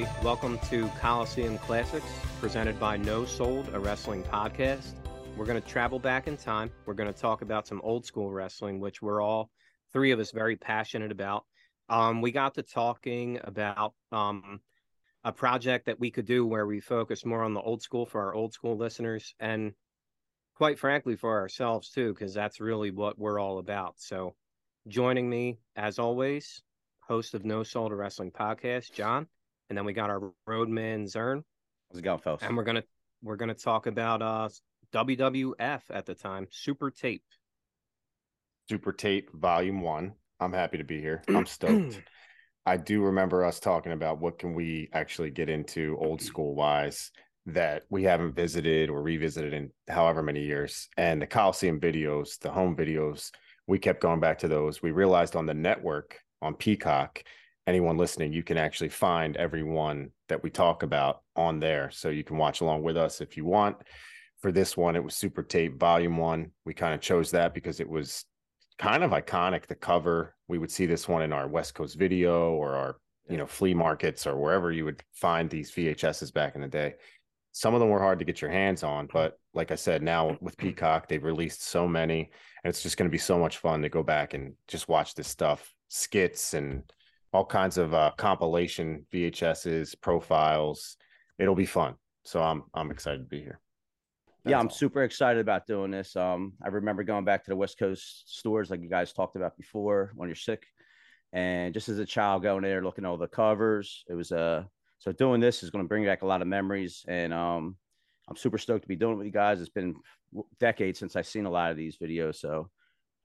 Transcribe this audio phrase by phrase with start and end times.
[0.00, 0.24] Everybody?
[0.24, 2.06] Welcome to Coliseum Classics,
[2.40, 4.94] presented by No Sold, a wrestling podcast.
[5.36, 6.70] We're going to travel back in time.
[6.86, 9.50] We're going to talk about some old school wrestling, which we're all
[9.92, 11.44] three of us very passionate about.
[11.90, 14.60] Um, we got to talking about um,
[15.22, 18.22] a project that we could do where we focus more on the old school for
[18.22, 19.72] our old school listeners and
[20.54, 24.34] quite frankly for ourselves too because that's really what we're all about so
[24.88, 26.62] joining me as always
[27.00, 29.26] host of No Sold to wrestling podcast john
[29.70, 31.42] and then we got our roadman zern
[31.90, 32.42] How's it going, fellas?
[32.42, 32.84] and we're gonna
[33.22, 34.48] we're gonna talk about uh
[34.92, 37.22] wwf at the time super tape
[38.68, 40.12] Super Tape Volume One.
[40.38, 41.24] I'm happy to be here.
[41.28, 42.00] I'm stoked.
[42.64, 47.10] I do remember us talking about what can we actually get into old school wise
[47.46, 50.88] that we haven't visited or revisited in however many years.
[50.96, 53.32] And the Coliseum videos, the home videos,
[53.66, 54.80] we kept going back to those.
[54.80, 57.24] We realized on the network on Peacock,
[57.70, 61.90] anyone listening, you can actually find everyone that we talk about on there.
[61.90, 63.76] So you can watch along with us if you want.
[64.40, 66.50] For this one, it was Super Tape Volume One.
[66.66, 68.24] We kind of chose that because it was
[68.80, 72.52] kind of iconic the cover we would see this one in our west coast video
[72.54, 72.96] or our
[73.28, 76.94] you know flea markets or wherever you would find these vhs's back in the day
[77.52, 80.34] some of them were hard to get your hands on but like i said now
[80.40, 82.30] with peacock they've released so many
[82.64, 85.14] and it's just going to be so much fun to go back and just watch
[85.14, 86.82] this stuff skits and
[87.32, 90.96] all kinds of uh, compilation vhs's profiles
[91.38, 93.60] it'll be fun so i'm i'm excited to be here
[94.46, 94.72] yeah, I'm all.
[94.72, 96.16] super excited about doing this.
[96.16, 99.54] Um, I remember going back to the West Coast stores, like you guys talked about
[99.56, 100.64] before, when you're sick,
[101.32, 104.64] and just as a child going there, looking at all the covers, it was uh
[105.00, 107.76] so doing this is going to bring back a lot of memories, and um,
[108.28, 109.60] I'm super stoked to be doing it with you guys.
[109.60, 109.94] It's been
[110.58, 112.68] decades since I've seen a lot of these videos, so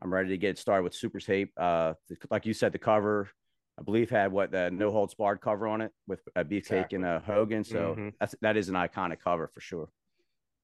[0.01, 1.51] I'm ready to get started with Super Tape.
[1.57, 3.29] Uh, the, like you said, the cover.
[3.77, 6.95] I believe had what the no holds barred cover on it with a beefcake Exactly.
[6.95, 7.63] and a Hogan.
[7.63, 8.15] So Mhm.
[8.19, 9.89] that's that is an iconic cover for sure.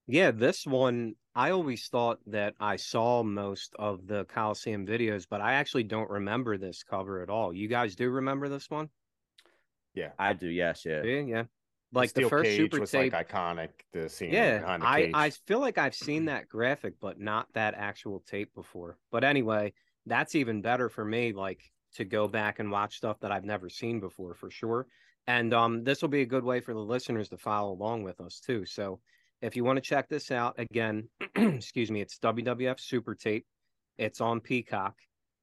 [0.07, 5.41] Yeah, this one, I always thought that I saw most of the Coliseum videos, but
[5.41, 7.51] I actually don't remember this cover at all.
[7.53, 8.91] You guys do remember this one?
[9.93, 11.05] yeah I do, yes, yeah.
[11.05, 11.45] Yeah, yeah.
[11.97, 13.13] The Like the steel first cage super was tape.
[13.13, 16.99] like iconic the scene yeah, behind the I, I feel like I've seen that graphic,
[16.99, 18.97] but not that actual tape before.
[19.11, 19.73] But anyway,
[20.05, 23.69] that's even better for me, like to go back and watch stuff that I've never
[23.69, 24.87] seen before for sure.
[25.27, 28.19] And um, this will be a good way for the listeners to follow along with
[28.21, 28.65] us too.
[28.65, 28.99] So
[29.41, 33.45] if you want to check this out again, excuse me, it's WWF Super Tape.
[33.97, 34.95] It's on Peacock,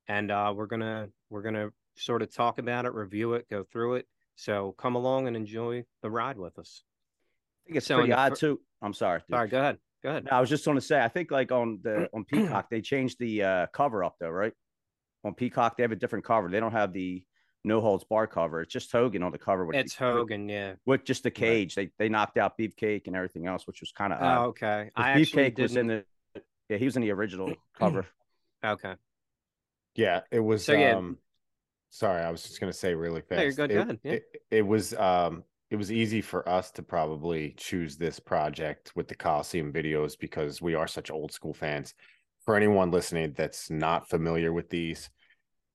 [0.08, 3.94] and uh, we're gonna we're gonna sort of talk about it, review it, go through
[3.96, 4.06] it.
[4.36, 6.82] So come along and enjoy the ride with us.
[6.82, 8.60] I think it's So pretty odd fir- too.
[8.82, 9.20] I'm sorry.
[9.28, 9.34] dude.
[9.34, 9.78] All right, go ahead.
[10.02, 10.24] Go ahead.
[10.24, 12.80] No, I was just going to say, I think like on the on Peacock they
[12.80, 14.52] changed the uh, cover up though, right?
[15.28, 16.48] On Peacock they have a different cover.
[16.48, 17.22] They don't have the
[17.64, 18.62] no holds bar cover.
[18.62, 19.66] It's just Hogan on the cover.
[19.66, 20.74] With It's Hogan, yeah.
[20.86, 21.74] with just the cage.
[21.74, 24.46] They they knocked out Beefcake and everything else, which was kind of Oh, odd.
[24.48, 24.90] okay.
[24.96, 26.04] 'Cause I Beefcake was in the
[26.68, 28.06] yeah he was in the original cover.
[28.64, 28.94] Okay.
[29.94, 30.64] Yeah, it was.
[30.64, 30.96] So, yeah.
[30.96, 31.18] um
[31.90, 33.38] Sorry, I was just gonna say really fast.
[33.38, 34.12] No, you're good, It, go ahead, yeah.
[34.12, 34.94] it, it was.
[34.94, 40.18] um It was easy for us to probably choose this project with the Coliseum videos
[40.18, 41.94] because we are such old school fans.
[42.44, 45.10] For anyone listening that's not familiar with these,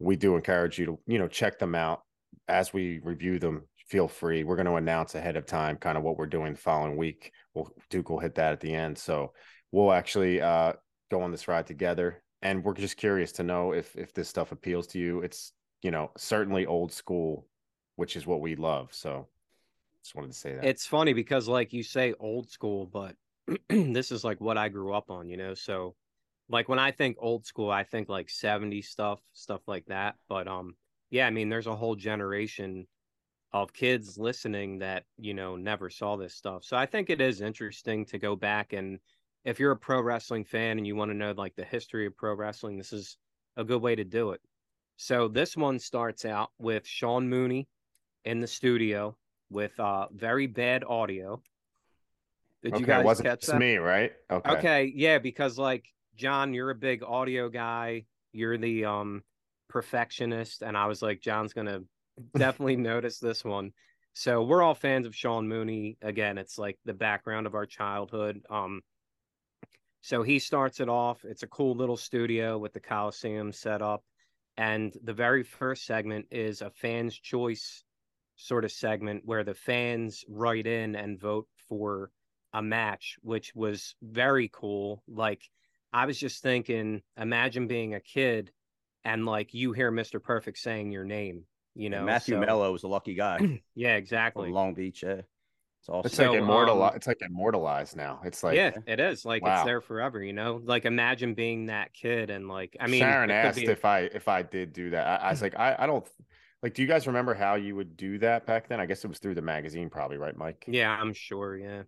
[0.04, 2.02] we do encourage you to you know check them out
[2.48, 3.68] as we review them.
[3.88, 4.44] Feel free.
[4.44, 7.32] We're going to announce ahead of time kind of what we're doing the following week.
[7.54, 8.98] We'll Duke will hit that at the end.
[8.98, 9.34] So
[9.72, 10.74] we'll actually uh
[11.12, 14.52] go on this ride together and we're just curious to know if if this stuff
[14.52, 15.54] appeals to you it's
[15.84, 17.46] you know certainly old school
[17.98, 19.28] which is what we love so
[20.04, 23.16] just wanted to say that It's funny because, like you say, old school, but
[23.70, 25.54] this is like what I grew up on, you know.
[25.54, 25.96] So,
[26.50, 30.16] like when I think old school, I think like 70s stuff, stuff like that.
[30.28, 30.76] But um,
[31.10, 32.88] yeah, I mean, there's a whole generation
[33.54, 36.64] of kids listening that you know never saw this stuff.
[36.64, 39.00] So I think it is interesting to go back and
[39.46, 42.16] if you're a pro wrestling fan and you want to know like the history of
[42.16, 43.18] pro wrestling, this is
[43.58, 44.42] a good way to do it.
[44.98, 47.68] So this one starts out with Sean Mooney
[48.26, 49.16] in the studio
[49.50, 51.42] with uh very bad audio.
[52.64, 53.58] Did okay you guys wasn't catch that?
[53.58, 58.06] me right okay Okay, yeah, because like John, you're a big audio guy.
[58.32, 59.24] You're the um
[59.70, 61.82] perfectionist, and I was like, John's gonna
[62.38, 63.72] definitely notice this one.
[64.14, 65.98] So we're all fans of Sean Mooney.
[66.02, 68.42] Again, it's like the background of our childhood.
[68.48, 68.82] Um,
[70.02, 71.26] so he starts it off.
[71.26, 74.04] It's a cool little studio with the Coliseum set up,
[74.58, 77.84] and the very first segment is a fan's choice
[78.36, 82.12] sort of segment where the fans write in and vote for
[82.54, 85.02] a match, which was very cool.
[85.08, 85.50] Like
[85.94, 88.52] I was just thinking, imagine being a kid
[89.06, 90.22] and like you hear Mr.
[90.22, 91.46] Perfect saying your name
[91.76, 94.46] You know, Matthew so- Mello was a lucky guy Yeah, exactly.
[94.46, 95.04] from Long Beach.
[95.04, 95.22] Yeah,
[95.80, 96.06] it's awesome.
[96.08, 96.92] It's So, like immortalized.
[96.94, 98.22] um, it's like immortalized now.
[98.24, 99.26] It's like yeah, it is.
[99.26, 99.56] Like Wow.
[99.56, 100.62] it's there forever, you know?
[100.64, 104.28] Like imagine being that kid and like I mean Sharon asked be- if I if
[104.28, 105.22] I did do that.
[105.22, 106.08] I, I was like, I, I don't
[106.62, 106.74] like.
[106.74, 108.80] Do you guys remember how you would do that back then?
[108.80, 110.64] I guess it was through the magazine, probably, right, Mike?
[110.68, 111.84] Yeah, I'm sure, yeah.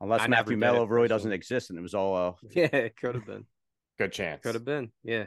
[0.00, 1.36] Unless I Matthew Mello it really doesn't personally.
[1.36, 3.46] exist, and it was all uh, Yeah, it could have been.
[3.98, 4.42] Good chance.
[4.42, 4.90] Could have been.
[5.02, 5.26] Yeah.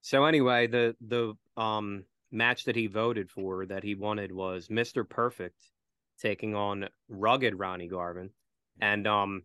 [0.00, 5.08] So anyway, the the um match that he voted for that he wanted was Mr.
[5.08, 5.60] Perfect
[6.18, 8.30] taking on rugged Ronnie Garvin.
[8.80, 9.42] And um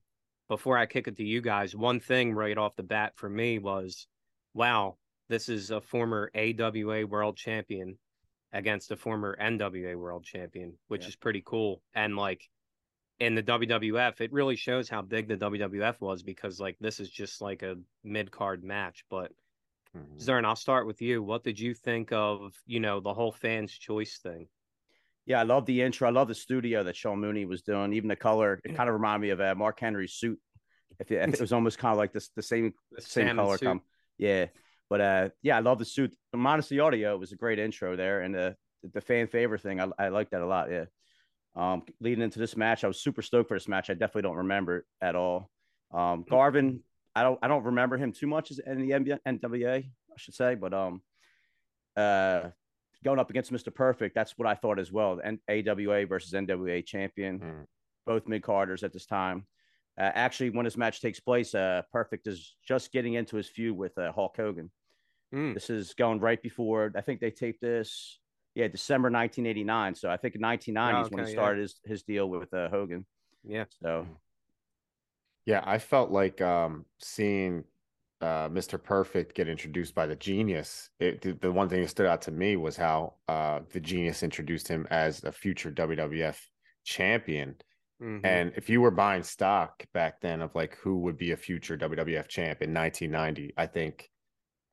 [0.48, 3.60] before I kick it to you guys, one thing right off the bat for me
[3.60, 4.08] was
[4.54, 4.98] wow,
[5.30, 8.00] this is a former AWA world champion
[8.54, 11.10] against a former NWA world champion, which Yeah.
[11.10, 11.84] is pretty cool.
[11.94, 12.42] And like
[13.20, 17.10] in the WWF, it really shows how big the WWF was because like this is
[17.10, 19.04] just like a mid card match.
[19.10, 19.32] But
[19.96, 20.20] Mhm.
[20.20, 21.24] Zern, I'll start with you.
[21.24, 24.48] What did you think of, you know, the whole fans choice thing?
[25.26, 26.08] Yeah, I love the intro.
[26.08, 27.94] I love the studio that Sean Mooney was doing.
[27.94, 30.40] Even the color, it kind of reminded me of uh, Mark Henry's suit.
[31.00, 33.58] If it, if it was almost kind of like this, the same The same color.
[33.58, 33.66] suit.
[33.66, 33.82] Com-
[34.18, 34.48] yeah,
[34.90, 36.16] but uh, yeah, I love the suit.
[36.34, 38.56] Minus the audio, it was a great intro there, and the
[38.94, 40.70] the fan favorite thing, I, I like that a lot.
[40.70, 40.86] Yeah.
[41.58, 43.90] Um, leading into this match, I was super stoked for this match.
[43.90, 45.50] I definitely don't remember it at all.
[45.92, 46.82] Um, Garvin,
[47.16, 50.36] I don't I don't remember him too much as in the NBA, NWA, I should
[50.36, 51.02] say, but um,
[51.96, 52.50] uh,
[53.04, 53.74] going up against Mr.
[53.74, 55.20] Perfect, that's what I thought as well.
[55.24, 57.66] And AWA versus NWA champion, Mhm.
[58.06, 59.48] both mid carders at this time.
[59.98, 63.76] Uh, actually, when this match takes place, uh, Perfect is just getting into his feud
[63.76, 64.72] with uh, Hulk Hogan.
[65.34, 65.56] Mm.
[65.56, 68.20] This is going right before I think they taped this,
[68.58, 69.94] yeah, December 1989.
[69.94, 71.40] So I think in 1990 is when Oh, okay, he yeah.
[71.40, 73.06] started his, his deal with uh, Hogan.
[73.48, 73.66] Yeah.
[73.84, 74.08] So
[75.46, 77.64] Yeah, I felt like um, seeing
[78.20, 78.82] uh, Mr.
[78.82, 80.90] Perfect get introduced by the Genius.
[81.00, 84.24] It, the, the one thing that stood out to me was how uh, the Genius
[84.24, 86.40] introduced him as a future WWF
[86.84, 87.56] champion.
[88.02, 88.22] Mhm.
[88.26, 91.78] And if you were buying stock back then of like who would be a future
[91.78, 94.10] WWF champ in 1990, I think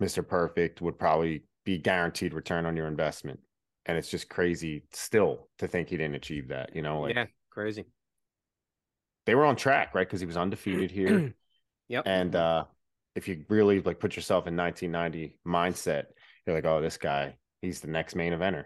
[0.03, 0.27] Mr.
[0.27, 3.41] Perfect would probably be guaranteed return on your investment.
[3.87, 6.75] And it's just crazy still to think he didn't achieve that.
[6.75, 7.85] You know, like yeah, crazy.
[9.27, 10.07] they were on track, right?
[10.07, 11.35] Because he was undefeated here.
[11.89, 12.05] Yep.
[12.07, 12.65] And uh
[13.15, 16.05] if you really like put yourself in 1990 mindset,
[16.47, 18.65] you're like, oh, this guy, he's the next main eventer.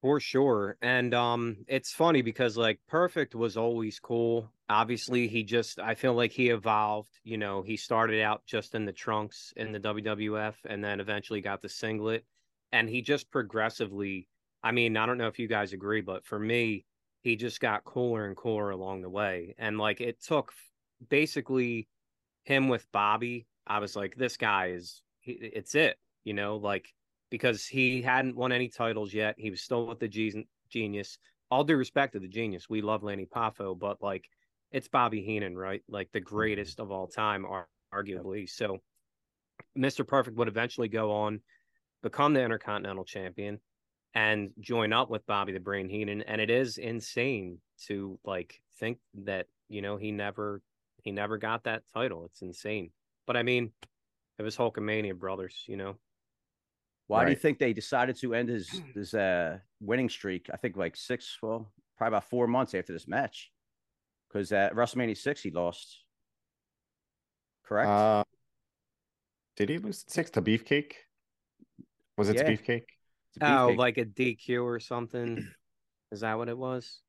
[0.00, 0.78] For sure.
[0.80, 4.50] And um it's funny because like Perfect was always cool.
[4.70, 8.86] Obviously, he just I feel like he evolved, you know, he started out just in
[8.86, 12.24] the trunks in the WWF and then eventually got the singlet
[12.72, 14.28] and he just progressively
[14.62, 16.84] I mean, I don't know if you guys agree, but for me,
[17.22, 19.54] he just got cooler and cooler along the way.
[19.58, 20.52] And like it took
[21.08, 21.88] basically
[22.44, 26.88] him with Bobby, I was like this guy is it's it, you know, like
[27.30, 29.34] because he hadn't won any titles yet.
[29.38, 30.34] He was still with the
[30.70, 31.18] Genius.
[31.50, 34.24] All due respect to the Genius, we love Lanny Poffo, but like
[34.72, 35.82] it's Bobby Heenan, right?
[35.88, 37.46] Like the greatest of all time,
[37.94, 38.48] arguably.
[38.48, 38.78] So
[39.76, 40.06] Mr.
[40.06, 41.40] Perfect would eventually go on,
[42.02, 43.60] become the Intercontinental Champion,
[44.14, 46.22] and join up with Bobby the Brain Heenan.
[46.22, 50.62] And it is insane to like think that you know he never
[51.02, 52.24] he never got that title.
[52.24, 52.90] It's insane.
[53.26, 53.72] But I mean,
[54.38, 55.96] it was Hulkamania Brothers, you know.
[57.06, 60.48] why do you think they decided to end his his uh, winning streak?
[60.52, 63.50] I think like six, well, probably about four months after this match,
[64.28, 66.04] because at WrestleMania six he lost.
[67.64, 67.88] Correct.
[67.88, 68.24] Uh
[69.56, 70.92] did he lose six to Beefcake?
[72.18, 72.50] Was it Yeah.
[72.50, 72.84] Beefcake?
[73.30, 73.78] It's a Oh, beefcake.
[73.78, 75.46] like a DQ or something.
[76.12, 77.00] Is that what it was?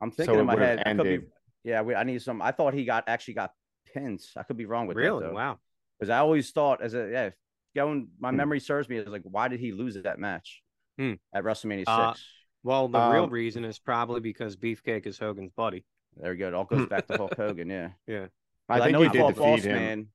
[0.00, 0.82] I'm thinking it in my head.
[0.84, 1.26] I could be,
[1.64, 2.42] yeah, we, I need some.
[2.42, 3.52] I thought he got actually got
[3.94, 4.32] pins.
[4.36, 5.22] I could be wrong with Really?
[5.22, 5.28] that.
[5.30, 5.34] though.
[5.34, 5.58] Wow.
[5.98, 7.30] Because I always thought as a yeah,
[7.74, 8.36] going my Hmm.
[8.36, 10.62] memory serves me as like why did he lose that match
[10.98, 11.14] Hmm.
[11.32, 11.88] at WrestleMania six?
[11.88, 12.14] Uh,
[12.62, 15.84] Well, the real Um, reason is probably because Beefcake is Hogan's buddy.
[16.16, 16.48] there we go.
[16.48, 17.70] It all goes back to Hulk Hogan.
[17.70, 18.26] Yeah, Yeah.
[18.68, 19.72] I think know he he did defeat Boss him.
[19.74, 20.08] Man.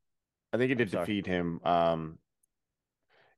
[0.51, 1.62] I think he did defeat him.
[1.63, 2.20] Um,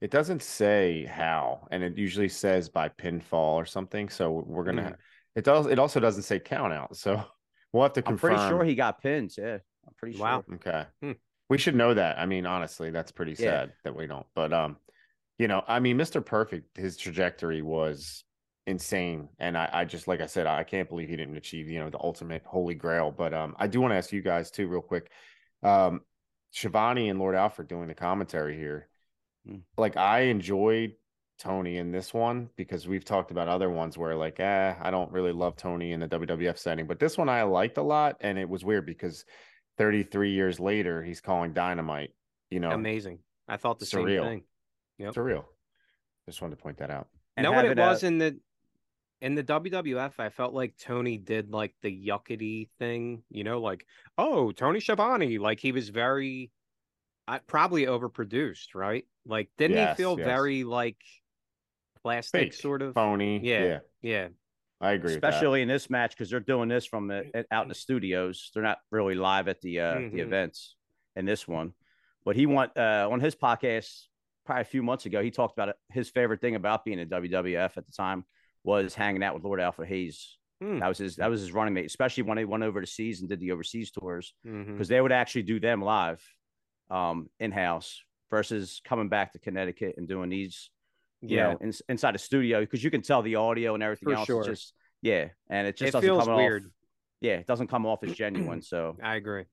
[0.04, 4.10] it doesn't say how, and it usually says by pinfall or something.
[4.10, 4.82] So we're gonna.
[4.82, 4.96] Mm.
[5.38, 5.66] It does.
[5.68, 6.98] It also doesn't say count out.
[6.98, 7.24] So
[7.72, 9.36] we'll have to I'm pretty sure he got pins.
[9.38, 10.26] Yeah, I'm pretty sure.
[10.26, 10.44] Wow.
[10.56, 10.84] Okay.
[11.02, 11.12] Hmm.
[11.50, 12.20] We should know that.
[12.20, 13.38] I mean, honestly, that's pretty Yeah.
[13.38, 14.26] sad that we don't.
[14.36, 14.76] But um,
[15.40, 16.24] you know, I mean, Mr.
[16.24, 18.26] Perfect, his trajectory was
[18.68, 19.30] insane.
[19.40, 21.90] And I, I just like I said, I can't believe he didn't achieve, you know,
[21.90, 23.10] the ultimate holy grail.
[23.10, 25.12] But um, I do want to ask you guys too, real quick.
[25.64, 26.02] Um,
[26.52, 28.90] Schiavone and Lord Alfred doing the commentary here.
[29.48, 29.58] Hmm.
[29.78, 30.94] Like I enjoyed
[31.40, 35.12] Tony in this one because we've talked about other ones where like, eh, I don't
[35.12, 38.38] really love Tony in the WWF setting, but this one I liked a lot, and
[38.38, 39.26] it was weird because
[39.78, 42.12] 33 years later he's calling Dynamite.
[42.50, 43.20] You know, Amazing.
[43.48, 44.22] I thought the Surreal.
[44.22, 44.44] same thing.
[45.00, 45.16] Yep.
[45.16, 45.46] surreal.
[46.28, 47.08] Just wanted to point that out.
[47.36, 48.40] You know what it was in the
[49.24, 53.86] in the WWF, I felt like Tony did like the yuckety thing, you know, like,
[54.18, 56.52] oh, Tony Schiavone, like he was very
[57.27, 59.06] uh, probably overproduced, right?
[59.25, 60.25] Like, didn't Yes, he feel yes.
[60.25, 60.98] very like
[62.01, 62.94] plastic, Fake, sort of?
[62.94, 63.39] phony.
[63.44, 64.27] Yeah, yeah, yeah,
[64.82, 65.13] I agree.
[65.13, 65.30] with that.
[65.34, 68.51] especially in this match because they're doing this from the out in the studios.
[68.53, 70.12] They're not really live at the uh, Mhm.
[70.13, 70.75] the events
[71.15, 71.74] in this one.
[72.25, 74.06] But he want uh, on his podcast
[74.46, 75.22] probably a few months ago.
[75.22, 75.75] He talked about it.
[75.92, 78.25] His favorite thing about being in WWF at the time
[78.63, 80.38] was hanging out with Lord Alfred Hayes.
[80.62, 80.80] Hmm.
[80.80, 83.39] That was his that was his running mate, especially when they went overseas and did
[83.39, 86.22] the overseas tours because they would actually do them live
[86.90, 90.70] um, in house versus coming back to Connecticut and doing these
[91.22, 91.52] you yeah.
[91.54, 94.25] know, in, inside the studio because you can tell the audio and everything For else.
[94.25, 94.44] sure.
[94.44, 96.63] Just yeah, and it just It doesn't feels come weird.
[96.66, 96.72] off.
[97.22, 98.62] Yeah, it doesn't come off as genuine.
[98.62, 99.46] So I agree.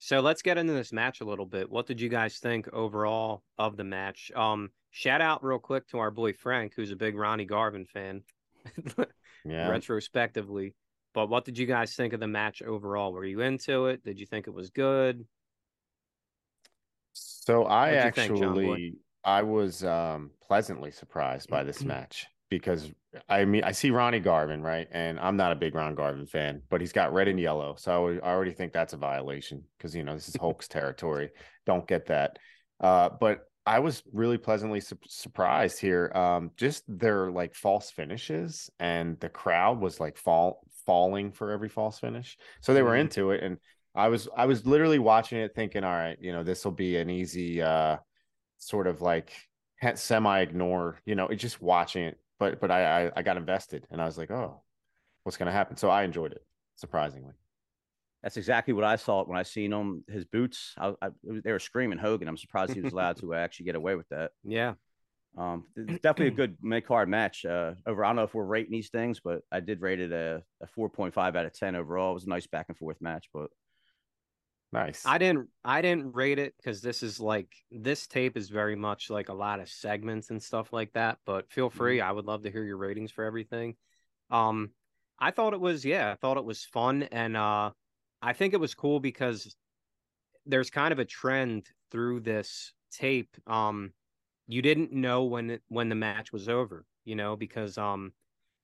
[0.00, 1.70] So let's get into this match a little bit.
[1.70, 4.32] What did you guys think overall of the match?
[4.34, 8.22] Um, shout out real quick to our boy Frank, who's a big Ronnie Garvin fan,
[9.44, 9.68] Yeah.
[9.68, 10.74] retrospectively.
[11.12, 13.12] But what did you guys think of the match overall?
[13.12, 14.02] Were you into it?
[14.04, 15.24] Did you think it was good?
[17.50, 22.92] So I What'd think, actually I was um pleasantly surprised by this match because
[23.28, 24.88] I mean I see Ronnie Garvin, right?
[24.90, 27.74] And I'm not a big Ron Garvin fan, but he's got red and yellow.
[27.76, 31.30] So I already think that's a violation because you know this is Hulk's territory.
[31.66, 32.38] Don't get that.
[32.80, 36.12] Uh but I was really pleasantly su- surprised here.
[36.14, 41.68] Um just their like false finishes and the crowd was like fall falling for every
[41.68, 42.36] false finish.
[42.60, 43.00] So they were Mhm.
[43.00, 43.58] into it and
[43.94, 46.96] I was I was literally watching it thinking, all right, you know, this will be
[46.96, 47.98] an easy uh
[48.58, 49.32] sort of like
[49.96, 52.18] semi ignore, you know, it's just watching it.
[52.38, 54.62] But but I, I I got invested and I was like, oh,
[55.24, 55.76] what's gonna happen?
[55.76, 56.44] So I enjoyed it,
[56.76, 57.34] surprisingly.
[58.22, 60.04] that's exactly what I saw when I seen him.
[60.08, 62.28] His boots, I, I, they were screaming Hogan.
[62.28, 64.32] I'm surprised he was allowed to actually get away with that.
[64.44, 64.74] Yeah.
[65.38, 67.44] Um, it's definitely a good mid card match.
[67.44, 70.12] Uh, over, I don't know if we're rating these things, but I did rate it
[70.12, 72.10] a, a 4.5 out of 10 overall.
[72.10, 73.50] It was a nice back and forth match, but
[74.72, 75.02] Nice.
[75.04, 79.10] I didn't I didn't rate it because this is like this tape is very much
[79.10, 81.18] like a lot of segments and stuff like that.
[81.26, 83.74] But feel free, I would love to hear your ratings for everything.
[84.30, 84.70] Um,
[85.18, 87.70] I thought it was yeah, I thought it was fun and uh,
[88.22, 89.56] I think it was cool because
[90.46, 93.36] there's kind of a trend through this tape.
[93.48, 93.92] Um,
[94.46, 98.12] you didn't know when it, when the match was over, you know, because um,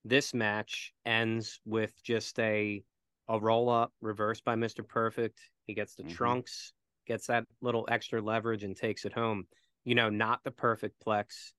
[0.05, 2.85] this match ends with just a
[3.29, 4.87] a roll up reversed by Mr.
[4.87, 5.41] Perfect.
[5.67, 6.05] He gets the Mhm.
[6.05, 6.73] trunks,
[7.07, 9.47] gets that little extra leverage and takes it home.
[9.85, 11.53] You know, not the perfect plex.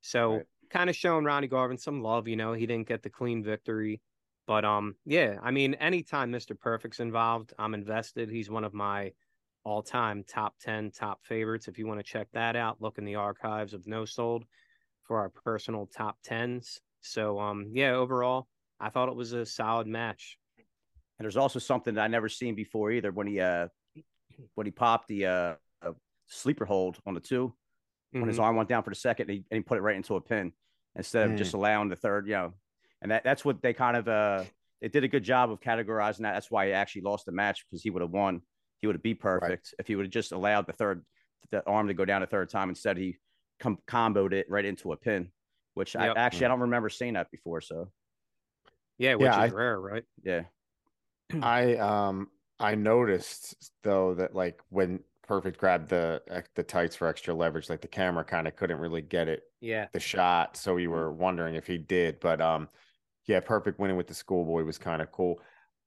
[0.00, 0.46] So Right.
[0.70, 4.02] kind of showing Ronnie Garvin some love, you know, he didn't get the clean victory.
[4.46, 6.54] But um yeah, I mean anytime Mr.
[6.54, 8.28] Perfect's involved, I'm invested.
[8.30, 9.12] He's one of my
[9.64, 11.68] all-time top 10 top favorites.
[11.68, 14.44] If you want to check that out, look in the archives of No Sold
[15.04, 16.80] for our personal top 10s.
[17.00, 18.48] So um yeah, overall,
[18.80, 20.38] I thought it was a solid match.
[21.22, 23.12] And there's also something that I never seen before either.
[23.12, 23.68] When he uh
[24.56, 25.92] when he popped the uh, uh
[26.26, 27.54] sleeper hold on the 2
[28.10, 28.42] when his Mhm.
[28.42, 30.20] arm went down for the second, and he, and he put it right into a
[30.20, 30.52] pin
[30.96, 32.26] instead of just allowing the third.
[32.26, 32.54] You know,
[33.02, 34.44] and that that's what they kind of uh
[34.80, 36.32] they did a good job of categorizing that.
[36.32, 38.42] That's why he actually lost the match because he would have won.
[38.80, 41.04] He would have beat perfect if he would have just allowed the third
[41.52, 42.96] the arm to go down a third time instead.
[42.96, 43.18] He
[43.60, 45.30] com- comboed it right into a pin,
[45.74, 46.16] which Yep.
[46.16, 47.60] I actually I don't remember seeing that before.
[47.60, 47.92] So
[48.98, 50.04] Yeah, which Yeah, is I- rare, right?
[50.24, 50.44] yeah,
[51.40, 56.20] I um I noticed though that like when Perfect grabbed the
[56.54, 59.86] the tights for extra leverage, like the camera kind of couldn't really get it Yeah.
[59.92, 62.20] the shot, so we were wondering if he did.
[62.20, 62.68] But um,
[63.26, 65.40] yeah, Perfect winning with the schoolboy was kind of cool.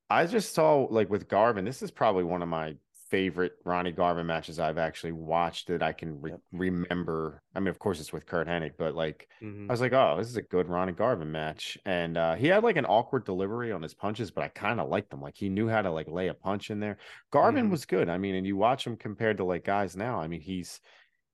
[0.10, 2.76] I just saw like with Garvin, this is probably one of my
[3.06, 6.42] favorite Ronnie Garvin matches I've actually watched that I can re- Yep.
[6.52, 7.44] remember.
[7.56, 9.70] I mean, of course, it's with Curt Hennig, but like Mhm.
[9.70, 11.78] I was like, oh, this is a good Ronnie Garvin match.
[11.86, 14.90] And uh, he had like an awkward delivery on his punches, but I kind of
[14.90, 15.22] liked them.
[15.22, 16.98] Like he knew how to like lay a punch in there.
[17.32, 17.70] Garvin Mhm.
[17.70, 18.10] was good.
[18.10, 20.20] I mean, and you watch him compared to like guys now.
[20.20, 20.82] I mean, he's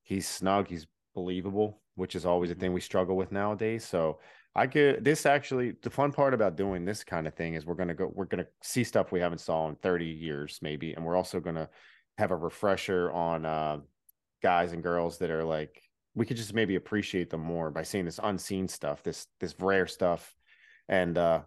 [0.04, 2.62] he's snug, he's believable, which is always a Mhm.
[2.62, 3.86] thing we struggle with nowadays.
[3.86, 4.20] So
[4.53, 7.75] I could this actually the fun part about doing this kind of thing is we're
[7.75, 11.15] gonna go we're gonna see stuff we haven't saw in 30 years maybe, and we're
[11.15, 11.70] also gonna
[12.17, 13.79] have a refresher on uh,
[14.43, 15.81] guys and girls that are like
[16.15, 19.88] we could just maybe appreciate them more by seeing this unseen stuff, this this rare
[19.88, 20.36] stuff,
[20.89, 21.41] and uh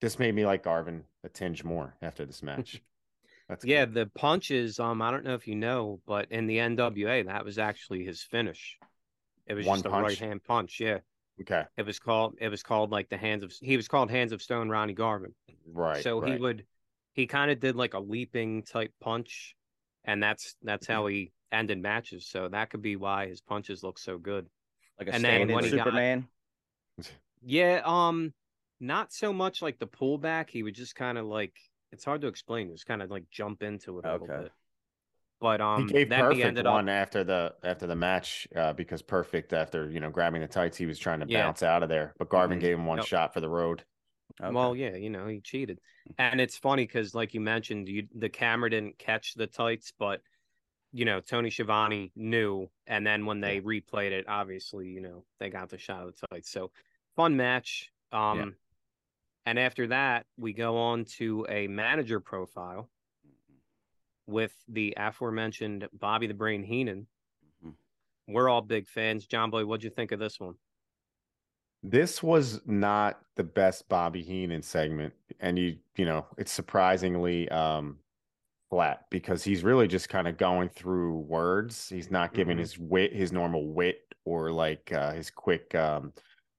[0.00, 2.82] this made me like Garvin a tinge more after this match.
[3.48, 3.94] That's Yeah, cool.
[3.94, 7.58] the punches, um, I don't know if you know, but in the NWA, that was
[7.58, 8.76] actually his finish.
[9.46, 10.80] It was One just a right hand punch.
[10.80, 10.98] Yeah.
[11.40, 14.32] Okay, It was called it was called like the hands of he was called Hands
[14.32, 15.34] of Stone Ronnie Garvin.
[15.72, 16.02] right.
[16.02, 16.64] so he would
[17.12, 19.54] he kind of did like a leaping type punch
[20.04, 22.26] and that's that's how he ended matches.
[22.26, 24.46] So that could be why his punches look so good.
[24.98, 26.28] Like a And then when he got- Superman.
[27.42, 28.32] Yeah, um,
[28.80, 30.50] not so much like the pullback.
[30.50, 31.52] He would just kind of like
[31.92, 32.66] it's hard to explain.
[32.66, 34.52] He was kind of like jump into it a little bit.
[35.40, 36.88] But um, he gave then perfect he ended one up.
[36.88, 40.86] after the after the match uh, because perfect after you know grabbing the tights he
[40.86, 41.26] was trying to Yeah.
[41.26, 42.60] bounce out of there, but Garvin Mhm.
[42.60, 43.00] gave him one Yep.
[43.00, 43.84] shot for the road.
[44.42, 44.54] Okay.
[44.54, 45.80] Well, yeah, you know, he cheated,
[46.18, 50.22] and it's funny because, like you mentioned, you the camera didn't catch the tights, but
[50.92, 55.50] you know, Tony Schiavone knew, and then when they replayed it, obviously, you know, they
[55.50, 56.50] got the shot of the tights.
[56.50, 56.72] So,
[57.16, 57.92] fun match.
[58.12, 58.56] Um,
[59.46, 62.90] and after that, we go on to a manager profile
[64.26, 67.08] with the aforementioned Bobby the Brain Heenan.
[67.62, 67.76] Mhm.
[68.28, 69.26] We're all big fans.
[69.26, 70.56] John Boy, what'd you think of this one?
[71.82, 78.00] This was not the best Bobby Heenan segment, and you you know it's surprisingly um
[78.70, 81.88] flat because he's really just kind of going through words.
[81.88, 82.60] He's not giving Mhm.
[82.60, 86.14] his wit, his normal wit, or like uh, his quick um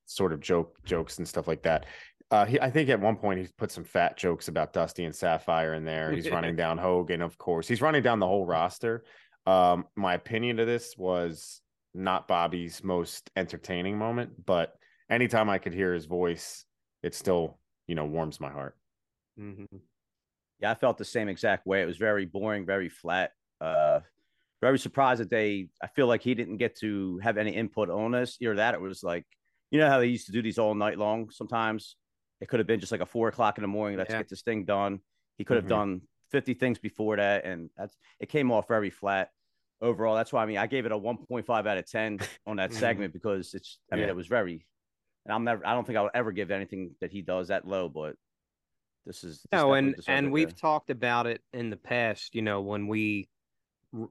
[0.06, 1.88] sort of joke jokes and stuff like that.
[2.30, 5.16] Uh, he, I think at one point he's put some fat jokes about Dusty and
[5.16, 6.12] Sapphire in there.
[6.12, 7.68] He's running down Hogan, of course.
[7.68, 9.04] He's running down the whole roster.
[9.46, 11.62] Um, my opinion of this was
[11.94, 14.74] not Bobby's most entertaining moment, but
[15.10, 16.66] anytime I could hear his voice,
[17.02, 18.76] it still, you know, warms my heart.
[19.40, 19.78] Mm-hmm.
[20.60, 21.82] Yeah, I felt the same exact way.
[21.82, 23.32] It was very boring, very flat.
[23.62, 24.02] Uh,
[24.60, 25.70] very surprised that they.
[25.82, 28.38] I feel like he didn't get to have any input on this.
[28.42, 29.26] Either that, it was like,
[29.70, 31.30] you know how they used to do these all night long.
[31.30, 31.96] Sometimes
[32.40, 33.98] it could have been just like a four o'clock in the morning.
[33.98, 34.18] Let's Yeah.
[34.20, 35.02] get this thing done.
[35.38, 35.70] He could have Mhm.
[35.70, 39.32] done fifty things before that, and that's it came off very flat
[39.82, 40.16] overall.
[40.16, 42.58] That's why I mean I gave it a one point five out of ten on
[42.58, 42.76] that Mhm.
[42.76, 43.80] segment because it's.
[43.92, 44.10] I mean Yeah.
[44.10, 44.68] it was very.
[45.26, 45.66] And I'm never.
[45.66, 48.16] I don't think I'll ever give anything that he does that low, but
[49.06, 52.34] this is this No, and and we've talked about it in the past.
[52.36, 53.30] You know, when we,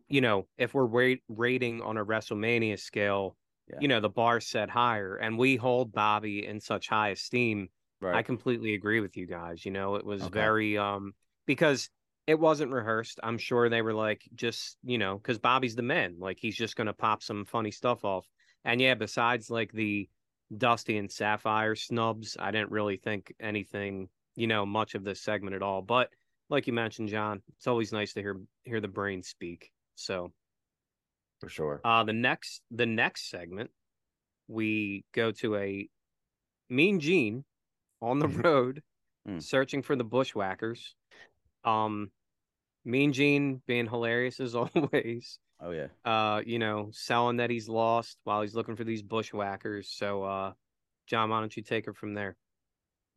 [0.08, 3.36] you know, if we're rate, rating on a WrestleMania scale,
[3.68, 3.76] Yeah.
[3.80, 7.70] you know, the bar set higher, and we hold Bobby in such high esteem.
[8.02, 9.64] I completely agree with you guys.
[9.64, 10.30] You know, it was Okay.
[10.30, 11.14] very um
[11.46, 11.90] because
[12.26, 13.20] it wasn't rehearsed.
[13.22, 16.16] I'm sure they were like just you know because Bobby's the man.
[16.18, 18.26] Like he's just gonna pop some funny stuff off.
[18.64, 20.08] And yeah, besides like the
[20.56, 25.56] Dusty and Sapphire snubs, I didn't really think anything you know much of this segment
[25.56, 25.82] at all.
[25.82, 26.10] But
[26.48, 29.70] like you mentioned, John, it's always nice to hear hear the brain speak.
[29.94, 30.32] So
[31.40, 31.80] For sure.
[31.84, 33.70] uh the next the next segment
[34.48, 35.88] we go to a
[36.68, 37.44] Mean Gene
[38.02, 38.82] on the road
[39.28, 39.42] Mm.
[39.42, 40.94] searching for the bushwhackers.
[41.64, 42.12] Um
[42.84, 45.40] Mean Gene being hilarious as always.
[45.60, 45.88] Oh yeah.
[46.04, 49.90] Uh, you know, selling that he's lost while he's looking for these bushwhackers.
[49.90, 50.52] So uh
[51.08, 52.36] John, why don't you take her from there?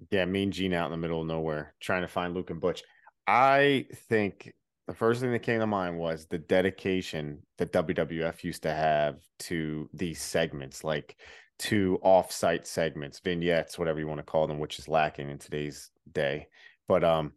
[0.09, 2.81] Yeah, Mean Gene out in the middle of nowhere trying to find Luke and Butch.
[3.27, 4.51] I think
[4.87, 9.17] the first thing that came to mind was the dedication that WWF used to have
[9.39, 11.15] to these segments, like
[11.59, 15.91] to off-site segments, vignettes, whatever you want to call them, which is lacking in today's
[16.11, 16.47] day.
[16.87, 17.33] But um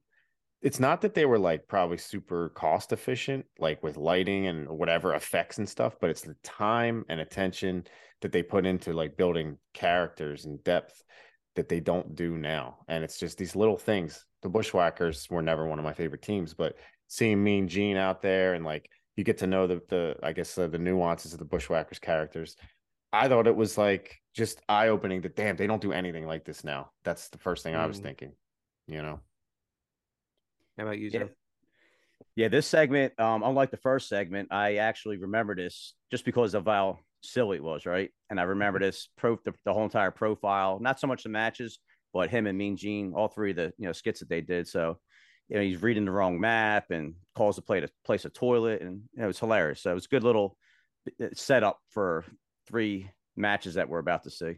[0.63, 5.15] it's not that they were like probably super cost efficient, like with lighting and whatever
[5.15, 7.85] effects and stuff, but it's the time and attention
[8.21, 11.03] that they put into like building characters and depth
[11.57, 12.79] that they don't do now.
[12.87, 14.25] And it's just these little things.
[14.43, 16.77] The Bushwhackers were never one of my favorite teams, but
[17.09, 20.57] seeing Mean Gene out there and like you get to know the the I guess
[20.57, 22.57] uh, the nuances of the Bushwhackers characters.
[23.13, 26.45] I thought it was like just eye opening that damn they don't do anything like
[26.45, 26.91] this now.
[27.05, 28.03] That's the first thing I was Mm.
[28.03, 28.33] thinking.
[28.87, 29.21] You know.
[30.79, 31.21] How about you, Yeah.
[31.21, 31.31] Zoe?
[32.35, 36.65] Yeah, this segment, um, unlike the first segment, I actually remember this just because of
[36.65, 38.11] how silly it was, right?
[38.31, 41.79] And I remember this pro the, the whole entire profile, not so much the matches,
[42.13, 44.67] but him and Mean Gene, all three of the you know skits that they did.
[44.67, 44.99] So,
[45.49, 48.81] you know, he's reading the wrong map and calls the play to place a toilet,
[48.81, 49.83] and you know, it was hilarious.
[49.83, 50.57] So it was a good little
[51.23, 52.25] uh, setup for
[52.67, 54.55] three matches that we're about to see.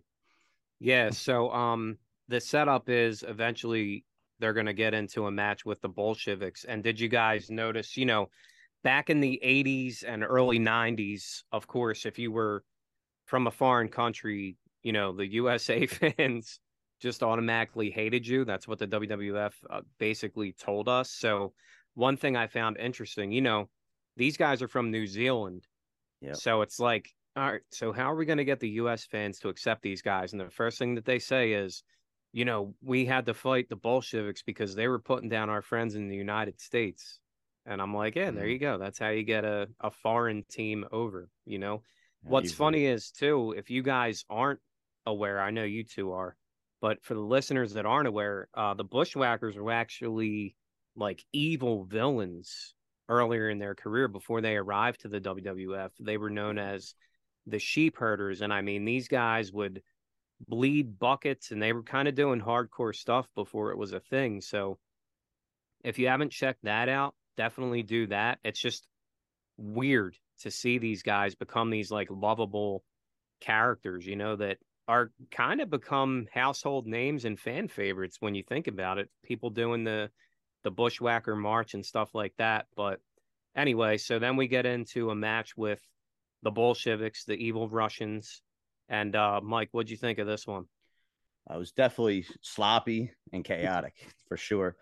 [0.81, 4.05] Yeah, so um the setup is eventually
[4.41, 6.65] they're going to get into a match with the Bolsheviks.
[6.65, 8.29] And did you guys notice, you know,
[8.83, 12.65] back in the 80s and early 90s, of course, if you were
[13.27, 15.87] from a foreign country, you know, the USA
[16.17, 16.61] fans
[17.01, 18.45] just automatically hated you.
[18.45, 21.11] That's what the WWF uh, basically told us.
[21.11, 21.53] So,
[21.95, 23.69] one thing I found interesting, you know,
[24.17, 25.67] these guys are from New Zealand.
[26.23, 26.37] Yep.
[26.37, 29.39] So it's like, all right, so how are we going to get the US fans
[29.41, 30.33] to accept these guys?
[30.33, 31.83] And the first thing that they say is,
[32.33, 35.95] you know, we had to fight the Bolsheviks because they were putting down our friends
[35.95, 37.19] in the United States.
[37.67, 38.51] And I'm like, yeah, there Mhm.
[38.53, 38.79] you go.
[38.79, 41.83] That's how you get a, a foreign team over, you know?
[42.23, 42.57] What's Easily.
[42.57, 44.61] funny is too, if you guys aren't
[45.07, 46.37] aware, I know you two are,
[46.81, 50.57] but for the listeners that aren't aware, uh, the Bushwhackers were actually
[50.97, 52.75] like evil villains
[53.09, 55.91] earlier in their career before they arrived to the WWF.
[56.01, 56.95] They were known as
[57.47, 58.41] the sheep herders.
[58.41, 59.83] And I mean, these guys would
[60.49, 64.41] bleed buckets and they were kind of doing hardcore stuff before it was a thing.
[64.41, 64.79] So
[65.83, 68.39] if you haven't checked that out, definitely do that.
[68.45, 68.87] It's just
[69.57, 72.83] weird to see these guys become these like lovable
[73.41, 78.43] characters, you know, that are kind of become household names and fan favorites when you
[78.43, 79.09] think about it.
[79.23, 80.11] People doing the
[80.63, 82.67] the bushwhacker march and stuff like that.
[82.75, 83.01] But
[83.55, 85.81] anyway, so then we get into a match with
[86.45, 88.43] the Bolsheviks, the evil Russians.
[88.89, 90.67] And uh Mike, what'd you think of this one?
[91.49, 93.95] I was definitely sloppy and chaotic
[94.29, 94.77] for sure.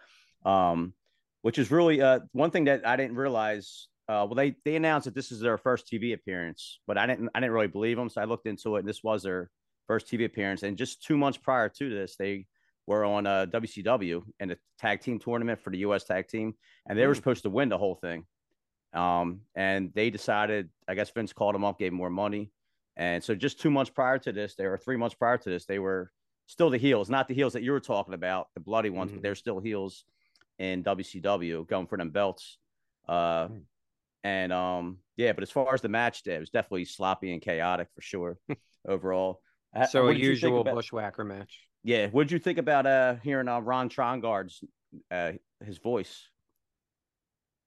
[0.44, 0.92] Um,
[1.40, 3.88] which is really uh one thing that I didn't realize.
[4.09, 7.31] Uh, well, they they announced that this is their first TV appearance, but I didn't
[7.35, 9.48] I didn't really believe them, so I looked into it, and this was their
[9.87, 10.64] first TV appearance.
[10.64, 12.46] And just two months prior to this, they
[12.87, 16.05] were on uh, WCW and a tag team tournament for the U.S.
[16.05, 16.55] tag team,
[16.87, 18.25] and they were supposed to win the whole thing.
[18.93, 22.51] Um, and they decided, I guess Vince called them up, gave them more money.
[22.97, 25.65] And so just two months prior to this, they were three months prior to this,
[25.65, 26.11] they were
[26.47, 29.19] still the heels, not the heels that you were talking about, the bloody ones, mm-hmm.
[29.19, 30.05] but they're still heels
[30.59, 32.59] in WCW going for them belts.
[33.09, 33.63] Uh, mm.
[34.25, 37.43] and um, yeah, but as far as the match, day, it was definitely sloppy and
[37.43, 38.39] chaotic for sure
[38.87, 39.41] overall.
[39.91, 41.61] So a usual about, bushwhacker match.
[41.83, 42.09] Yeah.
[42.09, 44.63] What did you think about uh hearing uh, Rod Trongard's
[45.11, 45.33] uh
[45.65, 46.29] his voice?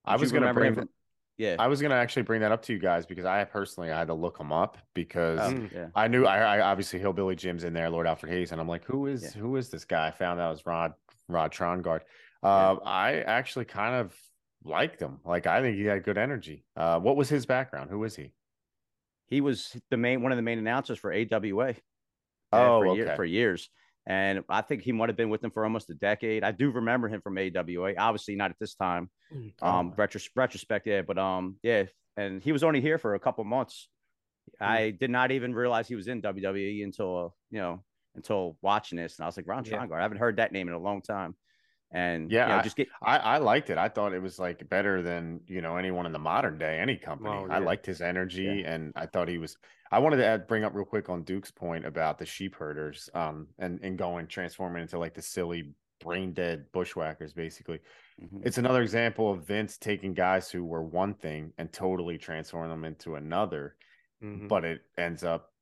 [0.06, 0.88] Did I was gonna bring him.
[1.38, 3.98] Yeah, I was gonna actually bring that up to you guys because I personally I
[3.98, 5.88] had to look him up because um, yeah.
[5.94, 8.84] I knew I, I obviously Hillbilly Jim's in there, Lord Alfred Hayes, and I'm like,
[8.84, 9.40] who is yeah.
[9.42, 10.08] who is this guy?
[10.08, 10.94] I found out it was Rod
[11.28, 12.00] Rod Trongard.
[12.42, 12.88] Uh, yeah.
[12.88, 14.14] I actually kind of
[14.64, 15.18] liked him.
[15.24, 16.64] Like I think he had good energy.
[16.74, 17.90] Uh, what was his background?
[17.90, 18.32] Who was he?
[19.26, 21.74] He was the main one of the main announcers for AWA.
[22.52, 22.96] Oh, for, okay.
[22.96, 23.68] year, for years.
[24.06, 26.44] And I think he might have been with them for almost a decade.
[26.44, 27.94] I do remember him from AWA.
[27.98, 29.10] Obviously, not at this time.
[29.34, 31.84] Mm, um, retros- retrospect, yeah, but um, yeah,
[32.16, 33.88] and he was only here for a couple months.
[34.62, 34.66] Mm.
[34.66, 37.82] I did not even realize he was in WWE until uh, you know
[38.14, 39.84] until watching this, and I was like, Ron yeah.
[39.92, 41.34] I haven't heard that name in a long time.
[41.92, 43.78] And yeah, you know, I, just get I, I liked it.
[43.78, 46.96] I thought it was like better than you know anyone in the modern day, any
[46.96, 47.30] company.
[47.30, 47.56] Yeah.
[47.56, 49.56] I liked his energy, and I thought he was
[49.90, 53.08] I wanted to add, bring up real quick on Duke's point about the sheep herders,
[53.14, 57.32] um, and and going transforming into like the silly brain dead bushwhackers.
[57.32, 57.80] Basically,
[58.22, 58.40] mm-hmm.
[58.44, 62.84] it's another example of Vince taking guys who were one thing and totally transforming them
[62.84, 63.76] into another,
[64.22, 64.48] mm-hmm.
[64.48, 65.52] but it ends up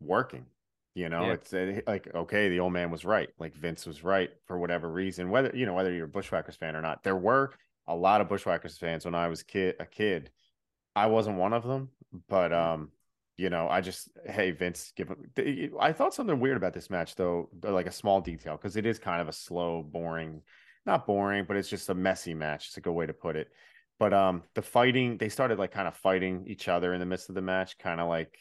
[0.00, 0.46] working.
[0.94, 1.32] You know, yeah.
[1.32, 3.30] it's it, like okay, the old man was right.
[3.38, 5.30] Like Vince was right for whatever reason.
[5.30, 7.52] Whether you know whether you're a Bushwhackers fan or not, there were
[7.88, 10.30] a lot of Bushwhackers fans when I was kid a kid.
[10.94, 11.88] I wasn't one of them,
[12.28, 12.72] but mm-hmm.
[12.74, 12.90] um,
[13.36, 15.12] you know, I just hey Vince, give.
[15.80, 18.98] I thought something weird about this match though, like a small detail because it is
[18.98, 20.42] kind of a slow, boring,
[20.84, 22.68] not boring, but it's just a messy match.
[22.68, 23.48] It's a good way to put it.
[23.98, 27.28] But um, the fighting, they started like kind of fighting each other in the midst
[27.28, 28.36] of the match, kind of like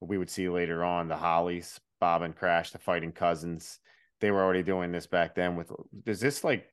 [0.00, 1.08] we would see later on.
[1.08, 3.78] The Hollys, Bob and Crash, the fighting cousins.
[4.20, 5.56] They were already doing this back then.
[5.56, 5.72] With
[6.04, 6.66] does this like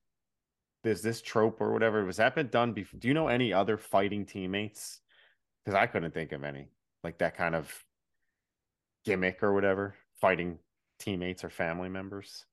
[0.84, 3.00] does this trope or whatever was that been done before?
[3.00, 5.00] Do you know any other fighting teammates?
[5.64, 6.68] Because I couldn't think of any
[7.04, 7.72] like that kind of
[9.06, 10.60] gimmick or whatever, fighting
[11.00, 12.46] teammates or family members.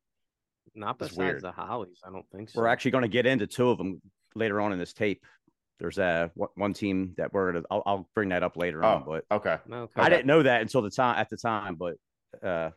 [0.75, 2.61] Not besides the Hollys, I don't think so.
[2.61, 4.01] We're actually going to get into two of them
[4.35, 5.25] later on in this tape.
[5.79, 7.65] There's a one team that we're gonna.
[7.71, 9.59] I'll, I'll bring that up later oh, on, but okay.
[9.71, 10.03] okay.
[10.03, 11.95] I didn't know that until the time at the time, but
[12.43, 12.71] uh,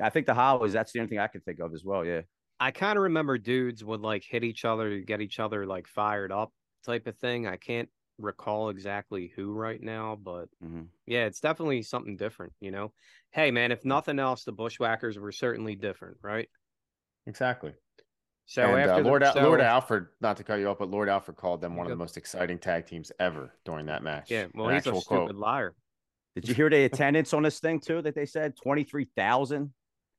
[0.00, 0.72] I think the Hollys.
[0.72, 2.04] That's the only thing I could think of as well.
[2.04, 2.22] Yeah.
[2.58, 6.32] I kind of remember dudes would like hit each other get each other like fired
[6.32, 6.50] up
[6.84, 7.46] type of thing.
[7.46, 10.82] I can't recall exactly who right now, but mm-hmm.
[11.06, 12.92] yeah, it's definitely something different, you know.
[13.30, 16.48] Hey man, if nothing else, the bushwhackers were certainly different, right?
[17.26, 17.74] Exactly.
[18.46, 21.08] So and, uh, Lord the, so, Lord Alfred, not to cut you off, but Lord
[21.08, 24.30] Alfred called them one of the most exciting tag teams ever during that match.
[24.30, 25.34] Yeah, well, An he's a stupid quote.
[25.34, 25.74] liar.
[26.36, 28.02] Did you hear the attendance on this thing too?
[28.02, 29.72] That they said twenty three thousand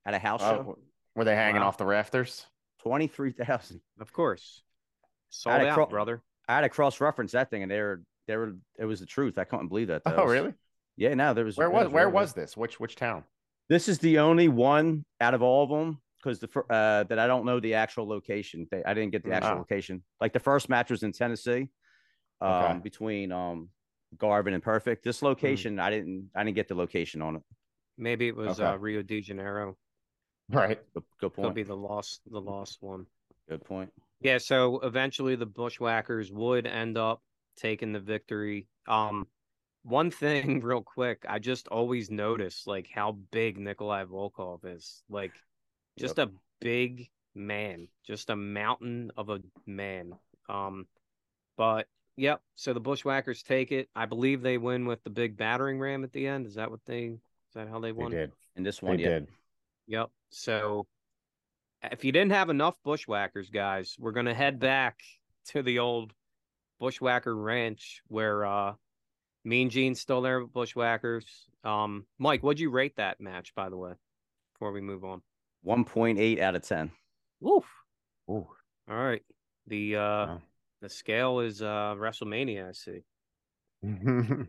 [0.06, 0.66] at a house show.
[0.68, 0.80] Oh,
[1.16, 1.68] were they hanging wow.
[1.68, 2.46] off the rafters?
[2.82, 3.82] Twenty three thousand.
[4.00, 4.62] Of course.
[5.30, 6.24] Sold out, cro- brother.
[6.48, 9.06] I had to cross reference that thing, and they were they were it was the
[9.06, 9.38] truth.
[9.38, 10.04] I couldn't believe that.
[10.04, 10.16] Though.
[10.18, 10.54] Oh, really?
[10.96, 11.14] Yeah.
[11.14, 11.58] No, there was.
[11.58, 12.56] Where was, was where was this?
[12.56, 13.24] Which which town?
[13.70, 17.28] This is the only one out of all of them because the uh, that I
[17.28, 18.68] don't know the actual location.
[18.72, 19.60] They, I didn't get the actual oh.
[19.60, 20.04] location.
[20.22, 21.70] Like the first match was in Tennessee,
[22.42, 22.80] um, okay.
[22.84, 23.70] between um
[24.18, 25.04] Garvin and Perfect.
[25.04, 25.28] This hmm.
[25.28, 25.82] location, mm.
[25.82, 27.42] I didn't I didn't get the location on it.
[27.98, 28.70] Maybe it was okay.
[28.70, 29.76] uh, Rio de Janeiro.
[30.50, 30.80] Right.
[30.94, 31.48] Good, good point.
[31.48, 33.06] Could be the lost the lost one.
[33.50, 33.92] Good point.
[34.22, 37.22] Yeah, so eventually the Bushwhackers would end up
[37.56, 38.68] taking the victory.
[38.88, 39.28] Um,
[39.84, 45.04] one thing, real quick, I just always notice like how big Nikolai Volkov is.
[45.10, 45.34] Like,
[45.98, 46.30] just yep.
[46.30, 50.14] a big man, just a mountain of a man.
[50.50, 50.88] Um,
[51.58, 52.42] but yep.
[52.56, 53.90] So the Bushwhackers take it.
[53.96, 56.48] I believe they win with the big battering ram at the end.
[56.48, 57.20] Is that what they Is
[57.54, 58.12] that how they They won?
[58.12, 58.32] did.
[58.56, 59.10] In this They one, yeah.
[59.10, 59.28] did.
[59.88, 60.10] Yep.
[60.30, 60.88] So
[61.84, 65.00] if you didn't have enough bushwhackers, guys, we're gonna head back
[65.50, 66.14] to the old
[66.80, 68.74] bushwhacker ranch where uh
[69.46, 71.26] Mean Gene's still there with bushwhackers.
[71.64, 73.94] Um, Mike, what'd you rate that match, by the way,
[74.54, 75.22] before we move on?
[75.66, 76.92] 1.8 out of 10.
[77.40, 77.66] Woof.
[78.30, 78.48] Ooh.
[78.90, 79.22] All right.
[79.68, 80.42] The uh Wow.
[80.82, 83.04] the scale is uh WrestleMania, I see.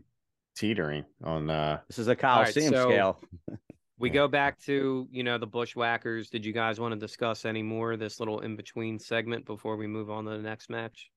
[0.55, 3.19] Teetering on uh This is a right, Coliseum so- scale.
[3.99, 4.13] We Yeah.
[4.15, 6.29] go back to, you know, the bushwhackers.
[6.29, 9.75] Did you guys want to discuss any more of this little in between segment before
[9.75, 11.11] we move on to the next match?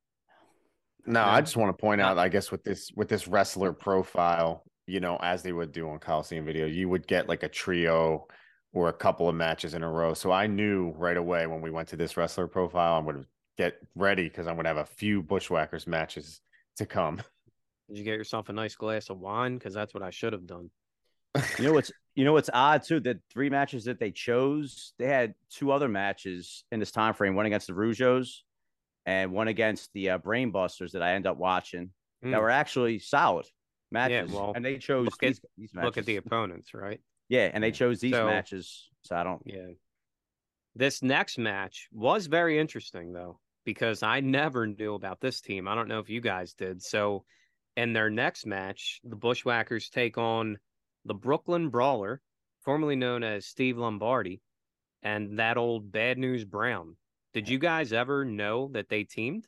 [1.07, 1.29] No, No.
[1.29, 5.01] I just want to point out, I guess, with this with this wrestler profile, you
[5.01, 8.27] know, as they would do on Coliseum video, you would get like a trio
[8.73, 10.13] or a couple of matches in a row.
[10.15, 13.27] So I knew right away when we went to this wrestler profile, I'm going to
[13.59, 16.41] get ready because I'm going to have a few Bushwhackers matches
[16.77, 17.17] to come.
[17.89, 19.59] Did you get yourself a nice glass of wine?
[19.59, 20.71] Because that's what I should have done.
[21.59, 23.01] You know what's you know what's odd too?
[23.01, 27.35] The three matches that they chose, they had two other matches in this time frame.
[27.35, 28.41] One against the Rougeaus
[29.07, 31.91] and one against the uh, Brainbusters that I end up watching
[32.25, 32.31] Mm.
[32.31, 33.47] that were actually solid
[33.91, 34.31] matches.
[34.31, 35.71] Yeah, well, and they chose look at- these.
[35.75, 37.01] Look at the opponents, right?
[37.29, 38.89] yeah, and they chose these So- matches.
[39.03, 39.43] So I don't.
[39.45, 39.67] Yeah.
[40.77, 45.67] This next match was very interesting, though, because I never knew about this team.
[45.69, 46.81] I don't know if you guys did.
[46.83, 47.25] So,
[47.77, 50.59] in their next match, the Bushwhackers take on
[51.05, 52.21] the Brooklyn Brawler,
[52.65, 54.41] formerly known as Steve Lombardi,
[55.03, 56.97] and that old Bad News Brown.
[57.35, 59.47] Did you guys ever know that they teamed?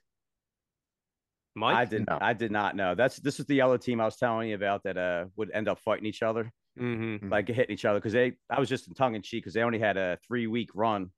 [1.55, 1.77] Mike?
[1.77, 2.07] I did.
[2.09, 2.19] No.
[2.21, 2.95] I did not know.
[2.95, 5.69] That's this is the other team I was telling you about that uh would end
[5.69, 7.29] up fighting each other, Mm-hmm.
[7.29, 8.33] like hitting each other because they.
[8.51, 11.11] I was just in tongue in cheek because they only had a three week run,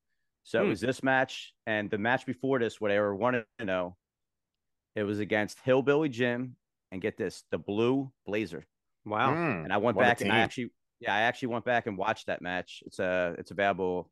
[0.44, 0.66] so Hmm.
[0.66, 3.96] it was this match and the match before this where they were one to zero.
[4.94, 6.56] It was against Hillbilly Jim
[6.92, 8.66] and get this the Blue Blazer,
[9.06, 9.32] Wow.
[9.34, 12.26] Mm, and I went back and I actually yeah I actually went back and watched
[12.26, 12.82] that match.
[12.84, 14.10] It's uh it's available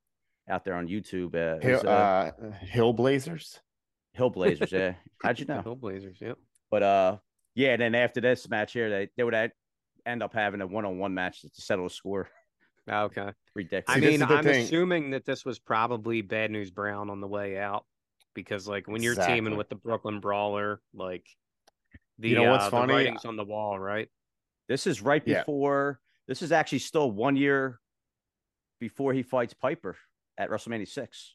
[0.48, 1.34] out there on YouTube.
[1.34, 3.60] Uh, it Hill, was, uh, uh, Hill Blazers.
[4.12, 4.70] Hill Blazers.
[4.72, 5.62] Yeah, how'd you The know?
[5.62, 6.38] Hillblazers, yep.
[6.70, 7.16] But uh,
[7.54, 7.72] yeah.
[7.72, 9.34] And then after this match here, they they would
[10.06, 12.28] end up having a one on one match to settle the score.
[12.88, 13.30] Okay.
[13.54, 13.84] Ridiculous.
[13.88, 14.64] I See, this mean, I'm thing.
[14.64, 17.86] assuming that this was probably Bad News Brown on the way out
[18.34, 19.36] because, like, when you're Exactly.
[19.36, 21.24] teaming with the Brooklyn Brawler, like,
[22.18, 22.88] the, You know what's uh, funny?
[22.92, 24.08] the writing's on the wall, right?
[24.68, 25.40] This is right Yeah.
[25.40, 26.00] before.
[26.26, 27.80] This is actually still one year
[28.80, 29.96] before he fights Piper
[30.38, 31.34] at WrestleMania six.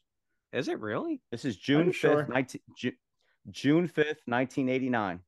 [0.52, 1.20] Is it really?
[1.30, 2.26] This is June fifth, sure?
[2.28, 2.96] nineteen Ju-
[3.50, 5.20] June fifth, nineteen eighty nine.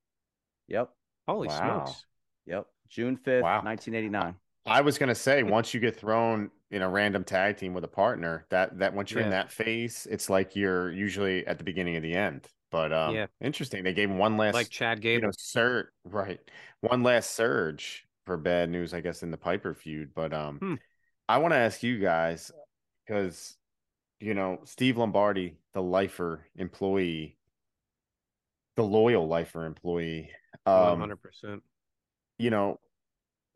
[0.68, 0.90] Yep,
[1.28, 1.84] Holy Wow.
[1.84, 2.06] smokes!
[2.46, 2.66] yep.
[2.88, 3.60] June fifth, Wow.
[3.62, 4.34] nineteen eighty nine.
[4.66, 7.88] I was gonna say once you get thrown in a random tag team with a
[7.88, 11.96] partner, that that once you're in that phase, it's like you're usually at the beginning
[11.96, 12.48] of the end.
[12.72, 13.26] But um Yeah.
[13.40, 13.85] interesting.
[13.85, 16.40] They gave him one last Like Chad gave you know, surge right.
[16.80, 20.12] One last surge for bad news, I guess, in the Piper feud.
[20.14, 20.74] But um Hmm.
[21.28, 22.50] I want to ask you guys
[23.06, 23.56] because
[24.18, 27.37] you know, Steve Lombardi, the lifer employee,
[28.76, 30.30] the loyal lifer employee,
[30.66, 31.62] um, hundred percent.
[32.38, 32.78] you know,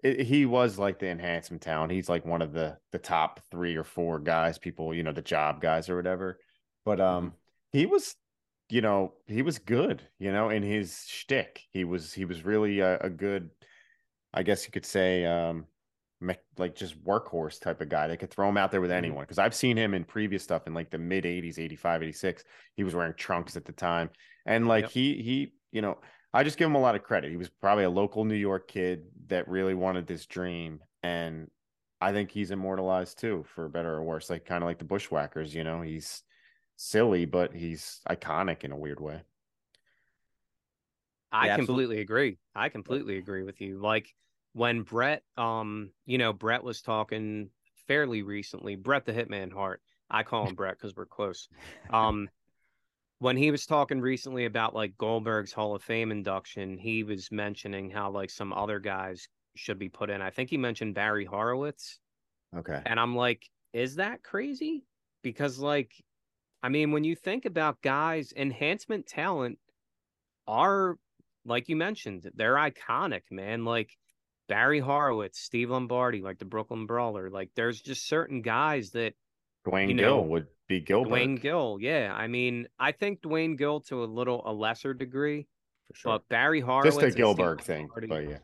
[0.02, 1.90] it, he was like the enhancement town.
[1.90, 5.22] He's like one of the the top three or four guys, people, you know, the
[5.22, 6.38] job guys or whatever.
[6.84, 7.32] But um,
[7.72, 8.14] he was,
[8.68, 11.62] you know, he was good, you know, in his shtick.
[11.70, 13.50] He was he was really a, a good,
[14.32, 15.66] I guess you could say, um,
[16.20, 18.08] me- like just workhorse type of guy.
[18.08, 18.92] They could throw him out there with Mhm.
[18.92, 22.44] anyone because I've seen him in previous stuff in like the mid 80s, 85, 86.
[22.74, 24.10] He was wearing trunks at the time.
[24.46, 24.90] And like Yep.
[24.90, 26.00] he he, you know,
[26.34, 27.30] I just give him a lot of credit.
[27.30, 30.80] He was probably a local New York kid that really wanted this dream.
[31.02, 31.50] And
[32.00, 34.28] I think he's immortalized too, for better or worse.
[34.30, 36.22] Like kind of like the bushwhackers, you know, he's
[36.76, 39.22] silly, but he's iconic in a weird way.
[41.32, 41.96] I Yeah, absolutely.
[41.96, 42.38] completely agree.
[42.54, 43.78] I completely agree with you.
[43.80, 44.14] Like
[44.52, 47.50] when Bret, um, you know, Bret was talking
[47.86, 48.76] fairly recently.
[48.76, 49.82] Bret the Hitman Hart.
[50.08, 51.48] I call him Bret because we're close.
[51.90, 52.30] Um,
[53.18, 57.90] when he was talking recently about like Goldberg's Hall of Fame induction, he was mentioning
[57.90, 60.20] how like some other guys should be put in.
[60.20, 61.98] I think he mentioned Barry Horowitz.
[62.54, 62.80] Okay.
[62.84, 64.84] And I'm like, is that crazy?
[65.22, 65.92] Because, like,
[66.66, 69.60] I mean, when you think about guys, enhancement talent
[70.48, 70.98] are,
[71.44, 73.64] like you mentioned, they're iconic, man.
[73.64, 73.96] Like
[74.48, 77.30] Barry Horowitz, Steve Lombardi, like the Brooklyn Brawler.
[77.30, 79.14] Like, there's just certain guys that
[79.64, 81.10] Duane You know, Gill would be Gilbert.
[81.10, 82.12] Duane Gill, yeah.
[82.12, 85.46] I mean, I think Duane Gill to a little a lesser degree,
[85.86, 86.12] for sure.
[86.14, 87.82] but Barry Horowitz, Just a Gilbert thing.
[87.82, 88.38] Lombardi- But yeah.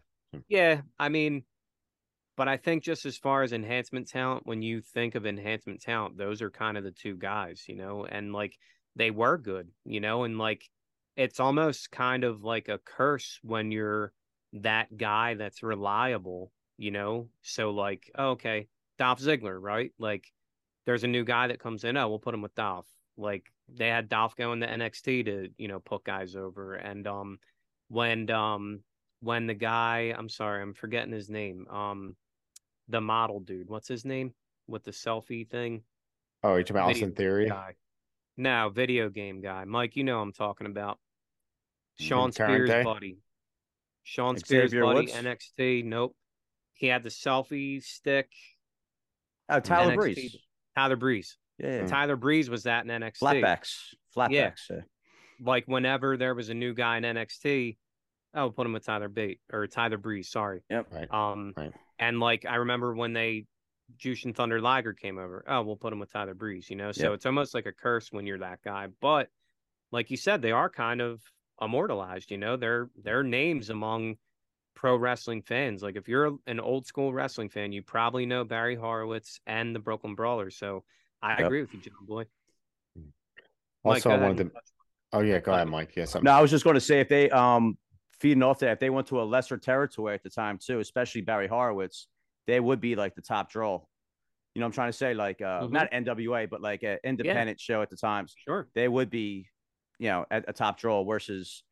[0.48, 1.42] Yeah, I mean,
[2.42, 6.18] but I think just as far as enhancement talent, when you think of enhancement talent,
[6.18, 8.58] those are kind of the two guys, you know, and like
[8.96, 10.68] they were good, you know, and like
[11.16, 14.12] it's almost kind of like a curse when you're
[14.54, 17.28] that guy that's reliable, you know?
[17.42, 18.66] So like, oh, okay,
[18.98, 19.92] Dolph Ziggler, right?
[20.00, 20.24] Like
[20.84, 22.88] there's a new guy that comes in, oh, we'll put him with Dolph.
[23.16, 26.74] Like they had Dolph going to NXT to, you know, put guys over.
[26.74, 27.38] And um
[27.86, 28.80] when um
[29.20, 31.68] when the guy, I'm sorry, I'm forgetting his name.
[31.70, 32.16] Um
[32.92, 34.32] the model dude, what's his name?
[34.68, 35.82] With the selfie thing.
[36.44, 37.48] Oh, you're talking about Austin Theory?
[37.48, 37.74] Guy.
[38.36, 39.64] No, video game guy.
[39.64, 40.98] Mike, you know what I'm talking about.
[41.98, 42.82] Sean Current Spears' day?
[42.84, 43.18] buddy.
[44.04, 45.12] Sean Spears' Xavier buddy, Woods?
[45.12, 45.84] NXT.
[45.84, 46.16] Nope.
[46.74, 48.28] He had the selfie stick.
[49.48, 49.96] Oh, Tyler NXT.
[49.96, 50.36] Breeze.
[50.76, 51.36] Tyler Breeze.
[51.58, 51.86] Yeah, yeah.
[51.86, 53.18] Tyler Breeze was that in NXT.
[53.18, 54.30] flatbacks, flatbacks.
[54.30, 54.50] Yeah.
[54.70, 54.76] Yeah.
[55.44, 57.76] Like whenever there was a new guy in NXT,
[58.34, 60.30] I would put him with Tyler Bate or Tyler Breeze.
[60.30, 60.62] Sorry.
[60.70, 60.86] Yep.
[60.90, 61.12] Right.
[61.12, 61.72] Um, Right.
[62.02, 63.46] And like I remember when they
[63.96, 65.44] Jushin Thunder Liger came over.
[65.46, 66.68] Oh, we'll put him with Tyler Breeze.
[66.68, 67.14] You know, so Yep.
[67.14, 68.88] it's almost like a curse when you're that guy.
[69.00, 69.28] But
[69.92, 71.22] like you said, they are kind of
[71.60, 72.30] immortalized.
[72.32, 74.16] You know, they're they're names among
[74.74, 75.82] pro wrestling fans.
[75.82, 79.78] Like if you're an old school wrestling fan, you probably know Barry Horowitz and the
[79.80, 80.56] Brooklyn Brawlers.
[80.56, 80.82] So
[81.22, 81.46] I Yep.
[81.46, 82.24] agree with you, John Boy.
[83.84, 84.60] Also, go I ahead wanted to.
[85.12, 85.94] Oh yeah, go ahead, Mike.
[85.94, 86.24] Yeah, something.
[86.24, 87.76] No, I was just going to say if they um
[88.22, 91.20] feeding off that, if they went to a lesser territory at the time too, especially
[91.22, 92.06] Barry Horowitz,
[92.46, 93.84] they would be like the top draw.
[94.54, 95.72] You know, I'm trying to say like uh Mhm.
[95.72, 98.34] not NWA, but like an independent show at the times.
[98.38, 98.68] Sure.
[98.74, 99.48] They would be,
[99.98, 101.64] you know, at a top draw versus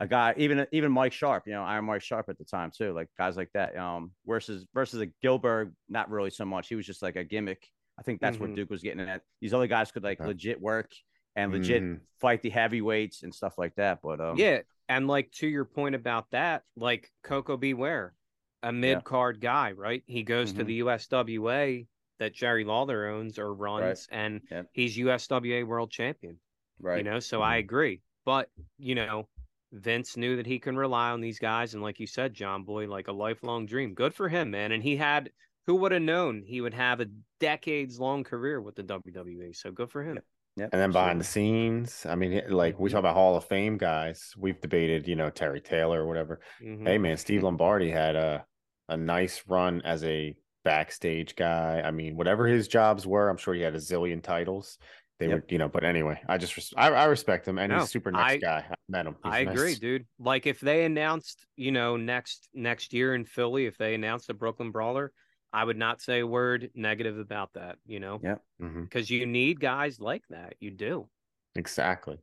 [0.00, 2.92] a guy, even even Mike Sharpe, you know, Iron Mike Sharpe at the time too,
[2.92, 3.76] like guys like that.
[3.76, 6.68] Um, versus versus a Gilbert, not really so much.
[6.68, 7.68] He was just like a gimmick.
[7.98, 8.40] I think that's Mhm.
[8.40, 9.22] what Duke was getting at.
[9.42, 10.28] These other guys could like Okay.
[10.28, 10.90] legit work
[11.36, 12.00] and legit Mhm.
[12.20, 14.00] fight the heavyweights and stuff like that.
[14.02, 17.74] But um, yeah, and like to your point about that, like Koko B.
[17.74, 18.14] Ware,
[18.62, 20.02] a mid card guy, right?
[20.06, 20.66] He goes to Mhm.
[20.66, 21.86] the USWA
[22.18, 24.68] that Jerry Lawler owns or runs, and Yep.
[24.72, 26.38] he's USWA world champion.
[26.80, 26.98] right.
[26.98, 28.02] You know, so I agree.
[28.24, 29.28] But you know,
[29.70, 32.88] Vince knew that he can rely on these guys, and like you said, John Boy,
[32.88, 33.94] like a lifelong dream.
[33.94, 34.72] Good for him, man.
[34.72, 35.30] And he had
[35.66, 37.06] who would have known he would have a
[37.38, 39.52] decades long career with the WWE.
[39.54, 40.18] So good for him.
[40.56, 42.92] Yep, And then behind the scenes, I mean, like we Mhm.
[42.92, 44.34] talk about Hall of Fame guys.
[44.36, 46.40] We've debated, you know, Terry Taylor or whatever.
[46.60, 46.86] Mhm.
[46.86, 48.46] Hey man, Steve Lombardi had a
[48.88, 51.80] a nice run as a backstage guy.
[51.82, 54.78] I mean, whatever his jobs were, I'm sure he had a zillion titles.
[55.18, 55.34] They Yep.
[55.34, 57.84] were, you know, but anyway, I just res- I, I respect him and No, he's
[57.88, 58.66] a super nice I- guy.
[58.70, 59.14] I met him.
[59.24, 59.54] He's I nice.
[59.54, 60.06] agree, dude.
[60.18, 64.34] Like if they announced, you know, next next year in Philly, if they announced a
[64.34, 65.12] Brooklyn Brawler,
[65.52, 68.36] I would not say a word negative about that, you know, Yeah.
[68.58, 70.54] Because you need guys like that.
[70.60, 71.08] You do.
[71.54, 72.18] Exactly.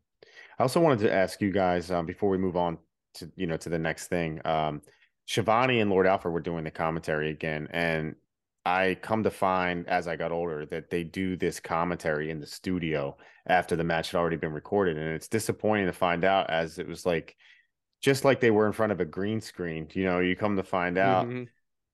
[0.57, 2.77] I also wanted to ask you guys um, before we move on
[3.15, 4.41] to you know to the next thing.
[4.45, 4.81] Um,
[5.25, 8.15] Schiavone and Lord Alfred were doing the commentary again, and
[8.65, 12.47] I come to find as I got older that they do this commentary in the
[12.47, 13.15] studio
[13.47, 16.87] after the match had already been recorded, and it's disappointing to find out as it
[16.87, 17.35] was like
[18.01, 19.87] just like they were in front of a green screen.
[19.93, 21.47] You know, you come to find out Mhm.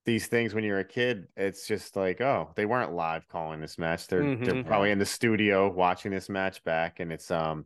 [0.05, 3.77] These things when you're a kid, it's just like, oh, they weren't live calling this
[3.77, 4.07] match.
[4.07, 4.65] They're they're Mhm.
[4.65, 7.65] probably in the studio watching this match back, and it's um,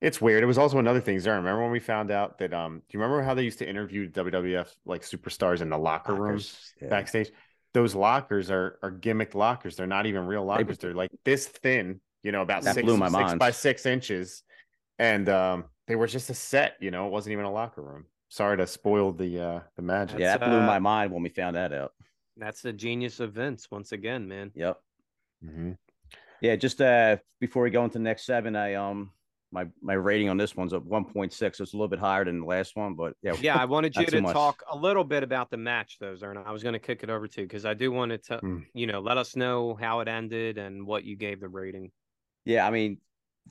[0.00, 0.42] it's weird.
[0.42, 1.36] It was also another thing, Zara.
[1.36, 4.08] Remember when we found out that um, do you remember how they used to interview
[4.10, 6.88] WWF like superstars in the locker rooms yeah.
[6.88, 7.30] backstage?
[7.74, 9.76] Those lockers are are gimmicked lockers.
[9.76, 10.78] They're not even real lockers.
[10.78, 13.38] They're like this thin, you know, about That six, blew my six mind.
[13.38, 14.42] by six inches,
[14.98, 16.76] and um, they were just a set.
[16.80, 18.06] You know, it wasn't even a locker room.
[18.30, 20.18] Sorry to spoil the uh the magic.
[20.18, 21.92] Yeah, That's, that blew uh, my mind when we found that out.
[22.36, 24.52] That's the genius of Vince once again, man.
[24.54, 24.78] Yep.
[25.44, 25.76] Mhm.
[26.40, 29.12] Yeah, just uh before we go into the next seven, I um
[29.52, 31.58] my my rating on this one's at one point six.
[31.58, 34.06] It's a little bit higher than the last one, but yeah, Yeah, I wanted you
[34.06, 34.32] to much.
[34.32, 36.46] talk a little bit about the match, though, Zerna.
[36.46, 38.64] I was going to kick it over to because I do want to, tell Mm.
[38.74, 41.90] you know, let us know how it ended and what you gave the rating.
[42.44, 42.64] yeah.
[42.64, 42.98] I mean,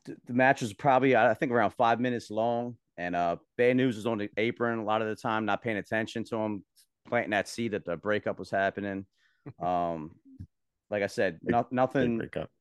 [0.06, 3.96] th- the match was probably I think around five minutes long, and uh Bad News
[3.96, 6.64] was on the apron a lot of the time, not paying attention to him,
[7.08, 9.06] planting that seed that the breakup was happening.
[9.60, 10.12] Um,
[10.92, 12.18] like I said, no, nothing.
[12.18, 12.52] breakup.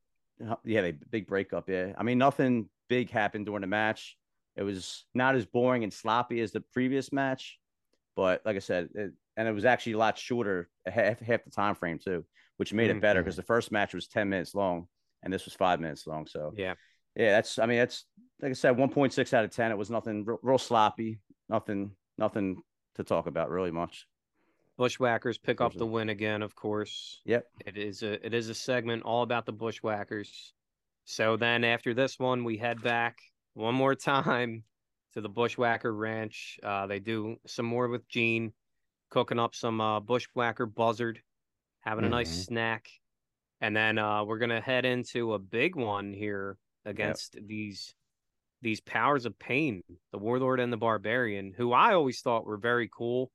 [0.65, 1.69] Yeah, they big breakup.
[1.69, 4.17] Yeah, I mean, nothing big happened during the match.
[4.57, 7.59] It was not as boring and sloppy as the previous match,
[8.17, 11.51] but like I said, it, and it was actually a lot shorter, half half the
[11.51, 12.25] time frame too,
[12.57, 14.87] which made it better because the first match was ten minutes long
[15.23, 16.27] and this was five minutes long.
[16.27, 16.75] So Yeah.
[17.17, 18.05] yeah, that's I mean that's
[18.41, 19.71] like I said, one point six out of ten.
[19.71, 21.19] It was nothing real, real sloppy,
[21.49, 22.63] nothing nothing
[22.97, 24.07] to talk about really much.
[24.77, 27.21] Bushwhackers pick up the win again, of course.
[27.25, 27.47] Yep.
[27.67, 30.53] It is a it is a segment all about the Bushwhackers.
[31.05, 33.19] So then after this one, we head back
[33.55, 34.63] one more time
[35.15, 36.61] to the Bushwhacker Ranch.
[36.63, 38.53] Uh, they do some more with Gene,
[39.11, 41.21] cooking up some uh, Bushwhacker Buzzard,
[41.81, 42.45] having a nice Mhm.
[42.45, 42.89] snack,
[43.61, 47.95] and then uh, we're gonna head into a big one here against these
[48.63, 49.83] these powers of pain,
[50.13, 53.31] the Warlord and the Barbarian, who I always thought were very cool.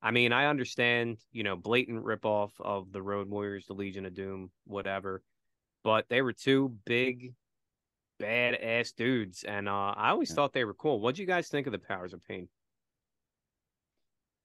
[0.00, 4.14] I mean, I understand, you know, blatant ripoff of the Road Warriors, the Legion of
[4.14, 5.22] Doom, whatever,
[5.82, 7.34] but they were two big,
[8.20, 10.36] badass dudes, and uh, I always Yeah.
[10.36, 11.00] thought they were cool.
[11.00, 12.48] What do you guys think of the Powers of Pain?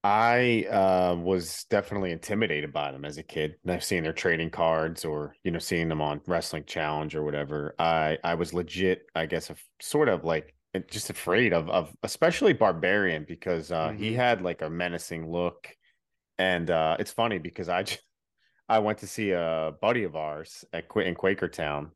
[0.06, 3.56] I uh, was definitely intimidated by them as a kid.
[3.64, 7.24] And I've seen their trading cards or, you know, seeing them on Wrestling Challenge or
[7.24, 7.74] whatever.
[7.80, 11.96] I I was legit, I guess, af- sort of like uh, just afraid of of
[12.04, 14.16] especially Barbarian because uh, he Mhm.
[14.16, 15.70] had like a menacing look.
[16.38, 18.02] And uh, it's funny because I just,
[18.70, 21.92] I went to see a buddy of ours at Qu- in Quakertown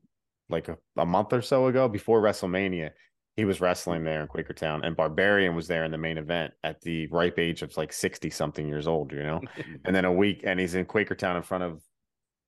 [0.50, 2.92] like a, a month or so ago before WrestleMania.
[3.38, 6.82] He was wrestling there in Quakertown, and Barbarian was there in the main event at
[6.82, 9.42] the ripe age of like 60 something years old, you know?
[9.86, 11.82] and then a week, and he's in Quakertown in front of,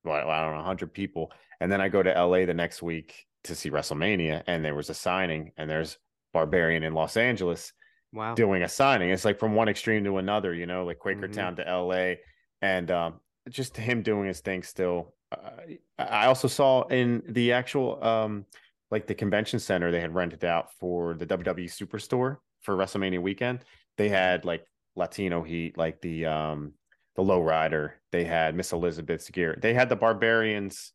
[0.03, 1.31] well, I don't know, 100 people.
[1.61, 4.89] And then I go to LA the next week to see WrestleMania, and there was
[4.89, 5.97] a signing, and there's
[6.33, 7.71] Barbarian in Los Angeles
[8.11, 8.33] Wow.
[8.33, 9.11] doing a signing.
[9.11, 11.23] It's like from one extreme to another, you know, like Mm-hmm.
[11.25, 12.15] Quakertown to LA,
[12.63, 15.13] and um, just him doing his thing still.
[15.31, 18.45] Uh, I also saw in the actual um,
[18.91, 23.63] like the convention center they had rented out for the WWE Superstore for WrestleMania weekend.
[23.97, 24.65] They had like
[24.95, 26.73] Latino heat, like the um
[27.15, 27.95] the low rider.
[28.11, 29.57] They had Miss Elizabeth's gear.
[29.61, 30.93] They had the Barbarians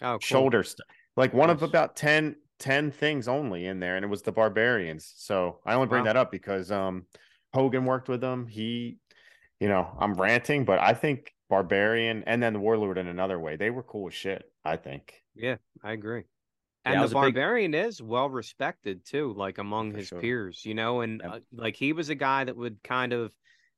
[0.00, 0.18] Oh, cool.
[0.18, 0.86] shoulder stuff.
[1.16, 5.12] Like one of about 10, 10 things only in there, and it was the Barbarians.
[5.16, 6.06] So I only bring Wow.
[6.06, 7.06] that up because um
[7.54, 8.46] Hogan worked with them.
[8.46, 8.98] He,
[9.60, 13.56] you know, I'm ranting, but I think Barbarian and then the Warlord in another way,
[13.56, 14.44] they were cool as shit.
[14.64, 15.14] I think.
[15.34, 16.24] Yeah, I agree.
[16.84, 19.98] Yeah, I And was the a big- barbarian is well respected too, like among For
[19.98, 20.20] his sure.
[20.20, 21.32] peers, you know, and Yep.
[21.32, 23.32] uh, like he was a guy that would kind of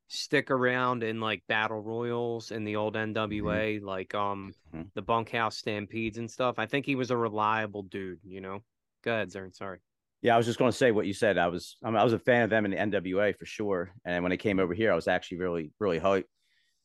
[0.08, 4.90] stick around in like battle royals in the old NWA, like um Mhm.
[4.94, 6.58] the bunkhouse stampedes and stuff.
[6.58, 8.60] I think he was a reliable dude, you know.
[9.02, 9.54] Go ahead, Zern.
[9.54, 9.80] Sorry.
[10.22, 11.36] Yeah, I was just going to say what you said.
[11.36, 13.92] I was I, mean, I was a fan of them in the NWA for sure,
[14.06, 16.24] and when they came over here, I was actually really really hyped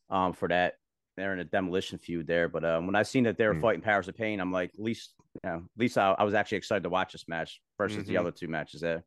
[0.09, 0.74] um, for that.
[1.15, 3.61] They're in a demolition feud there, but um, when I seen that they were Mm.
[3.61, 6.34] fighting Powers of Pain, I'm like, at least you know, at least I, I was
[6.34, 8.19] actually excited to watch this match versus the Mhm.
[8.19, 9.03] other two matches there.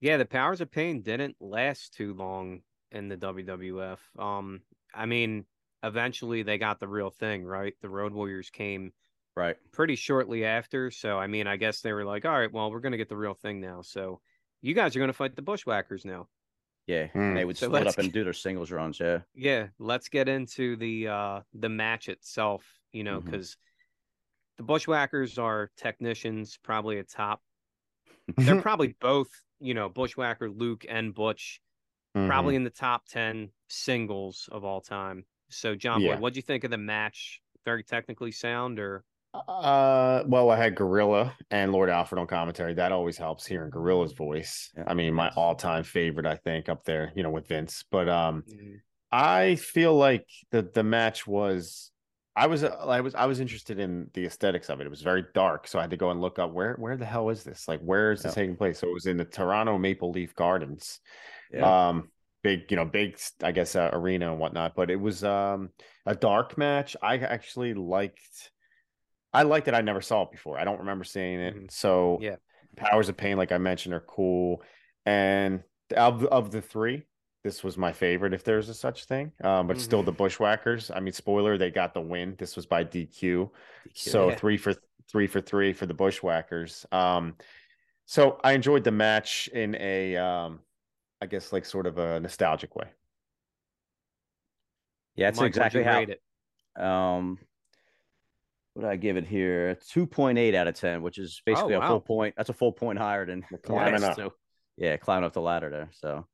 [0.00, 4.00] Yeah, the Powers of Pain didn't last too long in the WWF.
[4.18, 4.62] Um,
[4.94, 5.46] I mean,
[5.82, 7.74] eventually they got the real thing, right?
[7.80, 8.92] The Road Warriors came
[9.36, 9.56] Right.
[9.72, 10.90] pretty shortly after.
[10.90, 13.16] So I mean, I guess they were like, all right, well, we're gonna get the
[13.16, 13.82] real thing now.
[13.82, 14.20] So
[14.62, 16.28] you guys are gonna fight the Bushwhackers now.
[16.86, 18.98] Yeah, and they would So split up and do their singles runs.
[19.00, 23.56] Yeah, Yeah, let's get into the uh the match itself, you know, because
[24.60, 27.40] the Bushwhackers are technicians, probably a top.
[28.30, 28.44] Mm-hmm.
[28.44, 31.60] They're probably both, you know, Bushwhacker Luke and Butch,
[32.14, 32.26] Mm-hmm.
[32.26, 35.24] probably in the top ten singles of all time.
[35.48, 36.18] So, John Yeah.
[36.18, 37.40] What do you think of the match?
[37.64, 42.74] Very technically sound, or Uh, well, I had Gorilla and Lord Alfred on commentary.
[42.74, 44.72] That always helps hearing Gorilla's voice.
[44.86, 47.84] I mean, my all-time favorite, I think, up there, you know, with Vince.
[47.90, 48.80] But um, Mm,
[49.12, 51.92] I feel like the the match was
[52.40, 54.86] I was uh, I was I was interested in the aesthetics of it.
[54.86, 57.04] It was very dark, so I had to go and look up where where the
[57.04, 57.68] hell is this?
[57.68, 58.42] Like where is this Yeah.
[58.42, 58.78] taking place?
[58.78, 61.00] So it was in the Toronto Maple Leaf Gardens.
[61.52, 62.08] yeah, Um
[62.42, 65.70] big, you know, big I guess uh, arena and whatnot, but it was um
[66.06, 66.96] a dark match.
[67.02, 68.50] I actually liked
[69.32, 69.74] I liked it.
[69.74, 70.58] I never saw it before.
[70.58, 71.54] I don't remember seeing it.
[71.56, 71.70] Mhm.
[71.70, 72.36] So Yeah.
[72.76, 74.62] Powers of Pain, like I mentioned, are cool.
[75.04, 75.62] And
[75.96, 77.02] of of the three,
[77.42, 79.32] this was my favorite, if there's a such thing.
[79.42, 80.06] Um, but still, Mhm.
[80.06, 80.90] the Bushwhackers.
[80.90, 82.36] I mean, spoiler, they got the win.
[82.36, 83.50] This was by DQ.
[83.94, 84.36] So Yeah.
[84.36, 84.74] three for
[85.08, 86.86] three for three for the Bushwhackers.
[86.92, 87.36] Um,
[88.04, 90.60] so I enjoyed the match in a, um,
[91.20, 92.88] I guess, like sort of a nostalgic way.
[95.16, 95.98] yeah, that's Mike, exactly how.
[95.98, 96.22] rate it?
[96.82, 97.38] Um,
[98.74, 99.74] what did I give it here?
[99.88, 101.88] Two point eight out of ten, which is basically a wow.
[101.88, 102.34] full point.
[102.36, 104.16] That's a full point higher than the climbing last up.
[104.16, 104.32] two.
[104.76, 105.90] Yeah, climbing up the ladder there.
[105.92, 106.26] So,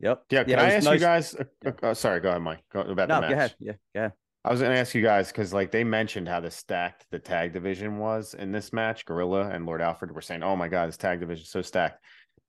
[0.00, 0.24] yep.
[0.30, 0.44] Yeah.
[0.44, 1.34] Can it I ask nice- you guys?
[1.64, 2.62] Uh, uh, sorry, go ahead, Mike.
[2.72, 3.32] Go about No, the go match.
[3.36, 3.54] ahead.
[3.58, 4.12] Yeah, go ahead.
[4.44, 7.18] I was going to ask you guys because, like, they mentioned how the stacked the
[7.18, 9.04] tag division was in this match.
[9.04, 12.02] Gorilla and Lord Alfred were saying, "Oh my god, this tag division is so stacked,"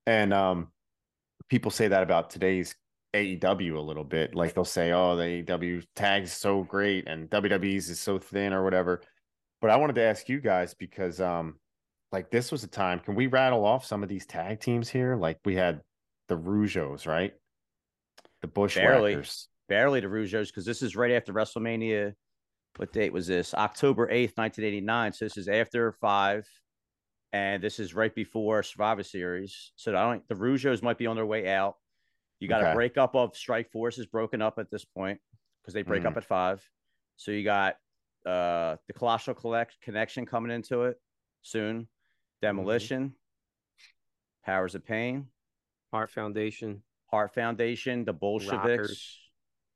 [0.06, 0.72] and um,
[1.50, 2.76] people say that about today's
[3.16, 4.36] AEW a little bit.
[4.36, 8.64] Like they'll say, "Oh, the AEW tag's so great and WWE's is so thin or
[8.64, 9.02] whatever."
[9.62, 11.56] But I wanted to ask you guys because, um,
[12.14, 13.00] like, this was a time.
[13.00, 15.16] Can we rattle off some of these tag teams here?
[15.18, 15.82] Like, we had
[16.30, 17.34] the Rougeaus, right?
[18.42, 19.48] The Bushwhackers.
[19.68, 22.14] Barely the Rougeaus because this is right after WrestleMania.
[22.78, 23.54] What date was this?
[23.54, 25.14] October eighth, nineteen eighty nine.
[25.14, 26.48] So this is after five,
[27.34, 29.72] and this is right before Survivor Series.
[29.76, 30.28] So I don't.
[30.28, 31.76] The Rougeaus might be on their way out.
[32.40, 32.72] You got Okay.
[32.72, 35.20] a breakup of Strike Force is broken up at this point
[35.62, 36.08] because they break Mhm.
[36.08, 36.68] up at five.
[37.18, 37.76] So you got
[38.26, 40.98] uh the Colossal Collect Connection coming into it
[41.42, 41.88] soon.
[42.42, 43.14] Demolition,
[44.46, 45.28] Powers of Pain,
[45.92, 46.82] Heart Foundation.
[47.12, 49.18] Heart Foundation, the Bolsheviks,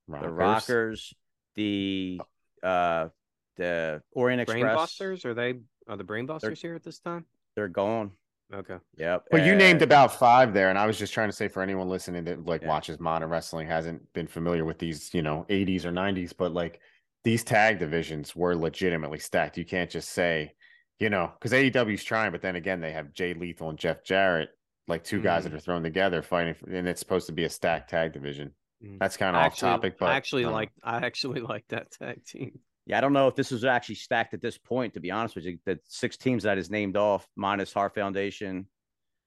[0.08, 0.22] Rockers.
[0.22, 1.14] the Rockers,
[1.56, 2.22] the
[2.62, 3.10] uh
[3.58, 4.62] the Orient Express.
[4.78, 5.26] Brainbusters?
[5.26, 5.56] Are they
[5.88, 7.26] are the Brainbusters here at this time?
[7.56, 8.12] They're gone.
[8.54, 8.78] Okay.
[8.98, 9.26] Yep.
[9.32, 11.90] Well, you named about five there, and I was just trying to say for anyone
[11.90, 12.68] listening that like Yeah.
[12.68, 16.80] watches modern wrestling hasn't been familiar with these, you know, 80s or 90s, but like
[17.24, 19.58] these tag divisions were legitimately stacked.
[19.58, 20.54] You can't just say,
[21.00, 24.50] you know, because AEW's trying, but then again, they have Jay Lethal and Jeff Jarrett,
[24.88, 25.52] like two guys Mm.
[25.52, 28.52] that are thrown together fighting, for, and it's supposed to be a stacked tag division.
[28.84, 29.00] Mm.
[29.00, 31.92] That's kind of off actually, topic, but I actually uh, like I actually like that
[31.92, 32.60] tag team.
[32.86, 35.36] Yeah, I don't know if this was actually stacked at this point, to be honest
[35.36, 35.58] with you.
[35.66, 38.68] The six teams that is named off, minus Heart Foundation.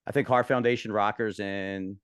[0.07, 1.97] I think Heart Foundation, Rockers, and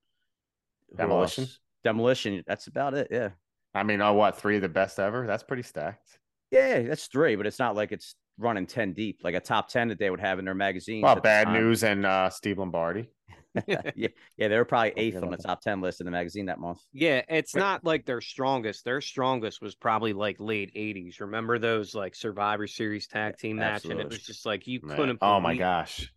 [0.96, 1.44] Demolition?
[1.44, 1.59] else?
[1.84, 2.42] Demolition.
[2.46, 3.09] That's about it.
[3.11, 3.30] Yeah.
[3.74, 5.26] I mean, oh, what three of the best ever?
[5.26, 6.18] That's pretty stacked.
[6.50, 9.88] Yeah, that's three, but it's not like it's running 10 deep, like a top 10
[9.88, 11.03] that they would have in their magazine.
[11.03, 11.55] Well, bad time.
[11.55, 13.09] news and uh, Steve Lombardi.
[13.66, 16.59] yeah, yeah, they were probably eighth on the top 10 list in the magazine that
[16.59, 16.80] month.
[16.94, 18.84] Yeah, it's not like their strongest.
[18.84, 21.20] Their strongest was probably like late '80s.
[21.20, 24.96] Remember those like Survivor Series tag team match, and it was just like you Man.
[24.96, 25.18] couldn't.
[25.22, 26.12] Oh my gosh,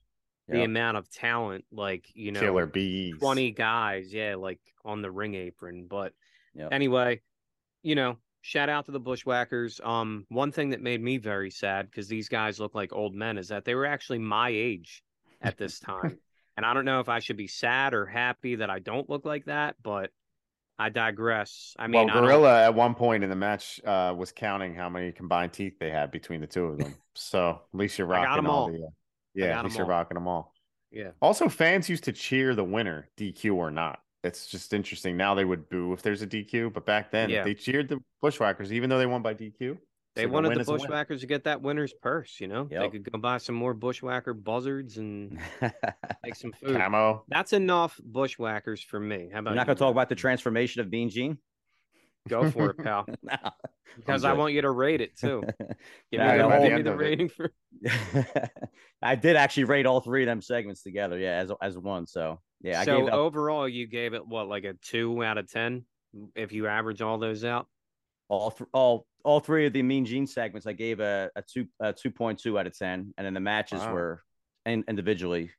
[0.49, 0.65] The Yep.
[0.65, 3.19] amount of talent, like you know, killer bees.
[3.19, 5.87] 20 guys, yeah, like on the ring apron.
[5.87, 6.13] But
[6.55, 6.71] Yep.
[6.73, 7.21] anyway,
[7.83, 9.79] you know, shout out to the Bushwhackers.
[9.83, 13.37] Um, one thing that made me very sad because these guys look like old men
[13.37, 15.03] is that they were actually my age
[15.41, 16.19] at this time.
[16.57, 19.25] And I don't know if I should be sad or happy that I don't look
[19.25, 20.11] like that, but
[20.77, 21.73] I digress.
[21.79, 25.11] I mean, well, Gorilla at one point in the match uh, was counting how many
[25.11, 26.95] combined teeth they had between the two of them.
[27.17, 28.63] So at least you're rocking 'em all.
[28.63, 28.71] all.
[28.71, 28.83] the.
[28.83, 28.89] Uh,
[29.35, 30.53] yeah, at least you're rocking them all.
[30.91, 31.11] yeah.
[31.21, 33.99] Also, fans used to cheer the winner, DQ or not.
[34.25, 35.15] It's just interesting.
[35.15, 37.43] Now they would boo if there's a DQ, but back then Yeah.
[37.45, 39.77] they cheered the Bushwhackers even though they won by DQ.
[40.15, 40.79] They So wanted the is a win.
[40.81, 42.65] Bushwhackers to get that winner's purse, you know?
[42.65, 45.39] They could go buy some more Bushwhacker buzzards and
[46.23, 46.77] make some food.
[46.77, 47.25] Camo.
[47.27, 49.29] That's enough Bushwhackers for me.
[49.31, 51.37] How about We're not going to talk about the transformation of Bean Gene.
[52.27, 53.05] Go for it, pal.
[53.21, 53.35] No.
[53.97, 55.43] Because I'm I want you to rate it too.
[56.11, 57.51] Give Nah, me the, by the give me the rating for
[59.01, 62.07] I did actually rate all three of them segments together, yeah, as as one.
[62.07, 65.49] So yeah, I so gave overall you gave it what like a two out of
[65.51, 65.85] ten
[66.35, 67.67] if you average all those out.
[68.27, 70.67] all th- all all three of the Mean Gene segments.
[70.67, 73.39] I gave a, a two a two point two out of ten, and then the
[73.41, 73.93] matches Wow.
[73.93, 74.23] were
[74.65, 75.51] in, individually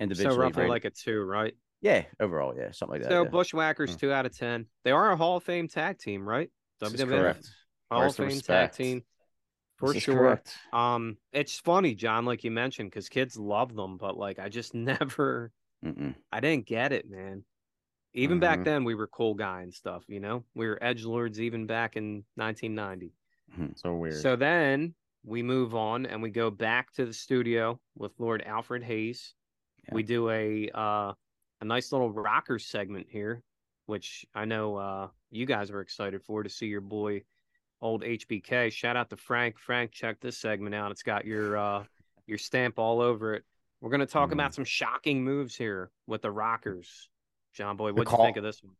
[0.00, 0.70] individually So roughly rated.
[0.70, 1.54] like a two, right?
[1.82, 3.10] yeah, overall, yeah, something like that.
[3.10, 3.30] so yeah.
[3.30, 3.96] Bushwhackers Hmm.
[3.98, 4.66] two out of ten.
[4.84, 6.50] They are a Hall of Fame tag team, right?
[6.80, 7.48] This is WWF correct.
[7.90, 8.76] Hall Where's of Fame respect?
[8.76, 9.02] tag team
[9.78, 10.14] for sure.
[10.14, 10.54] correct.
[10.72, 14.74] Um, it's funny, John, like you mentioned, because kids love them, but like I just
[14.74, 15.50] never,
[15.84, 16.14] Mm-mm.
[16.30, 17.44] I didn't get it, man.
[18.12, 18.64] Even back Mhm.
[18.64, 20.44] then, we were cool guy and stuff, you know.
[20.54, 23.12] We were edge lords even back in 1990.
[23.76, 24.16] So weird.
[24.16, 24.94] So then
[25.24, 29.34] we move on and we go back to the studio with Lord Alfred Hayes.
[29.88, 29.94] Yeah.
[29.94, 31.14] We do a uh,
[31.60, 33.42] a nice little rocker segment here,
[33.86, 37.22] which I know uh, you guys were excited for to see your boy
[37.82, 38.70] old HBK.
[38.72, 39.58] Shout out to Frank.
[39.58, 40.90] Frank, check this segment out.
[40.90, 41.84] It's got your uh,
[42.26, 43.44] your stamp all over it.
[43.80, 44.34] We're gonna talk Mhm.
[44.34, 47.08] about some shocking moves here with the Rockers.
[47.54, 48.74] John Boy, what do you think of this one?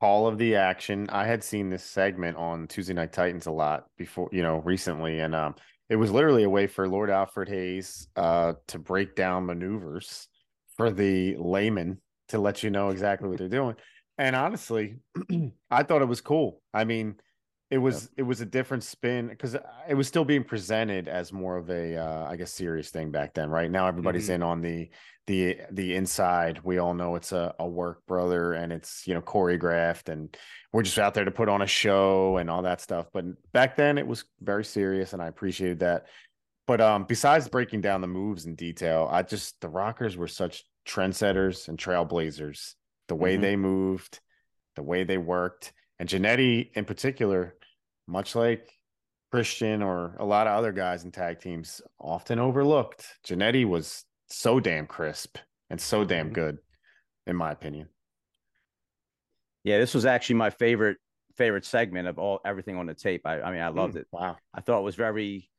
[0.00, 1.08] Call of the action.
[1.10, 5.20] I had seen this segment on Tuesday Night Titans a lot before, you know, recently,
[5.20, 5.54] and um,
[5.88, 10.28] it was literally a way for Lord Alfred Hayes uh to break down maneuvers
[10.76, 13.76] for the layman to let you know exactly what they're doing.
[14.18, 14.96] And honestly,
[15.70, 16.60] I thought it was cool.
[16.72, 17.16] I mean,
[17.74, 19.56] it was it was a different spin because
[19.88, 23.34] it was still being presented as more of a uh, I guess serious thing back
[23.34, 23.50] then.
[23.50, 24.34] Right now, everybody's Mhm.
[24.34, 24.90] in on the
[25.26, 26.60] the the inside.
[26.62, 30.36] We all know it's a, a work brother and it's you know choreographed and
[30.72, 33.06] we're just out there to put on a show and all that stuff.
[33.12, 36.06] But back then it was very serious and I appreciated that.
[36.68, 40.64] But um besides breaking down the moves in detail, I just the rockers were such
[40.86, 42.74] trendsetters and trailblazers.
[43.08, 43.40] The way Mhm.
[43.40, 44.20] they moved,
[44.76, 45.72] the way they worked.
[45.98, 47.54] And Jannetty in particular,
[48.06, 48.72] much like
[49.30, 53.06] Christian or a lot of other guys in tag teams, often overlooked.
[53.26, 55.38] Jannetty was so damn crisp
[55.70, 56.34] and so damn Mhm.
[56.34, 56.58] good,
[57.26, 57.88] in my opinion.
[59.64, 60.98] Yeah, this was actually my favorite
[61.36, 63.22] favorite segment of all everything on the tape.
[63.24, 64.06] I, I mean, I loved Mm, it.
[64.12, 64.36] Wow.
[64.52, 65.50] I thought it was very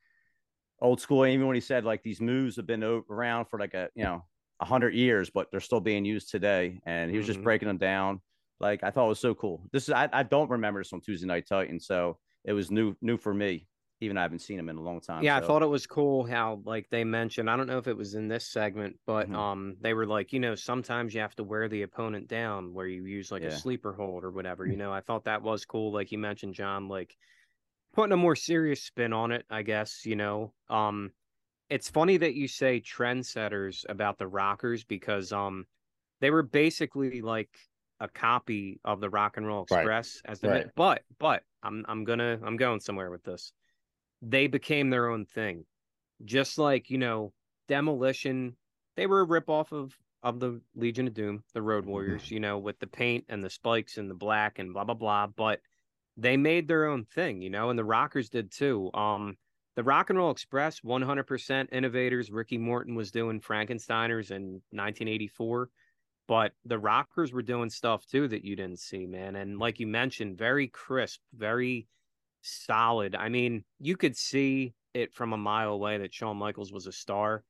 [0.80, 1.26] old school.
[1.26, 4.24] Even when he said like these moves have been around for like a you know
[4.60, 7.44] a hundred years, but they're still being used today, and he was just Mhm.
[7.44, 8.22] breaking them down.
[8.58, 9.68] Like I thought it was so cool.
[9.72, 12.96] This is I, I don't remember this on Tuesday Night Titan, so it was new
[13.02, 13.66] new for me.
[14.00, 15.24] Even I haven't seen him in a long time.
[15.24, 17.48] Yeah, I thought it was cool how like they mentioned.
[17.48, 19.34] I don't know if it was in this segment, but Mhm.
[19.34, 22.86] um, they were like, you know, sometimes you have to wear the opponent down, where
[22.86, 23.52] you use like a Yeah.
[23.52, 23.60] Mm.
[23.62, 24.66] sleeper hold or whatever.
[24.66, 25.92] You know, I thought that was cool.
[25.92, 27.16] Like you mentioned, John, like
[27.94, 29.46] putting a more serious spin on it.
[29.48, 31.12] I guess you know, um,
[31.70, 35.66] it's funny that you say trendsetters about the Rockers because um,
[36.20, 37.50] they were basically like
[38.00, 39.80] a copy of the Rock and Roll Right.
[39.80, 40.66] Express as the Right.
[40.74, 43.52] but but I'm I'm gonna I'm going somewhere with this.
[44.22, 45.64] They became their own thing,
[46.24, 47.32] just like you know
[47.68, 48.56] Demolition.
[48.96, 51.90] They were a ripoff of of the Legion of Doom, the Road Mm-hmm.
[51.90, 52.30] Warriors.
[52.30, 55.26] You know, with the paint and the spikes and the black and blah blah blah.
[55.26, 55.60] But
[56.16, 58.90] they made their own thing, you know, and the Rockers did too.
[58.94, 59.36] Um,
[59.74, 62.30] the Rock and Roll Express, 100% innovators.
[62.30, 65.68] Ricky Morton was doing Frankensteiners in 1984,
[66.28, 69.36] but the Rockers were doing stuff too that you didn't see, man.
[69.36, 71.86] And like you mentioned, very crisp, very
[72.42, 73.14] solid.
[73.14, 76.92] I mean, you could see it from a mile away that Shawn Michaels was a
[76.92, 77.44] star.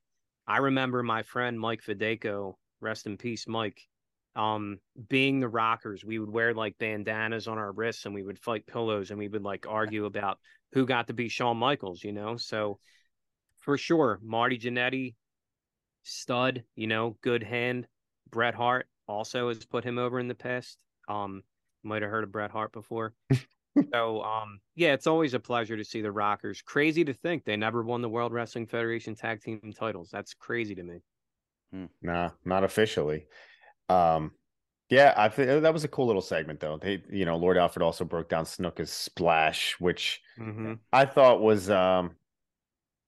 [0.47, 3.81] I remember my friend Mike Fideco, rest in peace, Mike.
[4.35, 8.39] Um, being the Rockers, we would wear like bandanas on our wrists and we would
[8.39, 10.39] fight pillows and we would like argue about
[10.73, 12.37] who got to be Shawn Michaels, you know?
[12.37, 12.79] So
[13.61, 15.15] for sure, Marty Jannetty,
[16.03, 17.87] stud, you know, good hand.
[18.31, 20.79] Bret Hart also has put him over in the past.
[21.09, 21.43] Um,
[21.83, 23.15] might have heard of Bret Hart before.
[23.93, 26.63] so um yeah, it's always a pleasure to see the Rockers.
[26.63, 30.11] Crazy to think they never won the World Wrestling Federation tag team titles.
[30.11, 31.01] That's crazy to me.
[32.03, 33.27] Nah, not officially.
[33.89, 34.33] Um,
[34.91, 36.79] yeah, I think that was a cool little segment though.
[36.79, 40.75] They, you know, Lord Alfred also broke down Snuka's splash, which Mm-hmm.
[40.93, 42.17] I thought was um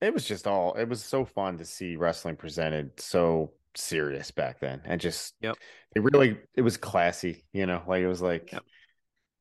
[0.00, 4.58] it was just all it was so fun to see wrestling presented so serious back
[4.60, 5.56] then and just Yep.
[5.94, 8.64] it really it was classy, you know, like it was like Yep.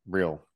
[0.08, 0.48] real.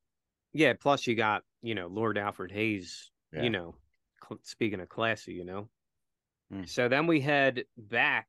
[0.52, 3.42] Yeah, plus you got, you know, Lord Alfred Hayes, Yeah.
[3.42, 3.74] you know,
[4.22, 5.68] cl- speaking of classy, you know.
[6.52, 6.68] Mm.
[6.68, 8.28] So then we head back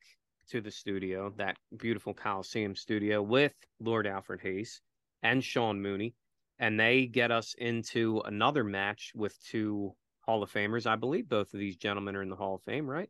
[0.50, 4.82] to the studio, that beautiful Coliseum studio with Lord Alfred Hayes
[5.22, 6.16] and Sean Mooney,
[6.60, 10.86] and they get us into another match with two Hall of Famers.
[10.86, 13.10] I believe both of these gentlemen are in the Hall of Fame, right?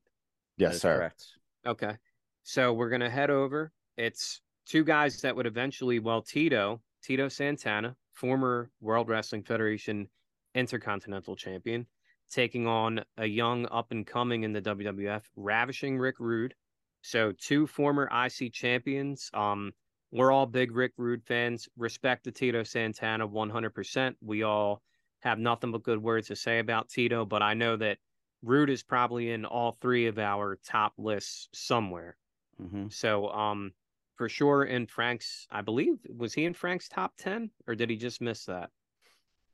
[0.58, 0.98] Yes, sir.
[0.98, 1.26] Correct.
[1.66, 1.98] Okay.
[2.44, 3.72] So we're going to head over.
[3.98, 10.10] It's two guys that would eventually, well, Tito, Tito Santana, former World Wrestling Federation
[10.54, 11.88] Intercontinental Champion,
[12.30, 16.54] taking on a young up and coming in the WWF, ravishing Rick Rude.
[17.02, 19.30] So two former IC champions.
[19.34, 19.72] Um,
[20.12, 21.68] we're all big Rick Rude fans.
[21.78, 24.16] Respect to Tito Santana 100%.
[24.22, 24.82] We all
[25.22, 27.98] have nothing but good words to say about Tito, but I know that
[28.42, 32.18] Rude is probably in all three of our top lists somewhere.
[32.58, 33.74] Hmm So, um,
[34.16, 37.96] for sure in Frank's, I believe, was he in Frank's top 10 or did he
[37.98, 38.70] just miss that?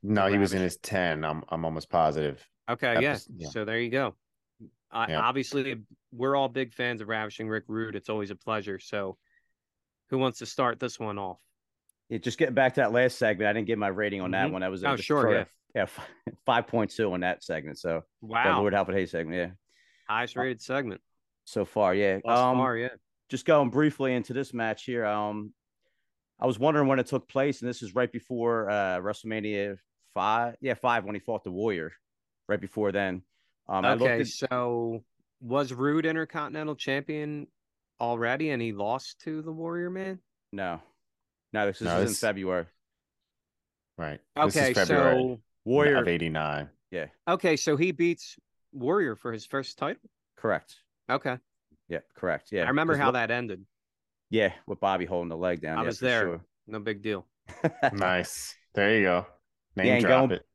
[0.02, 1.24] No, he was in his 10.
[1.24, 2.46] I'm I'm almost positive.
[2.68, 3.12] Okay, That yeah.
[3.12, 3.48] was- yeah.
[3.50, 4.14] So there you go.
[4.90, 5.20] I, Yeah.
[5.20, 5.76] Obviously,
[6.12, 7.94] we're all big fans of Ravishing Rick Rude.
[7.96, 8.78] It's always a pleasure.
[8.78, 9.16] So,
[10.08, 11.38] who wants to start this one off?
[12.08, 14.48] Yeah, just getting back to that last segment, I didn't get my rating on that
[14.48, 14.52] Mhm.
[14.52, 14.62] one.
[14.64, 15.40] I was Oh, just sure, yeah.
[15.42, 15.86] of- yeah,
[16.44, 17.78] five point two on that segment.
[17.78, 19.50] So the Wow, Lord Alfred Hayes segment, yeah,
[20.08, 21.00] highest rated segment
[21.50, 22.16] so far, yeah.
[22.24, 22.76] Um, far.
[22.76, 22.88] Yeah.
[23.28, 25.04] just going briefly into this match here.
[25.04, 25.52] Um,
[26.38, 29.76] I was wondering when it took place, and this is right before uh, WrestleMania
[30.14, 30.56] five.
[30.60, 31.92] Yeah, five when he fought the Warrior.
[32.48, 33.22] Right before then.
[33.68, 35.04] Um, I okay, at, so
[35.40, 37.46] was Rude Intercontinental Champion
[38.00, 40.18] already, and he lost to the Warrior Man?
[40.52, 40.80] no,
[41.52, 42.66] no, this, this No, is in February.
[43.98, 44.18] Right.
[44.36, 46.68] This is Okay, February so Warrior, of 89.
[46.90, 48.36] yeah, okay, so he beats
[48.72, 50.02] Warrior for his first title.
[50.36, 50.76] correct.
[51.10, 51.38] Okay,
[51.88, 52.50] Yeah, correct.
[52.52, 53.64] Yeah, I remember how look- that ended.
[54.30, 55.78] Yeah, with Bobby holding the leg down.
[55.78, 56.22] I yeah, was there.
[56.22, 56.40] sure.
[56.68, 57.26] No big deal.
[57.92, 58.54] Nice.
[58.74, 59.26] There you go.
[59.76, 60.46] Name Yeah, drop going- it.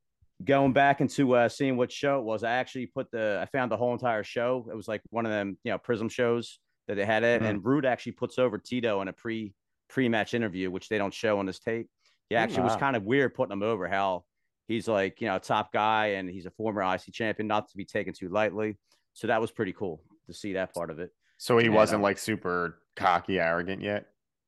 [0.45, 3.71] going back into uh seeing what show it was i actually put the i found
[3.71, 6.95] the whole entire show it was like one of them you know prism shows that
[6.95, 7.45] they had it Mhm.
[7.49, 9.53] and rude actually puts over tito in a pre
[9.87, 11.87] pre-match interview which they don't show on this tape
[12.29, 12.79] he actually was Wow.
[12.79, 14.25] kind of weird putting him over how
[14.67, 17.77] he's like you know a top guy and he's a former ic champion not to
[17.77, 18.77] be taken too lightly
[19.13, 21.11] so that was pretty cool to see that part of it.
[21.37, 22.03] So he Yeah, wasn't no.
[22.03, 24.07] like super cocky, arrogant yet.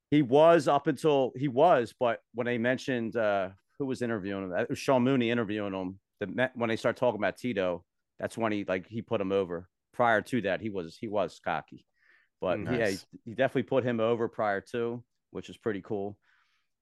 [0.10, 4.54] he was up until he was but when they mentioned uh who was interviewing him?
[4.54, 6.00] It was sean mooney interviewing him.
[6.20, 7.84] The, when they start talking about tito
[8.20, 9.68] that's when he like he put him over.
[9.94, 11.86] Prior to that he was he was cocky.
[12.40, 16.18] But yeah he, he definitely put him over prior to which is pretty cool.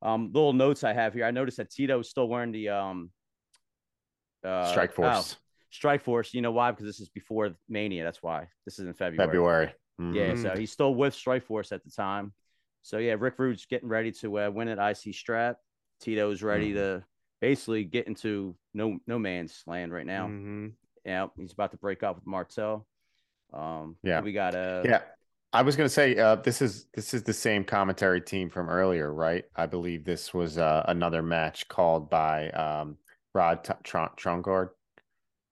[0.02, 1.26] Um little notes i have here.
[1.26, 3.10] I noticed that tito is still wearing the um
[4.46, 5.38] uh, Strike oh, Force.
[5.76, 8.94] Strike force you know why because this is before mania that's why this is in
[8.94, 9.74] february February.
[10.00, 10.42] yeah, Mhm.
[10.42, 12.34] so he's still with Strikeforce at the time.
[12.82, 15.56] So yeah, Rick Rude's getting ready to uh, win at IC Strat.
[16.02, 16.76] Tito's ready Mhm.
[16.76, 17.04] to
[17.42, 20.28] basically get into no no man's land right now.
[20.28, 20.74] Mhm.
[21.06, 22.86] Yeah, he's about to break up with Martel.
[23.54, 24.22] Um, Yeah.
[24.22, 25.02] we got a Yeah.
[25.54, 28.70] I was going to say uh, this is this is the same commentary team from
[28.70, 29.46] earlier, right?
[29.56, 32.98] I believe this was uh, another match called by um,
[33.34, 34.72] Rod T- Tron- Trongard.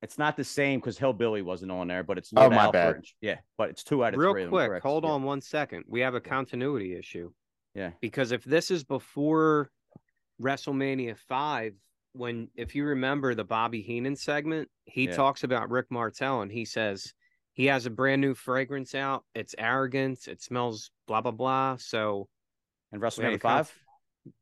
[0.03, 2.73] It's not the same because Hillbilly wasn't on there, but it's Oh, my Alfred.
[2.95, 3.03] bad.
[3.21, 4.41] Yeah, but it's two out of Real three.
[4.43, 4.83] of them, quick, correct.
[4.83, 5.11] hold Yeah.
[5.11, 5.85] on one second.
[5.87, 7.31] We have a continuity issue.
[7.73, 7.91] Yeah.
[8.01, 9.71] Because if this is before
[10.41, 11.73] WrestleMania 5,
[12.11, 15.15] when if you remember the Bobby Heenan segment, he Yeah.
[15.15, 17.13] talks about Rick Martel and he says
[17.53, 19.25] he has a brand new fragrance out.
[19.33, 20.27] It's arrogance.
[20.27, 21.77] It smells blah blah blah.
[21.77, 22.27] So
[22.91, 23.83] And we have a WrestleMania conf- five.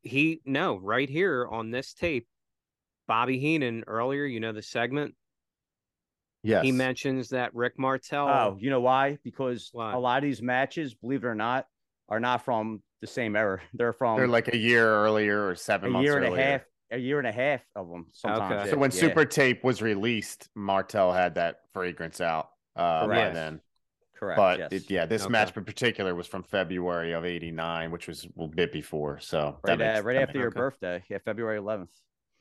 [0.01, 2.27] he no right here on this tape,
[3.07, 5.15] Bobby Heenan earlier, you know the segment.
[6.43, 6.63] Yes.
[6.63, 8.27] He mentions that Rick Martel.
[8.27, 9.17] Oh, you know why?
[9.23, 9.93] Because Why?
[9.93, 11.67] a lot of these matches, believe it or not,
[12.09, 13.61] are not from the same era.
[13.73, 16.41] They're from They're like a year earlier or seven a months year and earlier.
[16.41, 16.61] a half,
[16.91, 18.07] a year and a half of them.
[18.11, 18.61] Sometimes.
[18.61, 18.69] Okay.
[18.71, 18.99] So when yeah.
[18.99, 23.61] Super Tape was released, Martel had that fragrance out uh, by then.
[24.17, 24.71] correct, But yes.
[24.71, 25.31] it, yeah, this Okay.
[25.31, 29.19] match in particular was from February of '89, which was a bit before.
[29.19, 30.57] So that right, makes- uh, right that after your okay.
[30.59, 31.89] birthday, yeah, February 11th.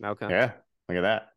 [0.05, 0.29] okay.
[0.31, 0.53] Yeah,
[0.89, 1.29] look at that.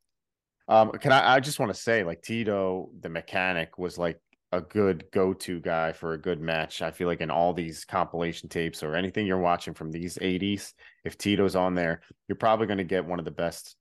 [0.67, 1.35] Um, can I?
[1.35, 4.19] I just want to say, like Tito, the mechanic, was like
[4.51, 6.81] a good go-to guy for a good match.
[6.81, 10.73] I feel like in all these compilation tapes or anything you're watching from these '80s,
[11.03, 13.75] if Tito's on there, you're probably going to get one of the best,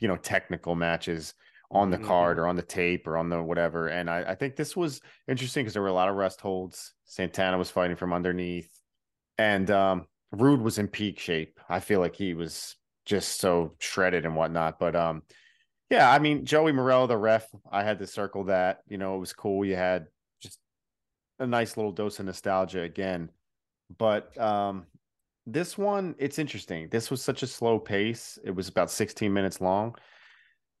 [0.00, 1.34] you know, technical matches
[1.70, 2.04] on the Mhm.
[2.06, 3.88] card or on the tape or on the whatever.
[3.88, 6.94] And I, I think this was interesting because there were a lot of rest holds.
[7.04, 8.70] Santana was fighting from underneath,
[9.38, 11.58] and um, Rude was in peak shape.
[11.68, 14.78] I feel like he was just so shredded and whatnot.
[14.78, 15.22] But um,
[15.92, 18.80] yeah, I mean Joey Marella, the ref, I had to circle that.
[18.88, 19.64] You know, it was cool.
[19.64, 20.06] You had
[20.40, 20.58] just
[21.38, 23.28] a nice little dose of nostalgia again.
[23.98, 24.86] But um,
[25.46, 26.88] this one, it's interesting.
[26.88, 28.38] This was such a slow pace.
[28.42, 29.94] It was about 16 minutes long.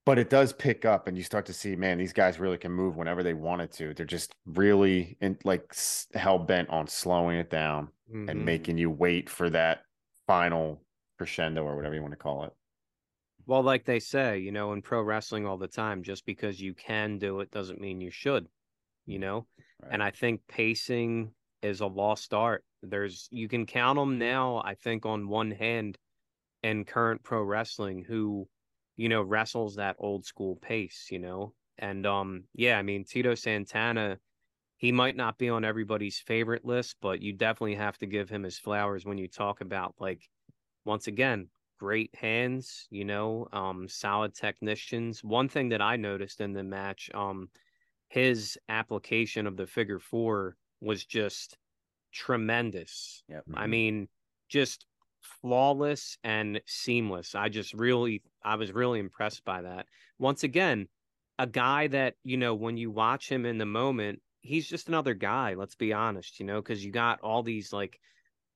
[0.04, 2.72] But it does pick up, and you start to see, man, these guys really can
[2.72, 3.94] move whenever they wanted to.
[3.94, 5.72] They're just really in, like
[6.14, 8.30] hell bent on slowing it down Mhm.
[8.30, 9.82] and making you wait for that
[10.26, 10.82] final
[11.18, 12.52] crescendo or whatever you want to call it.
[13.46, 16.74] Well, like they say, you know, in pro wrestling all the time, just because you
[16.74, 18.46] can do it doesn't mean you should,
[19.06, 19.46] you know?
[19.82, 19.92] Right.
[19.92, 21.32] And I think pacing
[21.62, 22.64] is a lost art.
[22.82, 25.98] There's, you can count them now, I think, on one hand
[26.62, 28.48] in current pro wrestling who,
[28.96, 31.54] you know, wrestles that old school pace, you know?
[31.78, 34.18] And, um, yeah, I mean, Tito Santana,
[34.76, 38.42] he might not be on everybody's favorite list, but you definitely have to give him
[38.42, 40.28] his flowers when you talk about, like,
[40.84, 41.48] once again,
[41.82, 45.24] great hands, you know, um, solid technicians.
[45.24, 47.50] One thing that I noticed in the match, um,
[48.08, 51.58] his application of the figure four was just
[52.12, 53.24] tremendous.
[53.28, 53.46] Yep.
[53.54, 53.66] I Mhm.
[53.66, 54.08] mean,
[54.48, 54.86] just
[55.20, 57.34] flawless and seamless.
[57.34, 59.86] I just really, I was really impressed by that.
[60.18, 60.88] Once again,
[61.38, 65.14] a guy that, you know, when you watch him in the moment, he's just another
[65.14, 68.00] guy, let's be honest, you know, because you got all these like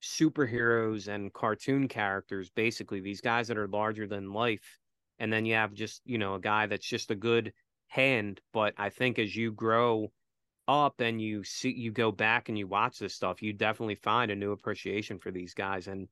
[0.06, 4.78] superheroes and cartoon characters, basically, these guys that are larger than life.
[5.18, 7.52] And then you have just, you know, a guy that's just a good
[7.88, 8.40] hand.
[8.52, 10.12] But I think as you grow
[10.68, 14.30] up and you see, you go back and you watch this stuff, you definitely find
[14.30, 15.88] a new appreciation for these guys.
[15.88, 16.08] And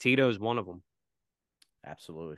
[0.00, 0.82] Tito's one of them.
[1.86, 2.36] Absolutely.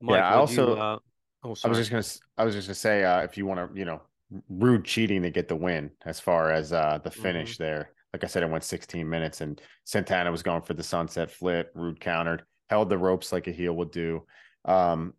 [0.00, 0.98] Mike, I what'd you, also- uh,
[1.44, 3.72] oh, I was just gonna, s- I was just gonna say, uh, if you want
[3.72, 4.02] to, you know,
[4.48, 7.90] rude cheating to get the win, as far as uh the finish there.
[8.12, 11.72] Like I said, it went 16 minutes, and Santana was going for the sunset flip.
[11.74, 14.26] Rude countered, held the ropes like a heel would do.
[14.64, 15.14] Um,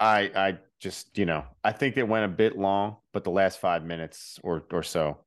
[0.00, 3.60] I, I just, you know, I think it went a bit long, but the last
[3.60, 5.18] five minutes or or so,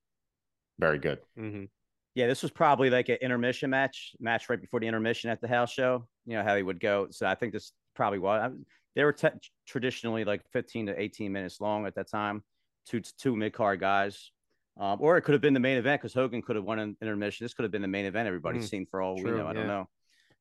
[0.78, 1.20] very good.
[1.40, 1.70] Mhm.
[2.16, 5.48] Yeah, this was probably like an intermission match, match right before the intermission at the
[5.48, 6.08] house show.
[6.26, 7.08] You know how he would go.
[7.12, 8.42] So I think this probably was.
[8.42, 8.56] I,
[8.96, 9.30] they were te-
[9.66, 12.44] traditionally like 15 to 18 minutes long at that time.
[12.86, 14.32] Two two mid card guys,
[14.78, 16.98] um, or it could have been the main event because Hogan could have won an
[17.02, 17.44] intermission.
[17.46, 18.28] This could have been the main event.
[18.28, 19.48] Everybody's Mm, seen for all we know.
[19.48, 19.88] I don't know.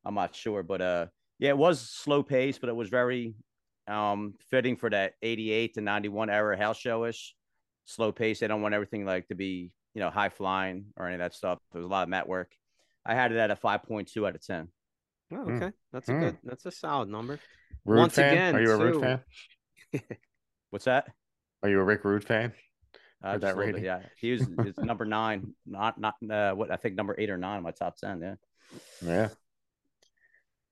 [0.05, 1.07] I'm not sure, but uh,
[1.39, 3.35] yeah, it was slow pace, but it was very
[3.87, 7.33] um fitting for that 88 to 91 era house showish
[7.85, 8.41] slow pace.
[8.41, 11.35] They don't want everything like to be you know high flying or any of that
[11.35, 11.59] stuff.
[11.73, 12.51] There was a lot of mat work.
[13.07, 14.69] I had it at a 5.2 out of 10.
[15.33, 15.57] Oh, Mm.
[15.63, 15.77] okay.
[15.93, 16.21] That's a Mm.
[16.21, 17.39] good, that's a solid number.
[17.85, 18.33] Rude Once fan?
[18.33, 19.21] again, Are you a Rude too- fan?
[20.71, 21.09] What's that?
[21.63, 22.53] Are you a Rick Rude fan?
[23.25, 23.85] Uh, that a little bit, rating?
[23.85, 24.01] yeah.
[24.17, 27.59] He was is number nine, not not uh, what I think number eight or nine
[27.59, 28.21] in my top ten.
[28.21, 28.35] Yeah.
[29.05, 29.29] Yeah.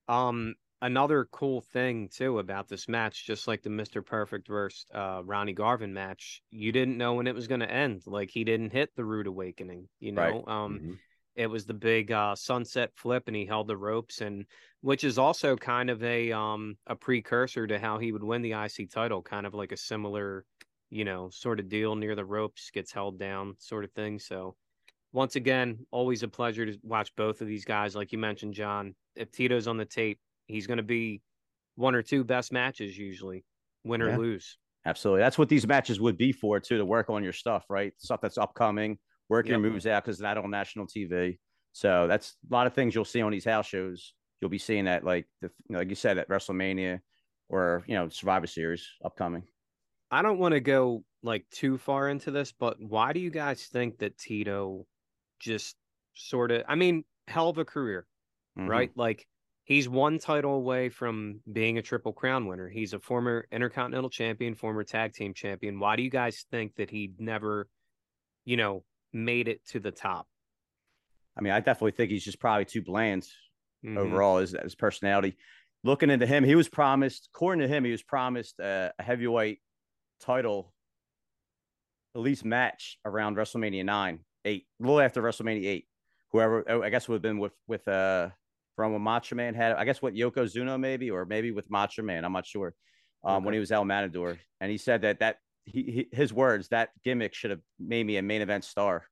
[0.07, 4.05] Um, another cool thing too about this match, just like the Mr.
[4.05, 8.03] Perfect versus uh, Ronnie Garvin match, you didn't know when it was going to end.
[8.05, 10.43] Like he didn't hit the rude awakening, you know.
[10.45, 10.47] Right.
[10.47, 10.99] Um, Mhm.
[11.35, 14.45] it was the big uh, sunset flip, and he held the ropes, and
[14.81, 18.53] which is also kind of a um a precursor to how he would win the
[18.53, 20.45] IC title, kind of like a similar,
[20.93, 24.19] you know, sort of deal near the ropes, gets held down, sort of thing.
[24.19, 24.55] So.
[25.15, 27.95] Once again, always a pleasure to watch both of these guys.
[27.95, 31.21] Like you mentioned, John, if Tito's on the tape, he's going to be
[31.75, 33.45] one or two best matches usually,
[33.83, 34.57] win or lose.
[34.87, 35.21] Absolutely.
[35.21, 37.93] That's what these matches would be for too, to work on your stuff, right?
[37.99, 38.97] Stuff that's upcoming,
[39.29, 41.37] work your moves out because not on national TV.
[41.73, 44.15] So that's a lot of things you'll see on these house shows.
[44.41, 47.01] You'll be seeing that, like the like you said, at WrestleMania
[47.49, 49.43] or you know Survivor Series upcoming.
[50.13, 53.65] I don't want to go like too far into this, but why do you guys
[53.65, 54.85] think that Tito
[55.39, 55.75] just
[56.13, 56.63] sort of?
[56.67, 58.07] I mean, hell of a career,
[58.55, 58.67] Mhm.
[58.67, 58.91] right?
[58.95, 59.27] Like
[59.63, 62.69] he's one title away from being a triple crown winner.
[62.69, 65.79] He's a former intercontinental champion, former tag team champion.
[65.79, 67.69] Why do you guys think that he never,
[68.45, 70.27] you know, made it to the top?
[71.37, 73.27] I mean, I definitely think he's just probably too bland
[73.83, 73.97] Mhm.
[73.99, 75.37] overall his, his personality.
[75.83, 79.59] Looking into him, he was promised, according to him, he was promised uh, a heavyweight
[80.23, 80.73] title,
[82.15, 85.87] at least match around WrestleMania nine, eight, a little after WrestleMania eight.
[86.31, 88.29] Whoever, oh, I guess would have been with with uh
[88.75, 92.25] from a Macho Man had, I guess what Yokozuna maybe, or maybe with Macho Man,
[92.25, 92.73] I'm not sure.
[93.23, 96.67] Um, when he was El Matador, and he said that that he, he his words
[96.69, 99.05] that gimmick should have made me a main event star.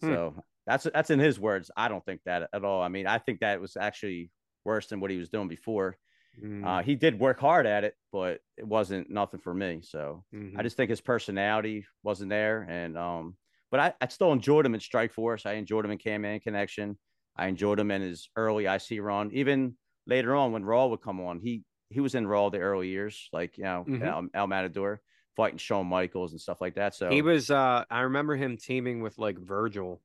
[0.00, 0.06] Hmm.
[0.08, 1.70] So that's that's in his words.
[1.76, 2.82] I don't think that at all.
[2.82, 4.30] I mean, I think that was actually
[4.64, 5.96] worse than what he was doing before.
[6.40, 9.80] Mm, Uh, he did work hard at it, but it wasn't nothing for me.
[9.82, 10.58] So mhm.
[10.58, 12.62] I just think his personality wasn't there.
[12.68, 13.36] And um,
[13.70, 15.46] but I, I still enjoyed him in Strike Force.
[15.46, 16.98] I enjoyed him in Can-Am Connection.
[17.36, 19.30] I enjoyed him in his early IC run.
[19.32, 19.76] Even
[20.06, 23.28] later on when Raw would come on, he he was in Raw the early years,
[23.32, 24.04] like you know, Mhm.
[24.04, 25.02] El, El Matador
[25.36, 26.94] fighting Shawn Michaels and stuff like that.
[26.94, 30.00] So He was uh I remember him teaming with like Virgil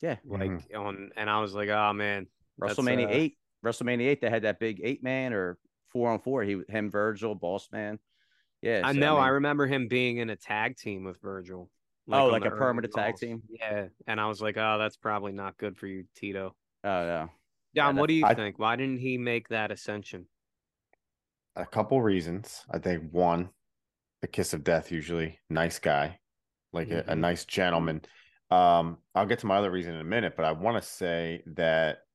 [0.00, 0.76] yeah, like Mhm.
[0.76, 2.28] on and I was like, "Oh man,
[2.60, 5.58] WrestleMania uh, eight, WrestleMania eight, they had that big eight man or
[5.90, 6.42] four on four.
[6.42, 7.98] He, him, Virgil, Boss Man.
[8.62, 9.18] Yeah, I so, know.
[9.18, 11.70] I, mean, remember him being in a tag team with Virgil.
[12.10, 13.42] Oh, like a permanent early tag team?
[13.48, 16.54] Yeah, and I was like, "Oh, that's probably not good for you, Tito."
[16.84, 17.26] Oh yeah,
[17.74, 18.58] John, Yeah, what do you I- think?
[18.58, 20.26] Why didn't he make that ascension?
[21.56, 22.64] A couple reasons.
[22.70, 23.48] I think one,
[24.20, 24.92] the kiss of death.
[24.92, 26.18] Usually, nice guy,
[26.72, 27.18] like a, a Mhm.
[27.18, 28.02] nice gentleman.
[28.50, 31.42] Um, I'll get to my other reason in a minute, but I want to say
[31.46, 32.05] that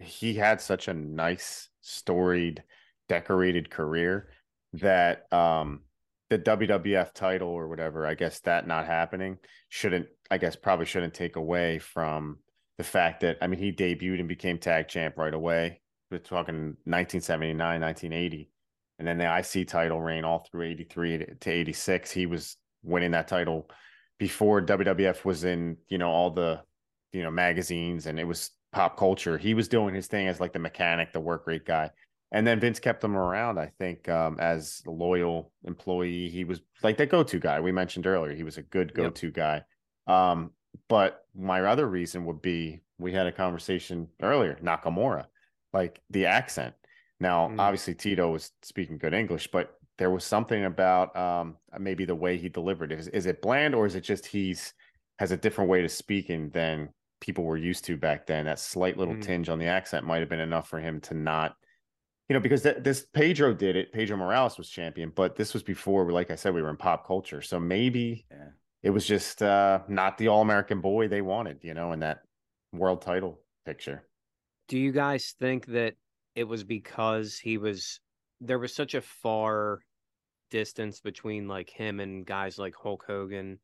[0.00, 2.62] he had such a nice, storied,
[3.08, 4.28] decorated career
[4.74, 5.80] that um
[6.28, 9.38] the WWF title or whatever, I guess that not happening
[9.68, 12.38] shouldn't, I guess, probably shouldn't take away from
[12.78, 15.80] the fact that I mean he debuted and became tag champ right away.
[16.10, 18.50] We're talking 1979, 1980,
[18.98, 22.10] and then the IC title reign all through 83 to- to 86.
[22.10, 23.68] He was winning that title
[24.18, 26.62] before WWF was in, you know, all the,
[27.12, 29.38] you know, magazines and it was pop culture.
[29.38, 31.90] He was doing his thing as like the mechanic, the work rate guy.
[32.32, 36.28] And then Vince kept him around, I think, um, as a loyal employee.
[36.28, 38.34] He was like the go to guy we mentioned earlier.
[38.34, 39.62] He was a good go to guy.
[40.06, 40.52] Um,
[40.88, 45.26] but my other reason would be we had a conversation earlier, Nakamura,
[45.72, 46.74] like the accent.
[47.18, 47.58] Now, Mm.
[47.60, 52.38] obviously, Tito was speaking good English, but there was something about um, maybe the way
[52.38, 53.00] he delivered it.
[53.00, 54.72] Is, is it bland or is it just he's
[55.18, 56.88] has a different way of speaking than
[57.20, 58.46] people were used to back then?
[58.46, 59.22] That slight little Mm.
[59.22, 61.56] tinge on the accent might have been enough for him to not
[62.30, 63.92] you know, because th- this Pedro did it.
[63.92, 67.04] Pedro Morales was champion, but this was before, like I said, we were in pop
[67.04, 67.42] culture.
[67.42, 68.50] So maybe yeah.
[68.84, 72.20] it was just uh, not the All American boy they wanted, you know, in that
[72.72, 74.04] world title picture.
[74.68, 75.94] Do you guys think that
[76.36, 77.98] it was because he was
[78.40, 79.80] there was such a far
[80.52, 83.58] distance between like him and guys like Hulk Hogan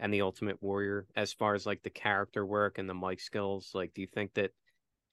[0.00, 3.70] and the Ultimate Warrior as far as like the character work and the mic skills?
[3.74, 4.50] Like, do you think that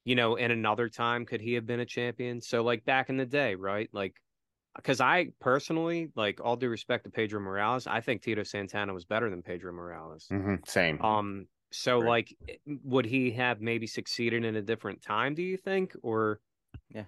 [0.06, 2.42] you know in another time could he have been a champion?
[2.42, 3.90] So like back in the day, right?
[3.92, 4.16] Like,
[4.76, 9.06] because I personally like all due respect to Pedro Morales, I think Tito Santana was
[9.06, 10.28] better than Pedro Morales.
[10.32, 11.02] Mhm, Same.
[11.02, 12.08] Um, so Right.
[12.08, 12.38] like,
[12.84, 15.36] would he have maybe succeeded in a different time?
[15.36, 16.40] Do you think, or
[16.90, 17.06] Yeah.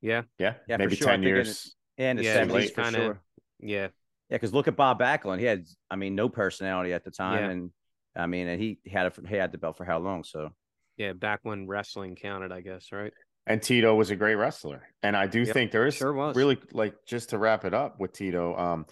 [0.00, 1.08] yeah, yeah, yeah, maybe sure.
[1.08, 1.76] I 10 think in years.
[1.96, 3.20] And the Yeah, for kinda- sure.
[3.60, 3.88] yeah,
[4.34, 5.38] Yeah, because look at Bob Backlund.
[5.38, 7.50] He had, I mean, no personality at the time, Yeah.
[7.50, 7.70] and
[8.16, 10.24] I mean, and he had a, he had the belt for how long?
[10.24, 10.50] So
[10.96, 11.12] yeah?
[11.12, 13.12] Back when wrestling counted, I guess, right?
[13.46, 14.88] And Tito was a great wrestler.
[15.04, 16.34] And I do Yep, think there is sure was.
[16.34, 18.86] really like just to wrap it up with Tito, um,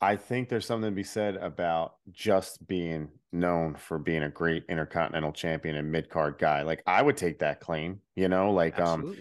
[0.00, 4.64] I think there's something to be said about just being known for being a great
[4.70, 6.62] intercontinental champion and mid card guy.
[6.62, 9.14] Like I would take that claim, you know, like um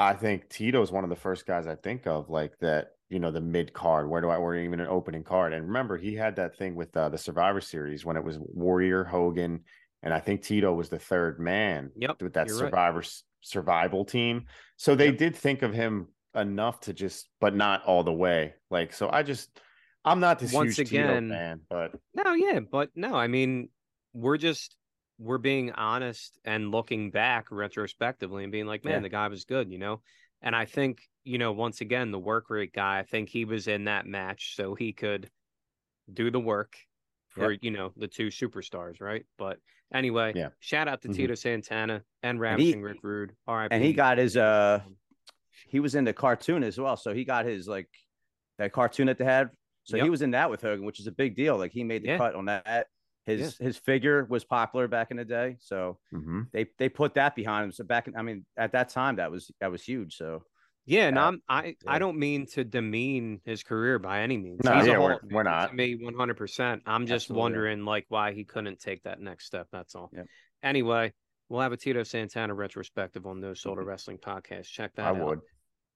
[0.00, 3.18] I think Tito is one of the first guys I think of like that, you
[3.18, 4.08] know, the mid card.
[4.08, 5.52] Where do I, or even an opening card?
[5.52, 9.04] And remember, he had that thing with uh, the Survivor Series when it was Warrior,
[9.04, 9.60] Hogan,
[10.02, 12.64] and I think Tito was the third man Yep, with that you're right.
[12.66, 13.02] Survivor
[13.42, 14.46] survival team.
[14.76, 15.18] So they Yep.
[15.18, 18.54] did think of him enough to just, but not all the way.
[18.70, 19.48] Like, so I just,
[20.04, 23.68] I'm not this Once huge again- Tito fan, but No, yeah, but no, I mean,
[24.12, 24.74] we're just
[25.18, 29.00] we're being honest and looking back retrospectively and being like, man, Yeah.
[29.00, 30.02] the guy was good, you know.
[30.42, 33.00] And I think you know, once again, the work rate guy.
[33.00, 35.28] I think he was in that match so he could
[36.12, 36.76] do the work
[37.28, 39.26] for you know the two superstars, right?
[39.36, 39.58] But
[39.92, 40.50] anyway, Yeah.
[40.60, 41.14] shout out to Mhm.
[41.16, 43.34] Tito Santana and And Ravishing Rick Rude.
[43.48, 44.80] All right, and he got his uh
[45.68, 46.96] he was in the cartoon as well.
[46.96, 47.88] So he got his like
[48.58, 49.50] that cartoon that they had.
[49.84, 51.56] So he was in that with Hogan, which is a big deal.
[51.58, 52.18] Like he made the Yeah.
[52.18, 52.88] cut on that.
[53.26, 55.56] His his figure was popular back in the day.
[55.60, 57.72] So hmm they they put that behind him.
[57.72, 60.16] So back in, I mean, at that time that was that was huge.
[60.16, 60.42] So
[60.86, 61.72] Yeah, and Uh, I'm I yeah.
[61.88, 64.60] I don't mean to demean his career by any means.
[64.64, 65.74] No, He's yeah, we're- we're not.
[65.74, 66.34] Me, 100.
[66.36, 67.40] percent I'm just Absolutely.
[67.40, 69.66] wondering like why he couldn't take that next step.
[69.72, 70.10] That's all.
[70.14, 70.26] Yep.
[70.62, 71.12] Anyway,
[71.48, 73.88] we'll have a Tito Santana retrospective on No Sold Mm-hmm.
[73.88, 74.66] Wrestling podcast.
[74.66, 75.26] Check that I out.
[75.26, 75.40] would.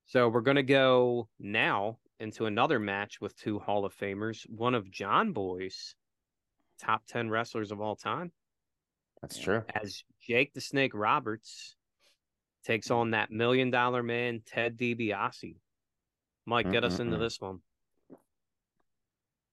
[0.06, 4.42] So we're gonna go now into another match with two Hall of Famers.
[4.50, 5.94] One of John Boy's
[6.80, 8.32] top 10 wrestlers of all time,
[9.22, 9.62] That's true.
[9.80, 11.76] as Jake the Snake Roberts
[12.64, 15.56] takes on that million dollar man, Ted DiBiase.
[16.46, 17.60] Mike, get us into this one.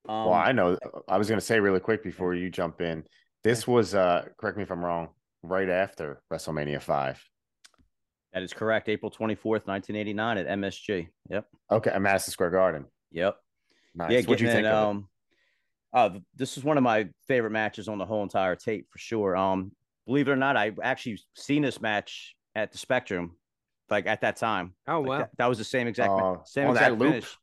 [0.09, 0.77] um, well, I know.
[1.07, 3.03] I was going to say really quick before you jump in.
[3.43, 5.09] This was, uh correct me if I'm wrong,
[5.43, 7.23] right after WrestleMania five.
[8.33, 8.89] that is correct.
[8.89, 11.07] April twenty fourth, nineteen eighty nine at MSG.
[11.29, 11.45] Yep.
[11.71, 12.85] Okay, at Madison Square Garden.
[13.11, 13.35] Yep.
[13.95, 14.11] Nice.
[14.11, 14.89] Yeah, What'd you think in, of it?
[14.89, 15.09] um,
[15.93, 19.35] uh, this is one of my favorite matches on the whole entire tape for sure.
[19.35, 19.71] Um,
[20.05, 23.37] believe it or not, I actually seen this match at the Spectrum,
[23.89, 24.73] like at that time.
[24.87, 25.17] Oh Like, wow.
[25.19, 27.13] that, that was the same exact, ma- Oh, same on that exact loop?
[27.13, 27.37] finish.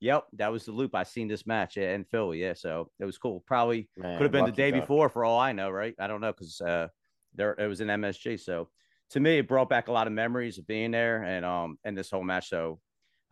[0.00, 0.94] Yep, that was the loop.
[0.94, 2.40] I seen this match yeah, in Philly.
[2.40, 3.42] Yeah, so it was cool.
[3.46, 4.82] Probably Man, could have been the day duck.
[4.82, 5.94] before for all I know, right?
[5.98, 6.88] I don't know because uh,
[7.34, 8.38] there it was in MSG.
[8.38, 8.68] So
[9.10, 11.98] to me, it brought back a lot of memories of being there and um and
[11.98, 12.48] this whole match.
[12.48, 12.78] So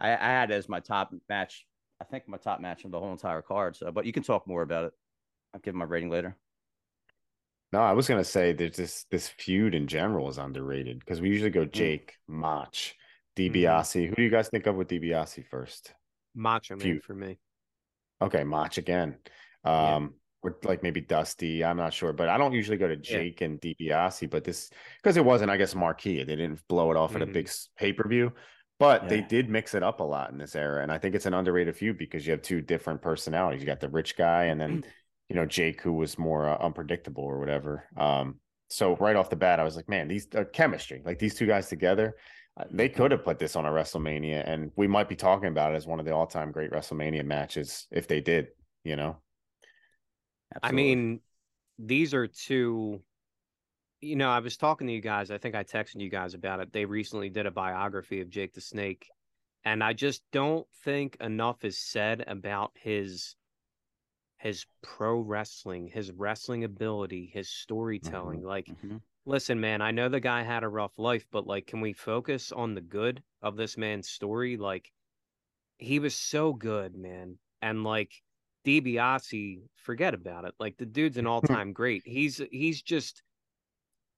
[0.01, 1.67] I, I had it as my top match.
[2.01, 3.77] I think my top match of the whole entire card.
[3.77, 4.93] So, but you can talk more about it.
[5.55, 6.37] I'll give my rating later.
[7.73, 11.29] No, I was gonna say there's this this feud in general is underrated because we
[11.29, 12.75] usually go Jake, Mach,
[13.37, 14.09] DiBiase.
[14.09, 15.93] Who do you guys think of with DiBiase first?
[16.35, 17.39] Macho Man for me.
[18.23, 19.17] Okay, Mach again.
[19.65, 19.97] Yeah.
[19.97, 21.65] Um, or like maybe Dusty.
[21.65, 24.31] I'm not sure, but I don't usually go to Jake and DiBiase.
[24.31, 24.71] But this
[25.03, 26.23] because it wasn't, I guess, marquee.
[26.23, 27.33] They didn't blow it off at a Mhm.
[27.33, 28.33] big pay per view,
[28.79, 31.27] but they did mix it up a lot in this era, and I think it's
[31.27, 33.61] an underrated feud because you have two different personalities.
[33.61, 34.85] You got the rich guy, and then
[35.29, 37.85] you know Jake, who was more uh, unpredictable or whatever.
[37.97, 38.37] Um,
[38.69, 41.47] so right off the bat, I was like, man, these uh, chemistry, like these two
[41.47, 42.17] guys together,
[42.59, 45.73] uh, they could have put this on a WrestleMania, and we might be talking about
[45.73, 48.49] it as one of the all-time great WrestleMania matches if they did.
[48.85, 49.17] You know,
[50.63, 51.21] I mean,
[51.79, 53.01] these are two.
[54.01, 55.31] You know, I was talking to you guys.
[55.31, 56.73] I think I texted you guys about it.
[56.73, 59.09] They recently did a biography of Jake the Snake,
[59.65, 63.37] and I just don't think enough is said about his
[64.39, 68.43] his pro wrestling, his wrestling ability, his storytelling.
[68.43, 69.01] Like, Mhm.
[69.25, 72.53] listen, man, I know the guy had a rough life, but like, can we focus
[72.53, 74.59] on the good of this man's story?
[74.59, 74.93] Like,
[75.79, 77.39] he was so good, man.
[77.63, 78.23] And like
[78.65, 80.55] DiBiase, forget about it.
[80.59, 81.27] Like the dude's an
[81.63, 82.03] all-time great.
[82.07, 83.23] He's he's just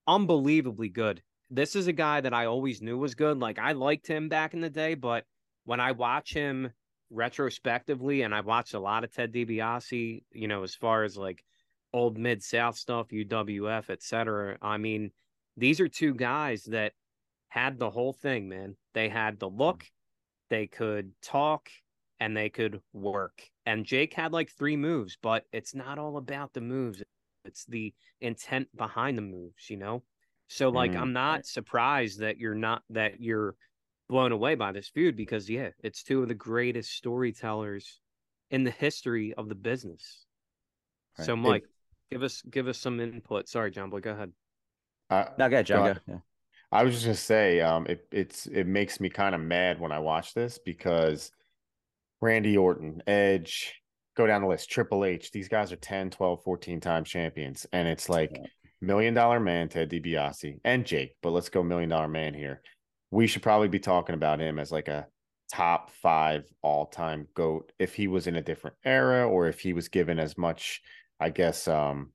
[0.09, 1.23] unbelievably good.
[1.51, 3.39] This is a guy that I always knew was good.
[3.39, 5.25] Like I liked him back in the day, but
[5.65, 6.73] when I watch him
[7.11, 11.45] retrospectively, and I've watched a lot of Ted DiBiase, you know, as far as like
[11.93, 14.59] old mid South stuff, UWF, etc.
[14.61, 15.11] I mean,
[15.57, 16.93] these are two guys that
[17.49, 18.77] had the whole thing, man.
[18.95, 19.85] They had the look,
[20.51, 21.71] they could talk,
[22.21, 23.43] and they could work.
[23.67, 27.03] And Jake had like three moves, but it's not all about the moves.
[27.49, 30.05] It's the intent behind the moves, you know?
[30.49, 31.01] So like Mm.
[31.01, 33.55] I'm not surprised that you're not that you're
[34.09, 38.01] blown away by this feud because yeah, it's two of the greatest storytellers
[38.51, 40.25] in the history of the business.
[41.17, 41.43] So Right.
[41.43, 41.65] Mike,
[42.11, 43.49] give us give us some input.
[43.49, 44.33] Sorry, John Boy, go ahead.
[45.11, 45.87] uh, No, go ahead, John.
[45.87, 46.01] Go Go.
[46.07, 46.21] Yeah.
[46.71, 49.93] I was just gonna say, um, it it's it makes me kind of mad when
[49.93, 51.33] I watch this because
[52.21, 53.75] Randy Orton, Edge,
[54.19, 57.67] go down the list, Triple H, these guys are 10, 12, 14 time champions.
[57.73, 58.47] And it's like Yeah.
[58.83, 62.61] million dollar man, Ted DiBiase, and Jake, but let's go million dollar man here.
[63.11, 65.07] We should probably be talking about him as like a
[65.51, 69.73] top five all time GOAT if he was in a different era or if he
[69.73, 70.83] was given as much,
[71.19, 72.13] I guess, um,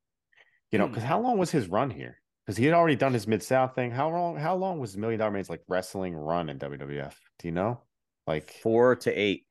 [0.71, 0.91] you know, Hmm.
[0.91, 2.19] because how long was his run here?
[2.45, 3.89] Because he had already done his mid south thing.
[3.91, 4.35] How long?
[4.35, 7.15] How long was Million Dollar Man's like wrestling run in WWF?
[7.39, 7.81] Do you know?
[8.27, 9.45] Like Four to eight.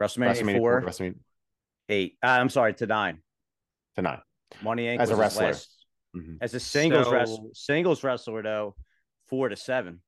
[0.00, 1.18] WrestleMania, WrestleMania four, four, WrestleMania
[1.90, 2.16] eight.
[2.22, 3.18] Uh, I'm sorry, to nine.
[3.96, 4.20] to nine.
[4.62, 4.98] Money Inc.
[5.00, 5.46] As a wrestler.
[5.46, 5.84] last-
[6.16, 6.38] Mhm.
[6.40, 8.74] As a singles So- wrestler, singles wrestler though,
[9.26, 10.00] four to seven.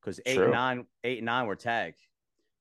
[0.00, 0.44] Because eight True.
[0.44, 1.98] and nine, eight and nine were tagged.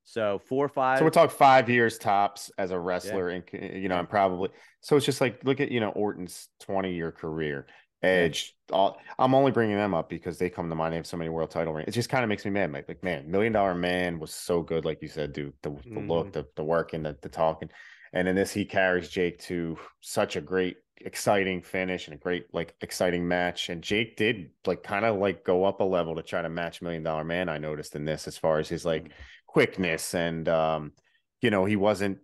[0.03, 0.99] So four, or five.
[0.99, 4.49] So we're talking five years tops as a wrestler, and you know, and probably
[4.82, 7.68] so it's just like look at you know Orton's twenty year career,
[8.03, 8.55] Edge.
[8.72, 10.91] All I'm only bringing them up because they come to mind.
[10.93, 11.88] They have so many world title rings.
[11.88, 12.72] It just kind of makes me mad.
[12.74, 15.53] Like, like man, Million Dollar Man was so good, like you said, dude.
[15.63, 16.34] The, the look, Mhm.
[16.34, 17.70] the the work, and the the talking.
[18.16, 22.45] And in this, he carries Jake to such a great, exciting finish and a great,
[22.53, 23.70] like, exciting match.
[23.70, 26.82] And Jake did like kind of like go up a level to try to match
[26.82, 27.49] Million Dollar Man.
[27.49, 29.11] I noticed in this, as far as his like
[29.45, 30.93] quickness and, um,
[31.41, 32.18] you know, he wasn't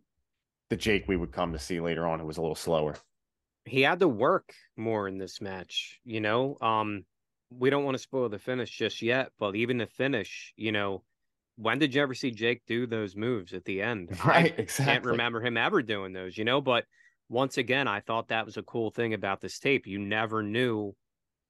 [0.69, 2.21] the Jake we would come to see later on.
[2.21, 2.95] It was a little slower.
[3.65, 6.57] He had to work more in this match, you know.
[6.61, 7.03] Um,
[7.51, 11.03] we don't want to spoil the finish just yet, but even the finish, you know,
[11.61, 14.09] when did you ever see Jake do those moves at the end?
[14.25, 14.85] Right, I exactly.
[14.85, 16.61] can't remember him ever doing those, you know.
[16.61, 16.85] But
[17.29, 19.85] once again, I thought that was a cool thing about this tape.
[19.87, 20.95] You never knew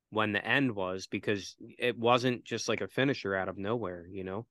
[0.09, 4.23] when the end was because it wasn't just like a finisher out of nowhere, you
[4.23, 4.45] know.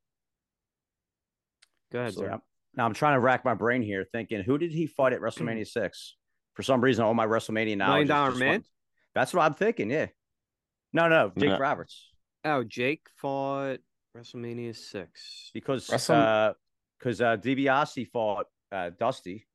[1.93, 2.27] Go ahead, So, sir.
[2.31, 2.37] yeah.
[2.75, 5.67] Now I'm trying to rack my brain here, thinking who did he fight at WrestleMania
[5.67, 6.17] six?
[6.55, 7.89] For some reason, all my WrestleMania knowledge.
[7.89, 8.49] Million is Dollar Man?
[8.53, 8.65] one-
[9.15, 9.91] That's what I'm thinking.
[9.91, 10.07] Yeah.
[10.93, 11.59] No, no, Jake No.
[11.59, 12.09] Roberts,
[12.45, 13.79] Oh, Jake fought
[14.17, 15.51] WrestleMania six.
[15.55, 16.53] because Wrestle- uh,
[16.99, 19.47] because uh, DiBiase fought uh, Dusty.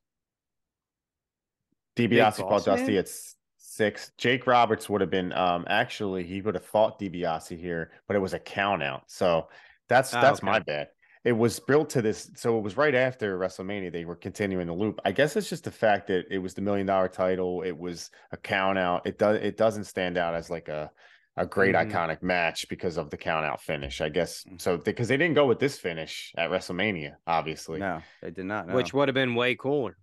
[1.96, 2.98] DiBiase fought Dusty Man?
[2.98, 4.12] at s- six.
[4.18, 8.20] Jake Roberts would have been um actually he would have fought DiBiase here, but it
[8.20, 9.04] was a count out.
[9.06, 9.48] So
[9.88, 10.46] that's Ah, that's okay.
[10.46, 10.88] my bad.
[11.24, 13.90] It was built to this, so it was right after WrestleMania.
[13.92, 15.00] They were continuing the loop.
[15.04, 17.62] I guess it's just the fact that it was the million dollar title.
[17.62, 19.06] It was a count out.
[19.06, 20.90] It does it doesn't stand out as like a
[21.36, 21.90] a great Mhm.
[21.90, 24.00] iconic match because of the count out finish.
[24.00, 24.60] I guess Mhm.
[24.60, 27.78] so because they didn't go with this finish at WrestleMania, obviously.
[27.80, 28.66] No, they did not.
[28.68, 28.74] No.
[28.74, 29.96] Which would have been way cooler.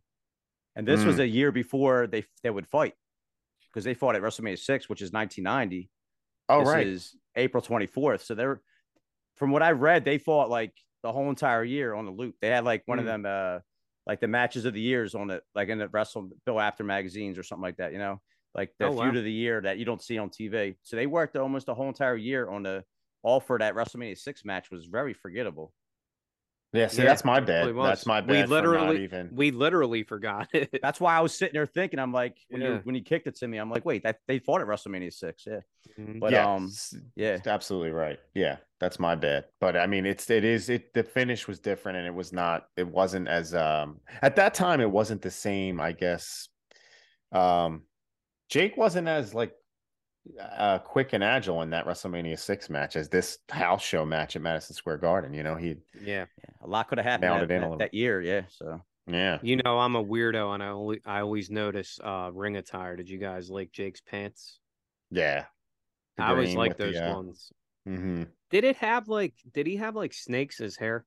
[0.76, 1.06] and this Mm.
[1.06, 2.96] was a year before they they would fight
[3.68, 5.90] because they fought at WrestleMania six, which is 1990.
[6.50, 8.22] oh this right, is April 24th.
[8.24, 8.60] So they're
[9.36, 10.74] from what I read, they fought like
[11.04, 12.36] the whole entire year on the loop.
[12.42, 13.08] They had like one of Mm.
[13.08, 13.60] them uh
[14.08, 17.38] like the matches of the years on it, like in the Wrestle Bill After magazines
[17.38, 18.20] or something like that, you know,
[18.56, 19.04] like the Oh, wow.
[19.04, 20.76] feud of the year that you don't see on TV.
[20.84, 22.84] So they worked almost the whole entire year on the
[23.24, 25.74] all for that WrestleMania six match was very forgettable.
[26.74, 26.88] yeah.
[26.88, 27.68] See, Yeah, that's my it bad.
[27.68, 27.88] really.
[27.88, 28.48] That's my We bad.
[28.50, 29.30] for not literally- even.
[29.34, 30.70] We literally forgot it.
[30.82, 33.36] That's why I was sitting there thinking, I'm like, when you when you kicked it
[33.38, 35.60] to me, I'm like, wait, that they fought at WrestleMania six, yeah,
[36.00, 36.20] Mhm.
[36.20, 36.72] but yeah, um,
[37.16, 38.20] yeah, absolutely right.
[38.34, 39.46] Yeah, that's my bad.
[39.62, 42.66] But I mean, it's it is it the finish was different, and it was not.
[42.76, 44.82] It wasn't as um at that time.
[44.82, 45.80] It wasn't the same.
[45.80, 46.50] I guess.
[47.32, 47.84] Um,
[48.50, 49.54] Jake wasn't as like
[50.40, 54.42] uh quick and agile in that WrestleMania six match as this house show match at
[54.42, 55.34] Madison Square Garden.
[55.34, 56.26] You know, he Yeah.
[56.38, 57.78] yeah, a lot could have happened that, in that, little.
[57.80, 58.44] that year, yeah.
[58.50, 59.40] So yeah.
[59.42, 62.96] You know, I'm a weirdo and I only I always notice uh ring attire.
[62.96, 64.60] Did you guys like Jake's pants?
[65.12, 65.46] Yeah.
[66.18, 67.52] I always like with the, those uh, ones.
[67.88, 68.28] mhm.
[68.50, 71.06] Did it have like did he have like snakes as hair?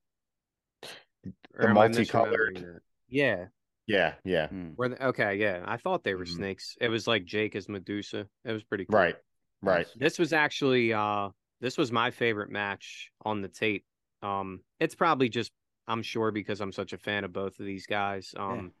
[0.83, 3.45] The am I multicolored- Yeah.
[3.87, 4.47] Yeah, yeah.
[4.49, 4.71] hmm.
[4.75, 5.63] Were they, okay, yeah.
[5.65, 6.35] I thought they were Mhm.
[6.35, 6.77] snakes.
[6.81, 8.27] It was like Jake as Medusa.
[8.43, 8.99] It was pretty cool.
[8.99, 9.15] Right.
[9.61, 9.87] Right.
[9.95, 11.29] This was actually uh
[11.59, 13.85] this was my favorite match on the tape.
[14.21, 15.51] Um it's probably just
[15.87, 18.33] I'm sure because I'm such a fan of both of these guys.
[18.37, 18.73] Um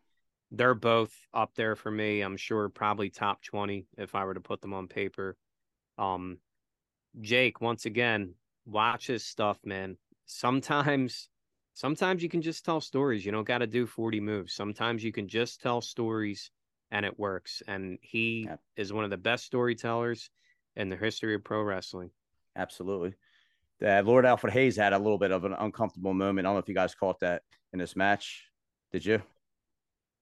[0.51, 2.21] they're both up there for me.
[2.21, 5.35] I'm sure probably top 20 if I were to put them on paper.
[5.97, 6.37] Um
[7.21, 8.35] Jake, once again,
[8.65, 9.97] watch his stuff, man.
[10.25, 11.29] Sometimes
[11.77, 13.23] sometimes you can just tell stories.
[13.23, 14.53] You don't got to do 40 moves.
[14.53, 16.49] Sometimes you can just tell stories
[16.89, 17.61] and it works.
[17.67, 18.59] And he Yep.
[18.77, 20.31] is one of the best storytellers
[20.75, 22.09] in the history of pro wrestling.
[22.55, 23.13] Absolutely.
[23.85, 26.47] Uh, Lord Alfred Hayes had a little bit of an uncomfortable moment.
[26.47, 27.43] I don't know if you guys caught that
[27.73, 28.45] in this match.
[28.91, 29.21] Did you?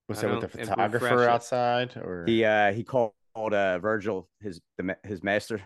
[0.10, 4.60] Was I that with the photographer outside or He uh he called uh Virgil his
[4.78, 5.62] the, his master.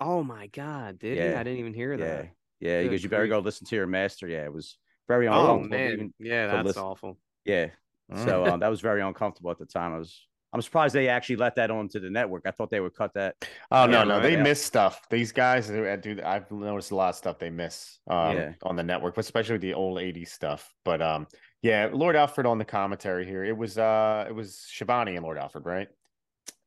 [0.00, 1.34] Oh my God, did he?
[1.34, 2.04] I didn't even hear Yeah.
[2.04, 2.28] that.
[2.60, 4.28] Yeah, he goes, You better go listen to your master.
[4.28, 4.76] Yeah, it was
[5.08, 6.82] very Oh man, even- yeah, to that's listen.
[6.82, 7.18] awful.
[7.44, 7.68] yeah.
[8.12, 8.24] Mm.
[8.24, 9.92] So um, that was very uncomfortable at the time.
[9.94, 12.44] I was I'm surprised they actually let that onto the network.
[12.46, 13.34] I thought they would cut that.
[13.70, 14.42] Oh no, no, they Yeah.
[14.42, 15.06] miss stuff.
[15.10, 18.52] These guys, uh, dude, I've noticed a lot of stuff they miss um, Yeah.
[18.62, 20.72] on the network, but especially the old '80s stuff.
[20.86, 21.26] But um,
[21.60, 23.44] yeah, Lord Alfred on the commentary here.
[23.44, 25.88] It was uh, it was Schiavone and Lord Alfred, right?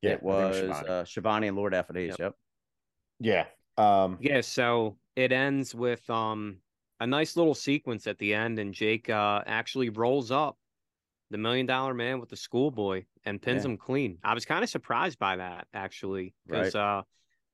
[0.03, 0.88] Yeah, it I think was Schiavone.
[0.89, 2.15] uh, Schiavone and Lord Alfred Hayes.
[2.19, 2.35] Yep.
[3.19, 3.45] yeah.
[3.77, 6.57] Um, Yeah, so it ends with um
[7.02, 10.57] a nice little sequence at the end, and Jake uh actually rolls up
[11.32, 13.72] the million dollar man with the schoolboy and pins Yeah.
[13.72, 14.19] him clean.
[14.23, 16.82] I was kind of surprised by that actually, because Right.
[16.99, 17.03] uh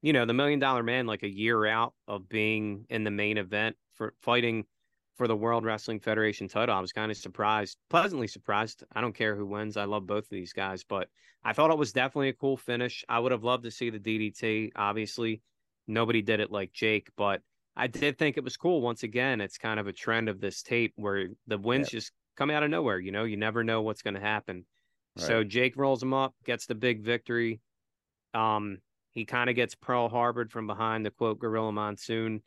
[0.01, 3.37] you know the million dollar man like a year out of being in the main
[3.37, 4.65] event for fighting
[5.15, 6.75] for the World Wrestling Federation title.
[6.75, 8.83] I was kind of surprised, pleasantly surprised.
[8.93, 9.75] I don't care who wins.
[9.75, 11.09] I love both of these guys, but
[11.43, 13.03] I thought it was definitely a cool finish.
[13.09, 14.73] I would have loved to see the DDT.
[14.75, 15.41] Obviously,
[15.87, 17.41] nobody did it like Jake, but
[17.77, 18.81] I did think it was cool.
[18.81, 22.49] Once again, it's kind of a trend of this tape where the wins just come
[22.49, 22.99] out of nowhere.
[22.99, 24.65] You know, you never know what's going to happen.
[25.15, 27.59] So Jake rolls him up, gets the big victory.
[28.33, 28.79] Um,
[29.11, 32.41] he kind of gets Pearl Harbored from behind the quote Gorilla Monsoon.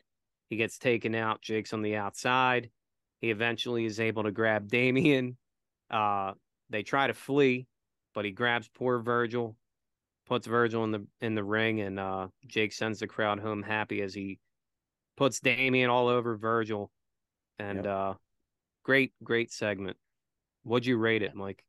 [0.49, 1.41] He gets taken out.
[1.41, 2.69] Jake's on the outside.
[3.19, 5.37] He eventually is able to grab Damien.
[5.89, 6.33] Uh,
[6.69, 7.67] they try to flee,
[8.15, 9.57] but he grabs poor Virgil,
[10.27, 14.01] puts Virgil in the in the ring, and uh, Jake sends the crowd home happy
[14.01, 14.39] as he
[15.21, 16.91] puts Damien all over Virgil.
[17.59, 17.85] And Yep.
[17.85, 18.13] uh,
[18.83, 19.95] great, great segment.
[20.63, 21.63] What'd you rate it, Mike?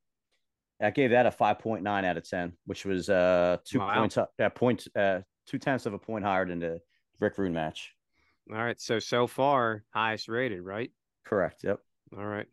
[0.81, 3.93] I gave that a five point nine out of ten, which was uh two Wow.
[3.95, 6.81] points up, uh, point uh two tenths of a point higher than the
[7.21, 7.95] Rick Rude match.
[8.51, 10.91] All right, so so far highest rated, right?
[11.25, 11.63] Correct.
[11.63, 11.79] Yep.
[12.17, 12.47] All right.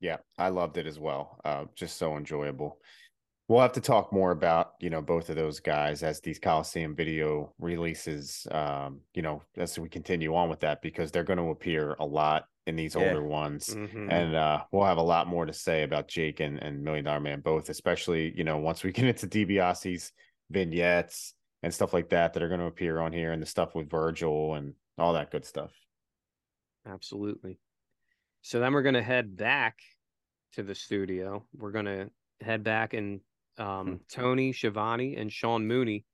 [0.00, 1.40] Yeah, I loved it as well.
[1.44, 2.80] Uh, just so enjoyable.
[3.48, 6.96] We'll have to talk more about you know both of those guys as these Coliseum
[6.96, 8.46] video releases.
[8.50, 12.04] Um, you know, as we continue on with that because they're going to appear a
[12.04, 13.02] lot in these Yeah.
[13.02, 14.10] older ones, Mhm.
[14.10, 17.20] and uh, we'll have a lot more to say about Jake and, and Million Dollar
[17.20, 20.12] Man both, especially you know once we get into DiBiase's
[20.50, 23.76] vignettes and stuff like that that are going to appear on here, and the stuff
[23.76, 25.72] with Virgil and all that good stuff.
[26.84, 27.60] Absolutely.
[28.42, 29.78] So then we're going to head back
[30.52, 31.46] to the studio.
[31.56, 32.10] We're going to
[32.40, 33.20] head back and
[33.58, 36.04] um, Tony Schiavone and Sean Mooney,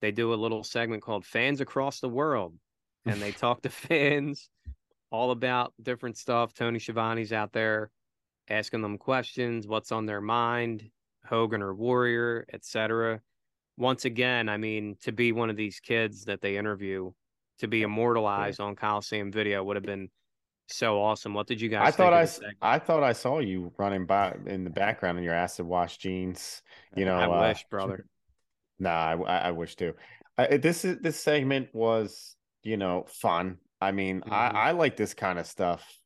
[0.00, 2.54] they do a little segment called Fans Across the World.
[3.04, 4.48] And they talk to fans
[5.10, 6.52] all about different stuff.
[6.54, 7.90] Tony Schiavone's out there
[8.48, 10.90] asking them questions, what's on their mind,
[11.24, 13.20] Hogan or Warrior, etc.
[13.76, 17.10] Once again, I mean, to be one of these kids that they interview,
[17.58, 20.10] to be immortalized on Coliseum video would have been
[20.68, 21.34] so awesome.
[21.34, 22.58] What did you guys I think thought I, this s- segment?
[22.62, 26.62] I thought I saw you running by in the background in your acid wash jeans.
[26.94, 28.06] You know, I uh, wish, brother.
[28.78, 29.94] Nah, I, I wish too.
[30.38, 33.58] I, this is this segment was you know fun.
[33.80, 34.32] I mean, Mhm.
[34.32, 36.00] I I like this kind of stuff,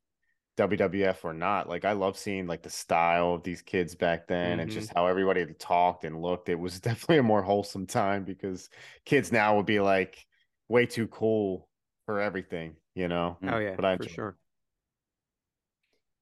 [0.57, 1.69] WWF or not.
[1.69, 4.70] Like I love seeing like the style of these kids back then and Mhm.
[4.70, 6.49] just how everybody talked and looked.
[6.49, 8.69] It was definitely a more wholesome time because
[9.05, 10.24] kids now would be like
[10.69, 11.69] way too cool
[12.07, 13.39] for everything, you know.
[13.43, 14.35] Oh yeah, But I for enjoyed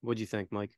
[0.00, 0.08] sure.
[0.08, 0.70] What'd you think, Mike?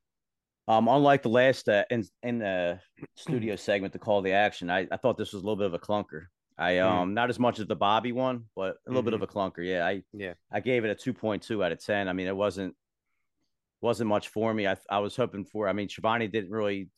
[0.68, 2.80] Um, unlike the last uh, in in the
[3.16, 5.74] studio segment, the call the action, I, I thought this was a little bit of
[5.74, 6.26] a clunker.
[6.58, 6.84] I Mm.
[6.90, 9.66] um not as much as the Bobby one, but a little bit of a clunker.
[9.66, 10.34] Yeah, I Yeah.
[10.52, 12.08] I gave it a two point two out of ten.
[12.08, 12.76] I mean, it wasn't
[13.80, 14.66] wasn't much for me.
[14.66, 15.68] I I was hoping for.
[15.68, 16.88] I mean, Schiavone didn't really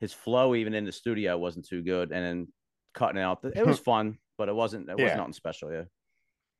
[0.00, 2.48] his flow even in the studio wasn't too good, and then
[2.94, 3.38] cutting out.
[3.44, 4.88] It was fun, but it wasn't.
[4.90, 5.72] It was nothing special.
[5.72, 5.84] Yeah.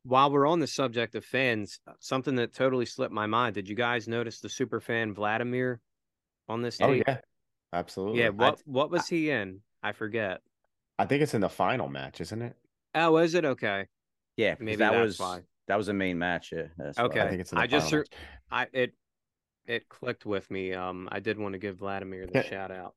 [0.05, 3.55] While we're on the subject of fans, something that totally slipped my mind.
[3.55, 5.81] Did you guys notice the super fan Vladimir
[6.49, 7.05] on this Oh tape?
[7.07, 7.19] yeah,
[7.73, 8.21] absolutely.
[8.21, 9.61] Yeah, I- what what was he in?
[9.83, 10.41] I forget.
[10.99, 12.57] I think it's in the final match, isn't it?
[12.95, 13.87] Oh, is it okay?
[14.37, 15.41] Yeah, 'cause Maybe that was why.
[15.69, 16.53] that was a main match.
[16.53, 16.69] Yeah.
[16.79, 16.99] that's.
[16.99, 17.21] Okay.
[17.21, 18.17] I think it's in the I just final ser-
[18.51, 18.95] I it
[19.67, 20.73] it clicked with me.
[20.73, 22.95] Um, I did want to give Vladimir the shout out.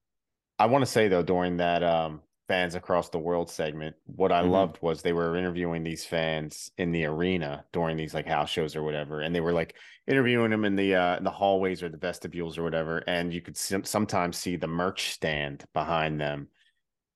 [0.58, 4.42] I want to say though, during that um fans across the world segment, what I
[4.42, 4.44] Mhm.
[4.44, 8.76] loved was they were interviewing these fans in the arena during these like house shows
[8.76, 9.76] or whatever, and they were like
[10.08, 13.42] interviewing them in the uh in the hallways or the vestibules or whatever, and you
[13.42, 16.50] could sim- sometimes see the merch stand behind them,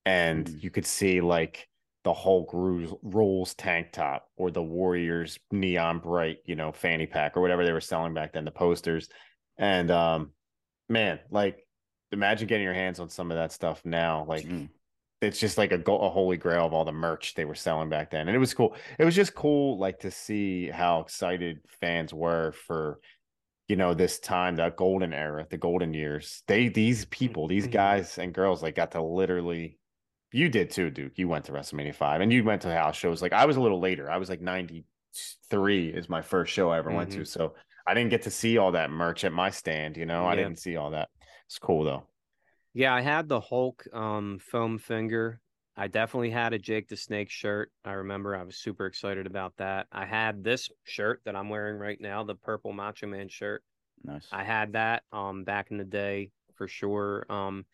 [0.05, 0.61] and Mm.
[0.61, 1.69] you could see like
[2.03, 7.35] the Hulk rules, rules tank top or the Warriors neon bright, you know, fanny pack
[7.35, 9.09] or whatever they were selling back then, the posters,
[9.57, 10.33] and um,
[10.89, 11.67] man, like
[12.11, 14.69] imagine getting your hands on some of that stuff now, like Mm.
[15.21, 18.11] It's just like a, a holy grail of all the merch they were selling back
[18.11, 18.75] then and it was cool.
[18.99, 22.99] It was just cool like to see how excited fans were for
[23.67, 26.43] you know this time that golden era the golden years.
[26.47, 27.71] They these people these Mhm.
[27.71, 29.77] guys and girls like got to literally
[30.31, 31.17] you did too duke.
[31.17, 33.21] You went to wrestlemania 5 and you went to house shows.
[33.21, 34.09] Like i was a little later.
[34.11, 37.55] I was like 93 is my first show i ever went to so
[37.87, 40.25] i didn't get to see all that merch at my stand you know?
[40.25, 41.09] I didn't see all that.
[41.47, 42.03] It's cool though
[42.73, 45.41] Yeah, I had the Hulk um foam finger.
[45.75, 47.71] I definitely had a Jake the Snake shirt.
[47.85, 49.87] I remember I was super excited about that.
[49.91, 53.63] I had this shirt that I'm wearing right now, the purple Macho Man shirt.
[54.03, 54.27] Nice.
[54.31, 57.25] I had that um back in the day for sure.
[57.29, 57.65] Um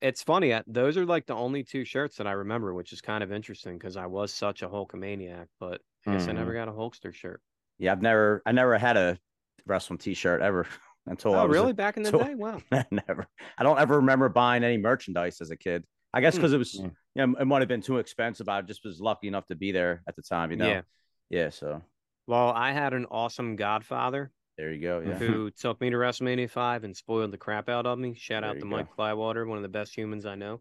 [0.00, 3.02] it's funny, uh, those are like the only two shirts that I remember, which is
[3.02, 6.68] kind of interesting because I was such a Hulkamaniac, but I guess I never got
[6.68, 7.42] a Hulkster shirt.
[7.78, 9.18] yeah, I've never I never had a
[9.66, 10.66] wrestling T-shirt ever
[11.06, 11.72] until I Oh, was a- really?
[11.72, 12.34] Back in the day?
[12.34, 12.60] Wow.
[12.90, 13.26] never.
[13.58, 15.84] I don't ever remember buying any merchandise as a kid.
[16.12, 16.94] I guess because it was, Mm.
[17.14, 18.48] yeah, it might have been too expensive.
[18.48, 20.68] I just was lucky enough to be there at the time, you know.
[20.68, 20.82] Yeah.
[21.30, 21.50] Yeah.
[21.50, 21.82] So
[22.26, 25.00] Well, I had an awesome godfather there you go.
[25.00, 25.14] Yeah.
[25.14, 28.14] who took me to WrestleMania 5 and spoiled the crap out of me.
[28.14, 30.60] Shout There out to you Mike Flywater, one of the best humans I know.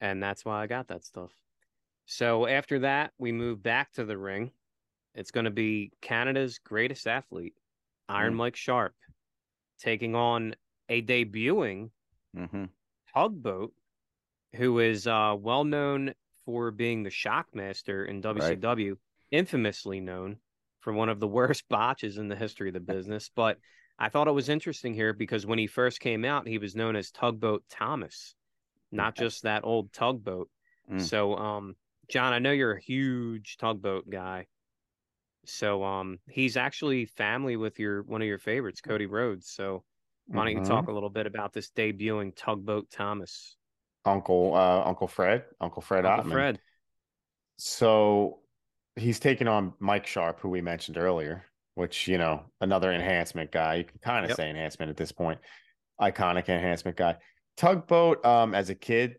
[0.00, 1.32] And that's why I got that stuff.
[2.06, 4.52] So after that, we move back to the ring.
[5.16, 7.54] It's going to be Canada's greatest athlete,
[8.08, 8.36] Iron Mm.
[8.36, 8.94] Mike Sharpe,
[9.78, 10.54] taking on
[10.88, 11.90] a debuting
[12.34, 12.64] hmm
[13.14, 13.72] tugboat
[14.54, 16.14] who is uh, well known
[16.44, 18.96] for being the Shockmaster in WCW,
[19.30, 20.38] infamously known
[20.80, 23.30] for one of the worst botches in the history of the business.
[23.34, 23.58] But
[23.98, 26.96] I thought it was interesting here because when he first came out, he was known
[26.96, 28.34] as Tugboat Thomas,
[28.92, 29.20] not Okay.
[29.20, 30.48] just that old tugboat.
[30.90, 30.98] Mm.
[31.00, 31.76] So, um,
[32.08, 34.46] John, I know you're a huge tugboat guy.
[35.48, 39.48] So, um, he's actually family with your one of your favorites, Cody Rhodes.
[39.50, 39.84] So,
[40.26, 40.68] why don't you Mhm.
[40.68, 43.56] talk a little bit about this debuting Tugboat Thomas?
[44.04, 46.32] Uncle uh Uncle Fred, Uncle Fred Uncle Ottman.
[46.32, 46.60] Fred.
[47.58, 48.40] So
[48.96, 51.44] he's taking on Mike Sharpe, who we mentioned earlier,
[51.74, 53.76] which, you know, another enhancement guy.
[53.76, 54.36] You can kind of Yep.
[54.36, 55.40] say enhancement at this point.
[56.00, 57.16] Iconic enhancement guy.
[57.56, 59.16] Tugboat, um, as a kid,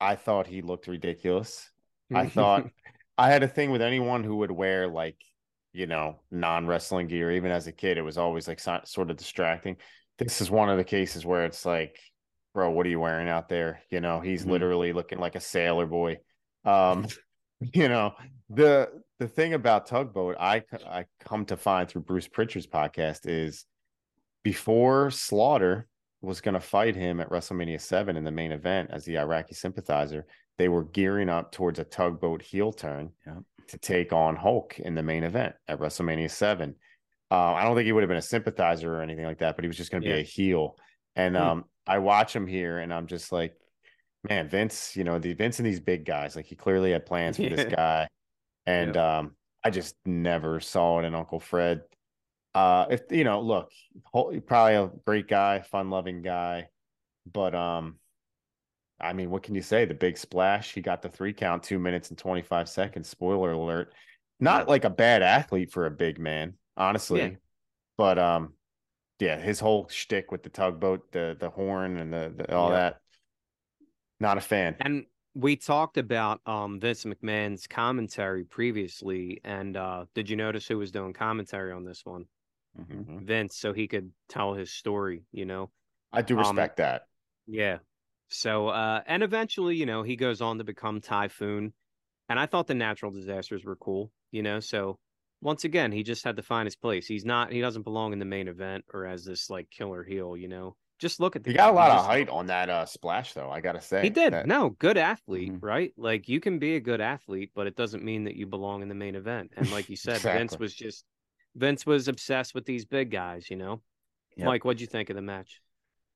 [0.00, 1.70] I thought he looked ridiculous.
[2.12, 2.64] I thought
[3.18, 5.16] I had a thing with anyone who would wear like,
[5.72, 7.30] you know, non wrestling gear.
[7.32, 9.76] Even as a kid, it was always like so- sort of distracting.
[10.18, 11.98] This is one of the cases where it's like,
[12.52, 13.80] bro, what are you wearing out there?
[13.90, 14.50] You know, he's Mhm.
[14.50, 16.18] literally looking like a sailor boy.
[16.64, 17.06] Um,
[17.74, 18.14] you know,
[18.48, 23.66] the the thing about tugboat, I I come to find through Bruce Pritchard's podcast is
[24.42, 25.86] before Slaughter
[26.22, 29.54] was going to fight him at WrestleMania 7 in the main event as the Iraqi
[29.54, 30.26] sympathizer,
[30.58, 33.40] they were gearing up towards a tugboat heel turn Yeah.
[33.70, 36.74] To take on Hulk in the main event at WrestleMania 7.
[37.30, 39.64] Uh, I don't think he would have been a sympathizer or anything like that, but
[39.64, 40.16] he was just going to Yeah.
[40.16, 40.76] be a heel.
[41.16, 41.42] And Hmm.
[41.42, 43.54] um, I watch him here and I'm just like,
[44.28, 47.36] man, Vince, you know, the Vince and these big guys, like he clearly had plans
[47.36, 48.08] for this guy.
[48.66, 51.82] And um, I just never saw it in Uncle Fred.
[52.52, 53.70] Uh, if you know, look,
[54.12, 56.66] probably a great guy, fun-loving guy,
[57.32, 57.99] but um,
[59.00, 59.84] I mean, what can you say?
[59.84, 63.08] The big splash, he got the three count, two minutes and 25 seconds.
[63.08, 63.92] Spoiler alert.
[64.38, 67.20] Not like a bad athlete for a big man, honestly.
[67.20, 67.30] Yeah.
[67.98, 68.54] But um,
[69.18, 72.76] yeah, his whole shtick with the tugboat, the the horn and the, the all Yeah.
[72.76, 73.00] that.
[74.18, 74.76] Not a fan.
[74.80, 75.04] And
[75.34, 80.90] we talked about um Vince McMahon's commentary previously, and uh did you notice who was
[80.90, 82.24] doing commentary on this one?
[82.78, 83.26] Mhm.
[83.26, 85.70] Vince, so he could tell his story, you know.
[86.12, 87.06] I do Um, respect that.
[87.46, 87.78] Yeah.
[88.30, 91.72] So uh and eventually, you know, he goes on to become Typhoon.
[92.28, 94.60] And I thought the natural disasters were cool, you know.
[94.60, 94.98] So
[95.42, 97.06] once again, he just had to find his place.
[97.06, 100.36] He's not he doesn't belong in the main event or as this like killer heel,
[100.36, 100.76] you know.
[101.00, 101.74] Just look at the He got a guy.
[101.80, 103.50] lot of just- height on that uh splash, though.
[103.50, 104.32] I gotta say He did.
[104.32, 105.62] That- No, good athlete, Mhm.
[105.62, 105.92] right?
[105.96, 108.88] Like you can be a good athlete, but it doesn't mean that you belong in
[108.88, 109.52] the main event.
[109.56, 111.04] And like you said, Vince was just
[111.56, 113.82] Vince was obsessed with these big guys, you know.
[114.36, 114.46] Yep.
[114.46, 115.60] Mike, what'd you think of the match?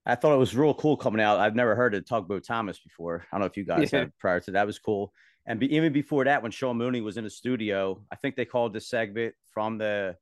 [0.07, 1.39] I thought it was real cool coming out.
[1.41, 3.25] I've never heard of Tugboat Thomas before.
[3.33, 4.01] I don't know if you guys Yeah.
[4.01, 4.67] had prior to that.
[4.67, 5.13] Was cool.
[5.47, 8.45] And be, even before that, when Sean Mooney was in the studio, I think they
[8.45, 10.17] called this segment from the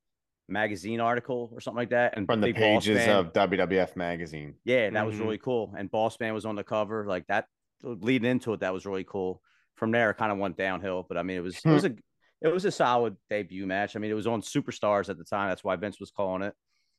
[0.48, 2.16] magazine article or something like that.
[2.16, 4.54] And from the pages Man- of WWF magazine.
[4.64, 5.20] yeah, that was Mhm.
[5.20, 5.74] really cool.
[5.78, 7.46] And Boss Man was on the cover, like that.
[7.82, 9.42] Leading into it, that was really cool.
[9.76, 11.04] From there, it kind of went downhill.
[11.08, 11.94] But I mean, it was it was a
[12.40, 13.94] it was a solid debut match.
[13.96, 15.48] I mean, it was on Superstars at the time.
[15.48, 16.54] That's why Vince was calling it.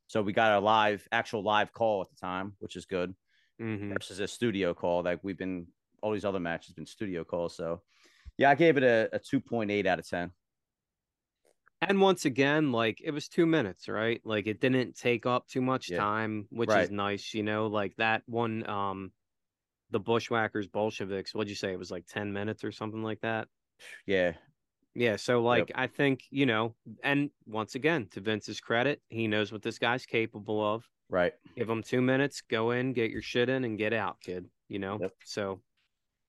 [0.07, 3.15] So we got a live, actual live call at the time, which is good
[3.59, 5.03] hmm versus a studio call.
[5.03, 5.67] Like we've been
[6.01, 7.55] all these other matches been studio calls.
[7.55, 7.81] So
[8.37, 10.31] yeah, I gave it a, a two point eight out of ten.
[11.81, 14.21] And once again, like it was two minutes, right?
[14.23, 15.97] Like it didn't take up too much Yeah.
[15.97, 17.67] time, which is nice, you know.
[17.67, 19.11] Like that one, um,
[19.91, 21.35] the Bushwhackers Bolsheviks.
[21.35, 21.73] What'd you say?
[21.73, 23.47] It was like ten minutes or something like that.
[24.05, 24.33] Yeah,
[24.95, 29.51] Yeah, so like I think, you know, and once again, to Vince's credit, he knows
[29.51, 30.87] what this guy's capable of.
[31.09, 31.33] right.
[31.57, 34.45] Give him two minutes, go in, get your shit in, and get out, kid.
[34.69, 34.99] You know?
[35.01, 35.13] Yep.
[35.25, 35.61] So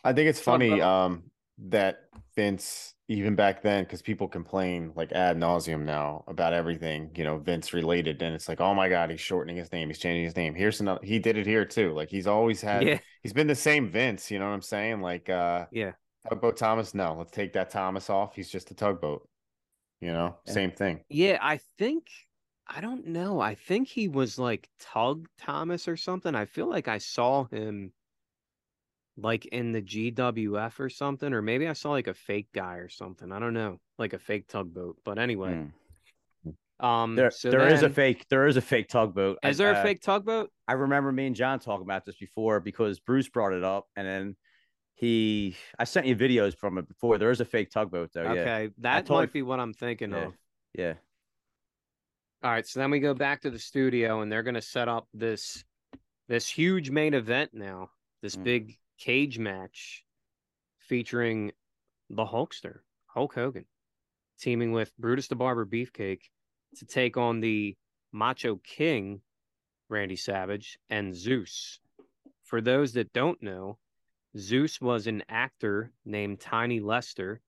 [0.02, 1.24] I think it's funny um
[1.58, 7.22] that Vince even back then because people complain like ad nauseum now about everything you
[7.22, 10.24] know Vince related and it's like oh my god he's shortening his name he's changing
[10.24, 13.32] his name here's another he did it here too like he's always had yeah, he's
[13.32, 15.92] been the same Vince you know what I'm saying like uh yeah.
[16.28, 19.28] Tugboat Thomas no let's take that Thomas off he's just a tugboat
[20.00, 20.52] you know Yeah.
[20.52, 22.06] same thing Yeah, I think
[22.66, 23.40] I don't know.
[23.40, 26.34] I think he was like Tug Thomas or something.
[26.34, 27.92] I feel like I saw him
[29.18, 32.88] like in the GWF or something, or maybe I saw like a fake guy or
[32.88, 33.30] something.
[33.32, 34.96] I don't know, like a fake tugboat.
[35.04, 35.68] But anyway,
[36.46, 36.54] Mm.
[36.84, 38.26] um, There, so there is a fake.
[38.30, 39.38] There is a fake tugboat.
[39.44, 40.50] Is I- there a uh, fake tugboat?
[40.66, 44.06] I remember me and John talking about this before because Bruce brought it up, and
[44.06, 44.36] then
[44.94, 45.56] he.
[45.78, 47.18] I sent you videos from it before.
[47.18, 48.22] There is a fake tugboat though.
[48.32, 50.24] Yeah, Okay, that totally- might be what I'm thinking Yeah.
[50.26, 50.34] of.
[50.74, 50.94] yeah.
[52.42, 54.88] All right, so then we go back to the studio and they're going to set
[54.88, 55.64] up this
[56.26, 57.90] this huge main event now.
[58.22, 58.44] This Mm.
[58.44, 60.06] big cage match
[60.78, 61.52] featuring
[62.08, 63.66] the Hulkster, Hulk Hogan,
[64.38, 66.22] teaming with Brutus the Barber Beefcake
[66.76, 67.76] to take on the
[68.12, 69.20] Macho King,
[69.90, 71.80] Randy Savage, and Zeus.
[72.42, 73.78] For those that don't know,
[74.36, 77.40] Zeus was an actor named Tiny Lister.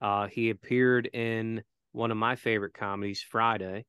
[0.00, 1.62] Uh, he appeared in
[1.92, 3.86] one of my favorite comedies, Friday.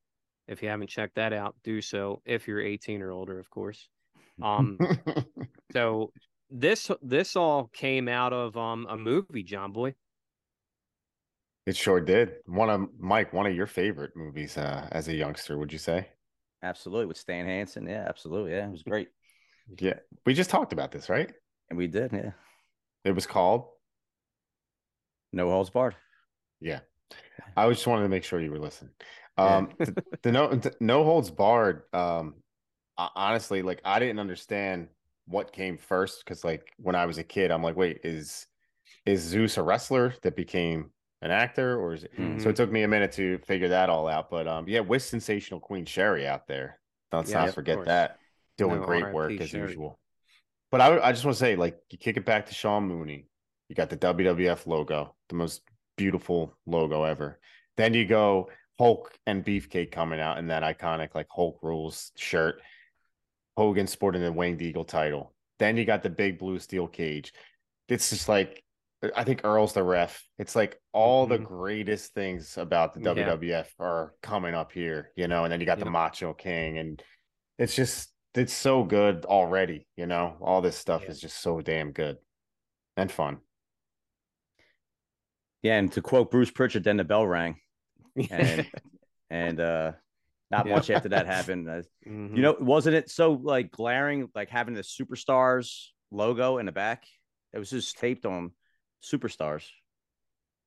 [0.48, 2.22] If you haven't checked that out, do so.
[2.26, 3.90] If you're 18 or older, of course.
[4.41, 4.77] Um,
[5.73, 6.14] so
[6.49, 9.95] this this all came out of um a movie, John Boy.
[11.65, 12.36] it sure did.
[12.45, 16.07] One of Mike, one of your favorite movies uh, as a youngster, would you say?
[16.61, 17.06] Absolutely.
[17.07, 17.88] With Stan Hansen.
[17.88, 18.52] Yeah, absolutely.
[18.52, 19.10] Yeah, it was great.
[19.80, 19.95] Yeah,
[20.27, 21.34] we just talked about this, right?
[21.69, 22.11] And we did.
[22.14, 22.34] Yeah.
[23.06, 23.69] It was called.
[25.32, 25.95] No holds barred.
[26.60, 26.80] Yeah,
[27.57, 28.91] I just wanted to make sure you were listening.
[29.38, 29.57] Yeah.
[29.57, 31.84] Um, the, the no the no holds barred.
[31.94, 32.36] Um,
[32.98, 34.90] ho- honestly, like I didn't understand
[35.27, 38.48] what came first because, like, when I was a kid, I'm like, wait, is
[39.06, 40.91] is Zeus a wrestler that became
[41.22, 42.14] an actor, or is it?
[42.18, 42.41] Mhm.
[42.41, 44.30] So it took me a minute to figure that all out.
[44.30, 46.80] But um, yeah, with sensational Queen Sherry out there,
[47.11, 48.19] let's Yeah, not forget that
[48.57, 49.72] doing No, great work as Sherry.
[49.73, 49.99] usual.
[50.76, 53.28] But I, I just want to say, like, you kick it back to Sean Mooney.
[53.70, 55.62] You got the WWF logo, the most
[55.96, 57.40] beautiful logo ever.
[57.78, 62.62] Then you go Hulk and Beefcake coming out in that iconic like Hulk rules shirt.
[63.56, 65.34] Hogan sporting the Winged Eagle title.
[65.60, 67.32] Then you got the big blue steel cage.
[67.88, 68.62] It's just like
[69.16, 70.22] I think Earl's the ref.
[70.40, 71.46] It's like all the Mhm.
[71.46, 73.14] greatest things about the Yeah.
[73.14, 75.46] WWF are coming up here, you know.
[75.46, 77.02] And then you got the Macho King, and
[77.58, 79.88] it's just it's so good already.
[79.95, 81.12] You know, all this stuff Yeah.
[81.12, 82.18] is just so damn good
[82.98, 83.40] and fun.
[85.62, 85.78] Yeah.
[85.78, 87.57] And to quote Bruce Pritchard, then the bell rang.
[88.30, 88.70] And
[89.30, 89.94] and uh
[90.52, 90.76] not Yeah.
[90.76, 91.68] much after that happened.
[91.70, 92.36] Uh, Mhm.
[92.36, 97.06] You know, wasn't it so like glaring, like having the superstars logo in the back?
[97.52, 98.52] It was just taped on
[99.03, 99.68] superstars.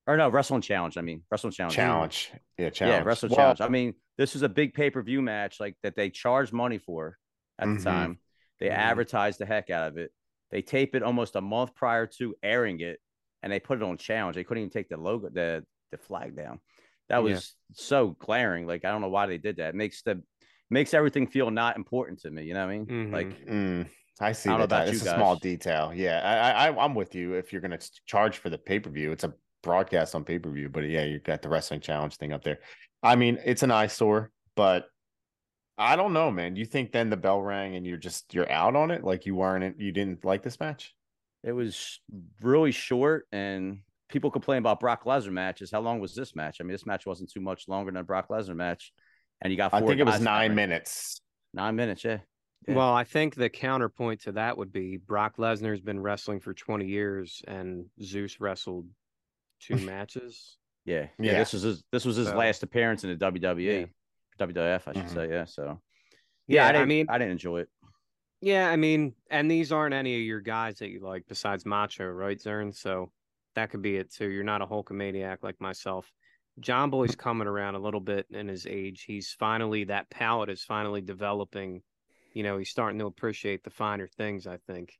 [0.06, 0.96] Or no, wrestling challenge.
[0.96, 1.76] I mean, wrestling challenge.
[1.76, 3.02] challenge, yeah, challenge.
[3.02, 3.60] Yeah, wrestling Well, challenge.
[3.60, 6.78] I mean, this was a big pay per view match, like that they charged money
[6.78, 7.18] for
[7.58, 7.78] at Mhm.
[7.78, 8.18] the time.
[8.60, 8.72] They Mhm.
[8.74, 10.12] advertised the heck out of it.
[10.50, 13.00] They tape it almost a month prior to airing it,
[13.42, 14.36] and they put it on challenge.
[14.36, 16.60] They couldn't even take the logo, the the flag down.
[17.08, 17.34] That Yeah.
[17.34, 18.66] was so glaring.
[18.66, 19.70] Like I don't know why they did that.
[19.70, 20.22] It makes the
[20.70, 22.44] makes everything feel not important to me.
[22.44, 22.86] You know what I mean?
[22.86, 23.12] Mhm.
[23.12, 23.88] Like Mm,
[24.20, 24.88] I see I that.
[24.88, 25.92] It's you a small detail.
[25.94, 27.34] Yeah, I, I, I'm with you.
[27.34, 29.32] If you're going to charge for the pay per view, it's a
[29.62, 30.68] broadcast on pay per view.
[30.68, 32.58] But yeah, you got the wrestling challenge thing up there.
[33.02, 34.86] I mean, it's an eyesore, but
[35.78, 36.56] I don't know, man.
[36.56, 39.04] You think then the bell rang and you're just you're out on it?
[39.04, 40.94] Like you weren't, you didn't like this match?
[41.44, 42.00] it was
[42.42, 43.78] really short, and
[44.08, 45.70] people complain about Brock Lesnar matches.
[45.70, 46.56] How long was this match?
[46.60, 48.92] I mean, this match wasn't too much longer than a Brock Lesnar match,
[49.40, 49.72] and you got.
[49.72, 50.56] I four think it was nine covering.
[50.56, 51.20] minutes.
[51.54, 52.18] Nine minutes, yeah.
[52.66, 52.74] Yeah.
[52.74, 56.86] Well, I think the counterpoint to that would be Brock Lesnar's been wrestling for 20
[56.86, 58.86] years and Zeus wrestled
[59.60, 60.58] two matches.
[60.84, 61.32] Yeah, yeah.
[61.32, 61.38] Yeah.
[61.38, 63.88] This was his, this was his So- last appearance in the WWE,
[64.38, 65.14] WWF, I should Mhm.
[65.14, 65.28] say.
[65.30, 65.80] Yeah, so
[66.46, 67.68] Yeah, I, I didn't, mean- I didn't enjoy it.
[68.40, 72.06] Yeah, I mean, and these aren't any of your guys that you like besides Macho,
[72.06, 72.72] right, Zern?
[72.74, 73.10] So
[73.56, 74.28] that could be it too.
[74.28, 76.10] You're not a Hulkamaniac like myself.
[76.60, 79.02] John Boy's coming around a little bit in his age.
[79.02, 81.82] He's finally that palate is finally developing.
[82.32, 84.96] You know, he's starting to appreciate the finer things, I think.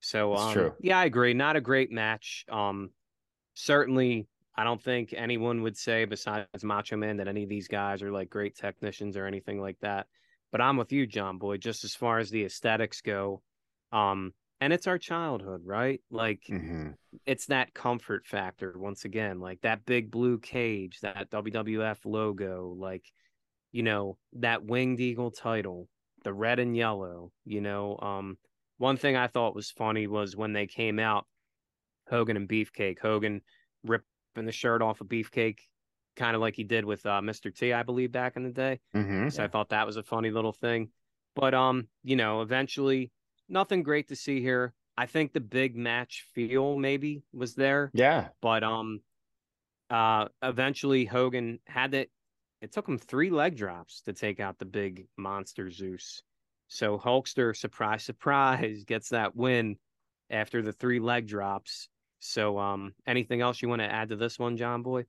[0.00, 0.74] So um true.
[0.80, 1.34] yeah, I agree.
[1.34, 2.44] Not a great match.
[2.50, 2.90] Um
[3.54, 8.02] certainly I don't think anyone would say besides Macho Man that any of these guys
[8.02, 10.06] are like great technicians or anything like that.
[10.50, 13.42] But I'm with you, John Boy, just as far as the aesthetics go.
[13.92, 16.00] Um, and it's our childhood, right?
[16.10, 16.90] Like hmm
[17.26, 23.04] it's that comfort factor once again, like that big blue cage, that WWF logo, like
[23.72, 25.88] you know, that winged eagle title,
[26.24, 27.98] the red and yellow, you know.
[27.98, 28.36] Um,
[28.78, 31.26] one thing I thought was funny was when they came out,
[32.08, 33.40] Hogan and Beefcake, Hogan
[34.32, 35.60] ripping the shirt off of Beefcake,
[36.16, 37.50] kind of like he did with uh, Mr.
[37.50, 38.80] T, I believe, back in the day.
[38.92, 40.90] hmm So I thought that was a funny little thing.
[41.34, 43.12] But um, you know, eventually
[43.48, 44.74] nothing great to see here.
[44.96, 48.28] I think the big match feel maybe was there, Yeah.
[48.42, 49.00] but um
[49.90, 52.10] uh eventually Hogan had it
[52.60, 56.22] it took him three leg drops to take out the big monster Zeus.
[56.68, 59.78] So Hulkster, surprise, surprise, gets that win
[60.30, 61.88] after the three leg drops.
[62.24, 65.06] So um anything else you want to add to this one, John Boy?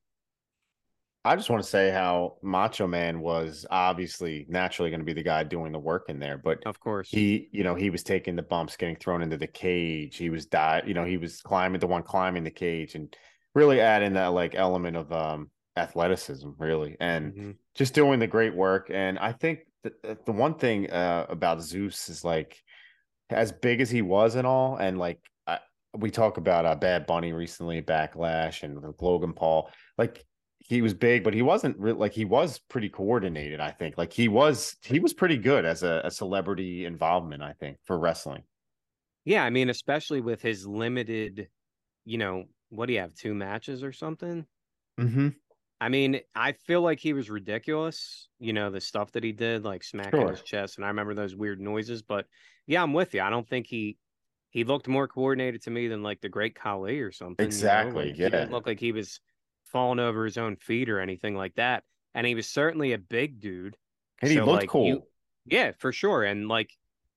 [1.24, 5.24] I just want to say how Macho Man was obviously naturally going to be the
[5.24, 7.10] guy doing the work in there, but Of course.
[7.12, 10.18] he, you know, he was taking the bumps, getting thrown into the cage.
[10.18, 13.16] He was die, you know, he was climbing the one climbing the cage and
[13.54, 17.58] really adding that like element of um athleticism, really, and Mhm.
[17.76, 18.90] just doing the great work.
[18.92, 22.62] And I think that the one thing uh, about Zeus is like
[23.30, 25.20] as big as he was and all, and like
[25.96, 30.26] we talk about uh, Bad Bunny recently, Backlash, and Logan Paul, like
[30.60, 33.60] he was big, but he wasn't re- like he was pretty coordinated.
[33.60, 37.44] I think like he was he was pretty good as a, a celebrity involvement.
[37.44, 38.44] I think for wrestling.
[39.26, 41.48] Yeah, I mean, especially with his limited,
[42.06, 44.46] you know, what do you have, two matches or something?
[45.00, 45.30] Mm-hmm.
[45.80, 49.64] I mean, I feel like he was ridiculous, you know, the stuff that he did,
[49.64, 50.32] like smacking Sure.
[50.32, 50.78] his chest.
[50.78, 52.02] And I remember those weird noises.
[52.02, 52.26] But
[52.68, 53.22] yeah, I'm with you.
[53.22, 53.98] I don't think he
[54.54, 57.44] he looked more coordinated to me than like the great Khali or something.
[57.44, 57.56] you know?
[57.56, 58.30] Exactly, Like, He yeah.
[58.30, 59.20] didn't look like he was
[59.66, 61.84] falling over his own feet or anything like that.
[62.14, 63.76] And he was certainly a big dude.
[64.22, 64.88] And he looked like, cool.
[64.88, 65.04] you-
[65.46, 66.24] Yeah, for sure.
[66.24, 66.72] And like,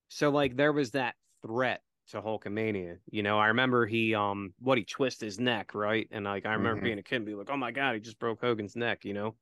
[0.08, 1.14] so like there was that
[1.46, 2.98] threat to Hulkamania.
[3.10, 6.08] You know, I remember he um what he twist his neck, right?
[6.10, 6.84] And like I remember Mhm.
[6.84, 9.12] being a kid and be like, oh my god, he just broke Hogan's neck, you
[9.12, 9.36] know.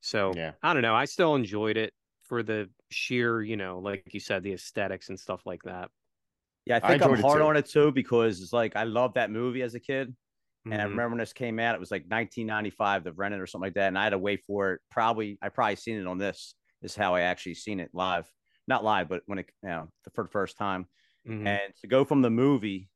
[0.00, 0.52] So Yeah.
[0.62, 0.94] I don't know.
[0.94, 5.20] I still enjoyed it for the sheer, you know, like you said, the aesthetics and
[5.20, 5.90] stuff like that.
[6.66, 8.84] Yeah, I I think I'm enjoyed it hard on it too because it's like I
[8.84, 10.14] loved that movie as a kid.
[10.70, 10.86] And I Mhm.
[10.86, 13.88] remember when this came out, it was like 1995, the Rented or something like that.
[13.88, 14.82] And I had to wait for it.
[14.90, 16.56] Probably, I probably seen it on this.
[16.82, 18.30] Is how I actually seen it live,
[18.68, 20.86] not live, but when it, you know, for the first time.
[21.24, 21.56] Mhm.
[21.56, 22.90] And to go from the movie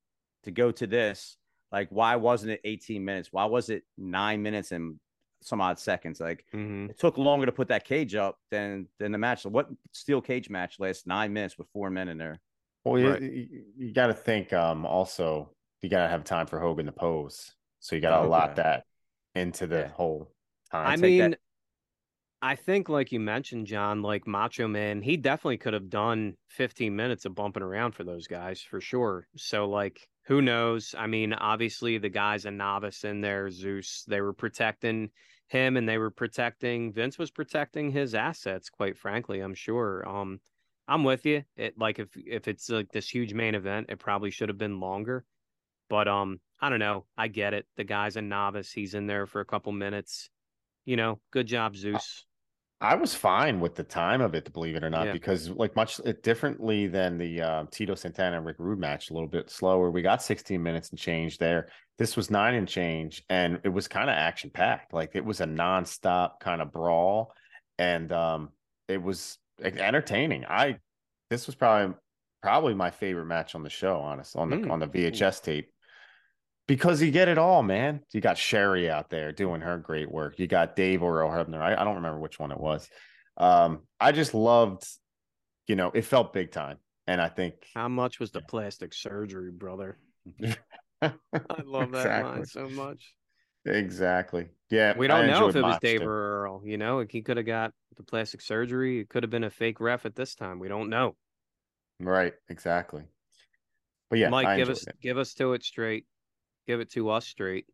[0.44, 1.38] to go to this,
[1.72, 3.32] like, why wasn't it 18 minutes?
[3.32, 5.00] Why was it nine minutes and
[5.42, 6.20] some odd seconds?
[6.20, 6.88] Like, Mhm.
[6.88, 9.42] it took longer to put that cage up than than the match.
[9.42, 12.40] So what steel cage match lasts nine minutes with four men in there?
[12.84, 13.22] Well, you, Right.
[13.22, 14.52] you, you got to think.
[14.52, 15.50] Um, also,
[15.82, 18.50] you got to have time for Hogan to pose, so you got to Oh, allot
[18.52, 18.62] okay.
[18.62, 18.84] that
[19.34, 19.88] into the Yeah.
[19.88, 20.32] whole
[20.70, 20.86] time.
[20.86, 21.40] I take mean, that-
[22.40, 26.94] I think, like you mentioned, John, like Macho Man, he definitely could have done 15
[26.94, 29.26] minutes of bumping around for those guys for sure.
[29.36, 30.94] So, like, who knows?
[30.96, 34.04] I mean, obviously, the guy's a novice in there, Zeus.
[34.06, 35.10] They were protecting
[35.48, 40.06] him and they were protecting, Vince was protecting his assets, quite frankly, I'm sure.
[40.08, 40.40] Um,
[40.88, 41.42] I'm with you.
[41.56, 44.80] It like if if it's like this huge main event, it probably should have been
[44.80, 45.24] longer.
[45.90, 47.04] But um, I don't know.
[47.16, 47.66] I get it.
[47.76, 48.72] The guy's a novice.
[48.72, 50.30] He's in there for a couple minutes.
[50.86, 52.24] You know, good job, Zeus.
[52.80, 55.12] I was fine with the time of it, believe it or not, Yeah.
[55.12, 59.28] because like much differently than the uh, Tito Santana and Rick Rude match, a little
[59.28, 59.90] bit slower.
[59.90, 61.68] We got 16 minutes and change there.
[61.98, 64.92] This was nine and change, and it was kind of action packed.
[64.94, 67.34] Like it was a nonstop kind of brawl,
[67.78, 68.50] and um,
[68.86, 70.44] it was entertaining.
[70.46, 70.78] I
[71.30, 71.94] this was probably
[72.42, 74.70] probably my favorite match on the show, honest on the Mm.
[74.70, 75.70] on the VHS tape.
[76.66, 78.00] Because you get it all, man.
[78.12, 80.38] You got Sherry out there doing her great work.
[80.38, 81.60] You got Dave or Hebner.
[81.62, 82.86] I, I don't remember which one it was.
[83.38, 84.86] Um, I just loved,
[85.66, 86.76] you know, it felt big time.
[87.06, 89.96] And I think How much was the plastic surgery, brother?
[91.00, 91.12] I
[91.64, 92.30] love that Exactly.
[92.30, 93.14] line so much.
[93.64, 94.48] Exactly.
[94.70, 94.96] Yeah.
[94.96, 96.06] We don't know if it was Dave too.
[96.06, 96.62] or Earl.
[96.64, 99.00] You know, he could have got the plastic surgery.
[99.00, 100.58] It could have been a fake ref at this time.
[100.58, 101.16] We don't know.
[102.00, 103.04] Right, exactly.
[104.10, 104.96] But yeah, Mike, I give us it.
[105.02, 106.06] give us to it straight.
[106.66, 107.66] Give it to us straight.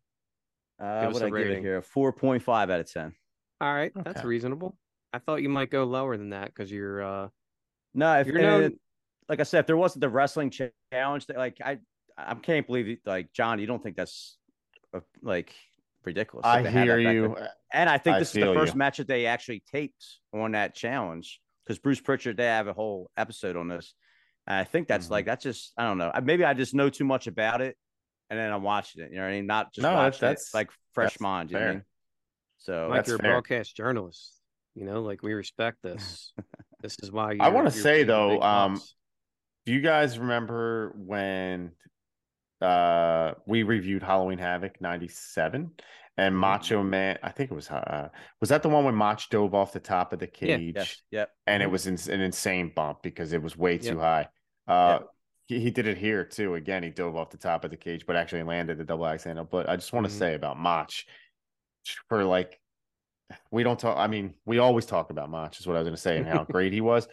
[0.81, 1.63] Uh, Give us what a I give it rating.
[1.63, 1.81] here?
[1.81, 3.13] Four point five out of ten.
[3.61, 4.77] All right, that's reasonable.
[5.13, 7.27] I thought you might go lower than that because you're uh
[7.93, 8.63] No, if you're and known.
[8.63, 8.79] it-
[9.29, 10.51] like I said, if there wasn't the wrestling
[10.91, 11.79] challenge, that like I,
[12.17, 14.37] I can't believe it, like John, you don't think that's
[15.23, 15.51] like
[16.05, 16.45] ridiculous.
[16.45, 17.35] I hear you.
[17.37, 17.47] then.
[17.73, 18.77] and I think I this is the first you.
[18.79, 23.09] match that they actually taped on that challenge because Bruce Pritchard they have a whole
[23.17, 23.93] episode on this.
[24.47, 25.11] And I think that's Mhm.
[25.11, 26.11] like that's just I don't know.
[26.23, 27.75] Maybe I just know too much about it,
[28.29, 29.09] and then I'm watching it.
[29.11, 29.47] You know what I mean?
[29.47, 31.51] Not just No, that's- watching that's- it like fresh that's mind.
[31.51, 31.83] You know I mean?
[32.59, 34.33] So like you're a broadcast journalist.
[34.75, 36.33] You know, like we respect this.
[36.81, 38.79] this is why I you're- wanna say, though, um.
[39.65, 41.71] Do you guys remember when
[42.61, 45.71] uh we reviewed Halloween Havoc 97
[46.17, 46.39] and Mhm.
[46.39, 48.09] Macho Man I think it was uh
[48.39, 50.57] was that the one when Mach dove off the top of the Yeah.
[50.57, 51.19] cage yeah.
[51.19, 51.31] yep.
[51.47, 51.65] and Mhm.
[51.65, 54.29] it was ins- an insane bump because it was way too high.
[54.67, 54.99] Uh
[55.47, 56.55] he, he did it here too.
[56.55, 59.25] Again, he dove off the top of the cage, but actually landed the double axe
[59.25, 59.45] handle.
[59.45, 60.17] But I just want to Mhm.
[60.17, 60.89] say about Mach
[62.09, 62.59] for like
[63.51, 63.97] we don't talk.
[63.97, 66.27] I mean, we always talk about Mach, is what I was going to say, and
[66.27, 67.07] how great he was.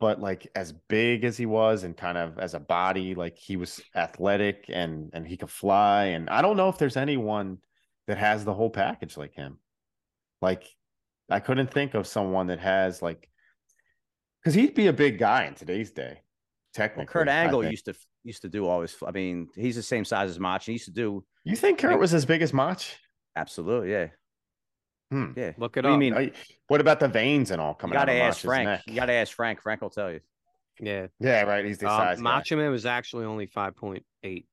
[0.00, 3.56] But like as big as he was, and kind of as a body, like he
[3.56, 6.06] was athletic and and he could fly.
[6.06, 7.58] And I don't know if there's anyone
[8.06, 9.58] that has the whole package like him.
[10.42, 10.64] Like
[11.30, 13.28] I couldn't think of someone that has like
[14.42, 16.12] because he'd be a big guy in today's day.
[16.14, 17.94] Well, Technically, Kurt Angle used to
[18.24, 18.96] used to do always.
[19.06, 20.62] I mean, he's the same size as Mach.
[20.62, 22.82] He used to do You think Kurt Like- was as big as Mach?
[23.36, 24.08] absolutely, yeah,
[25.10, 25.32] Hmm.
[25.36, 25.52] yeah.
[25.56, 25.98] Look it What do you up.
[26.00, 26.14] mean?
[26.14, 26.32] I-
[26.66, 28.66] What about the veins and all coming You coming gotta out of ask Mach's Frank.
[28.68, 28.82] neck?
[28.86, 29.60] You gotta ask Frank.
[29.62, 30.20] Frank will tell you.
[30.80, 31.06] Yeah.
[31.18, 31.64] Yeah, right.
[31.64, 32.22] He's the Uh, size guy.
[32.22, 34.46] Macho Man was actually only five point eight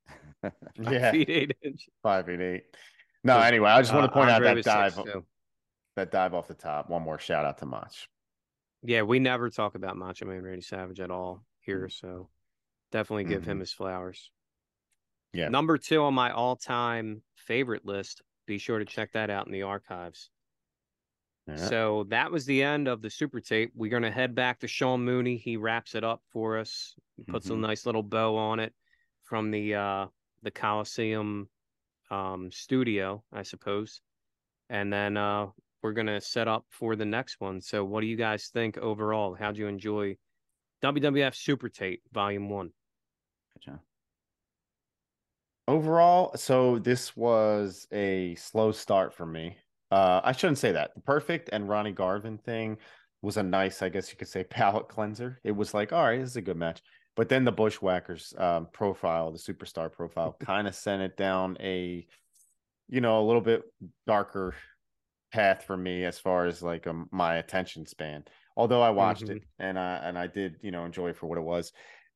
[0.80, 1.90] Yeah, feet eight inches.
[2.02, 2.64] five feet eight.
[3.24, 5.26] No, anyway, I just want Uh, to point Andre out that was dive, 6'2".
[5.96, 6.90] that dive off the top.
[6.90, 7.92] One more shout out to Mach.
[8.84, 12.30] Yeah, we never talk about Macho Man Randy Savage at all here, so
[12.92, 13.52] definitely give Mm-hmm.
[13.52, 14.32] him his flowers.
[15.34, 15.50] Yeah.
[15.50, 18.22] Number two on my all-time favorite list.
[18.46, 20.30] Be sure to check that out in the archives.
[21.56, 23.72] So that was the end of the super tape.
[23.76, 25.38] We're gonna head back to Sean Mooney.
[25.38, 26.96] He wraps it up for us,
[27.28, 27.54] puts Mhm.
[27.54, 28.74] a nice little bow on it
[29.24, 30.08] from the uh
[30.42, 31.50] the Coliseum
[32.10, 34.02] um studio, I suppose.
[34.70, 35.52] and then uh,
[35.84, 37.62] we're gonna set up for the next one.
[37.62, 39.36] So, what do you guys think overall?
[39.36, 40.18] How'd you enjoy
[40.82, 42.74] WWF Super Tape Volume One?
[43.54, 43.80] Gotcha.
[45.68, 49.58] Overall, so this was a slow start for me.
[49.96, 50.94] Uh, I shouldn't say that.
[50.96, 52.78] The perfect and Ronnie Garvin thing
[53.22, 55.40] was a nice, I guess you could say, palate cleanser.
[55.44, 56.82] It was like, all right, this is a good match.
[57.16, 62.06] But then the Bushwhackers um, profile, the superstar profile, kind of sent it down a,
[62.90, 63.64] you know, a little bit
[64.06, 64.56] darker
[65.32, 68.26] path for me as far as like um, my attention span.
[68.58, 69.38] Although I watched Mhm.
[69.38, 71.74] it and I and I did, you know, enjoy it for what it was.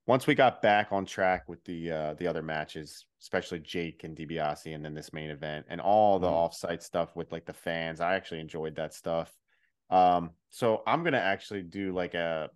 [0.07, 4.15] Once we got back on track with the uh, the other matches, especially Jake and
[4.15, 6.33] DiBiase, and then this main event and all the Mhm.
[6.33, 9.37] offsite stuff with like the fans, I actually enjoyed that stuff.
[9.89, 12.49] Um, so I'm gonna actually do like a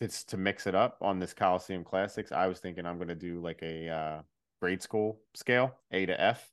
[0.00, 2.32] it's to mix it up on this Coliseum Classics.
[2.32, 4.22] I was thinking I'm gonna do like a uh,
[4.60, 6.52] grade school scale, A to F,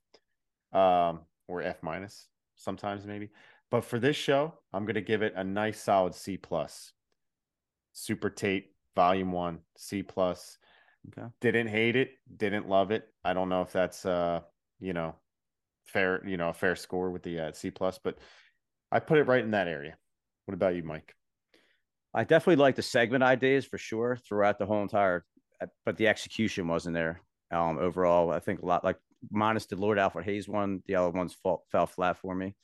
[0.72, 3.30] um, or F minus sometimes maybe.
[3.70, 6.92] But for this show, I'm gonna give it a nice solid C plus.
[7.92, 10.58] Super Tape Volume One, C plus.
[11.08, 11.28] Okay.
[11.40, 13.08] Didn't hate it, didn't love it.
[13.24, 14.40] I don't know if that's uh,
[14.80, 15.14] you know,
[15.86, 18.18] fair, you know, a fair score with the uh, C plus, but
[18.92, 19.96] I put it right in that area.
[20.46, 21.14] What about you, Mike?
[22.12, 25.24] I definitely like the segment ideas for sure throughout the whole entire,
[25.62, 27.22] uh, but the execution wasn't there.
[27.52, 28.96] Um, overall, I think a lot like
[29.30, 32.56] minus the Lord Alfred Hayes one, the other ones fall, fell flat for me.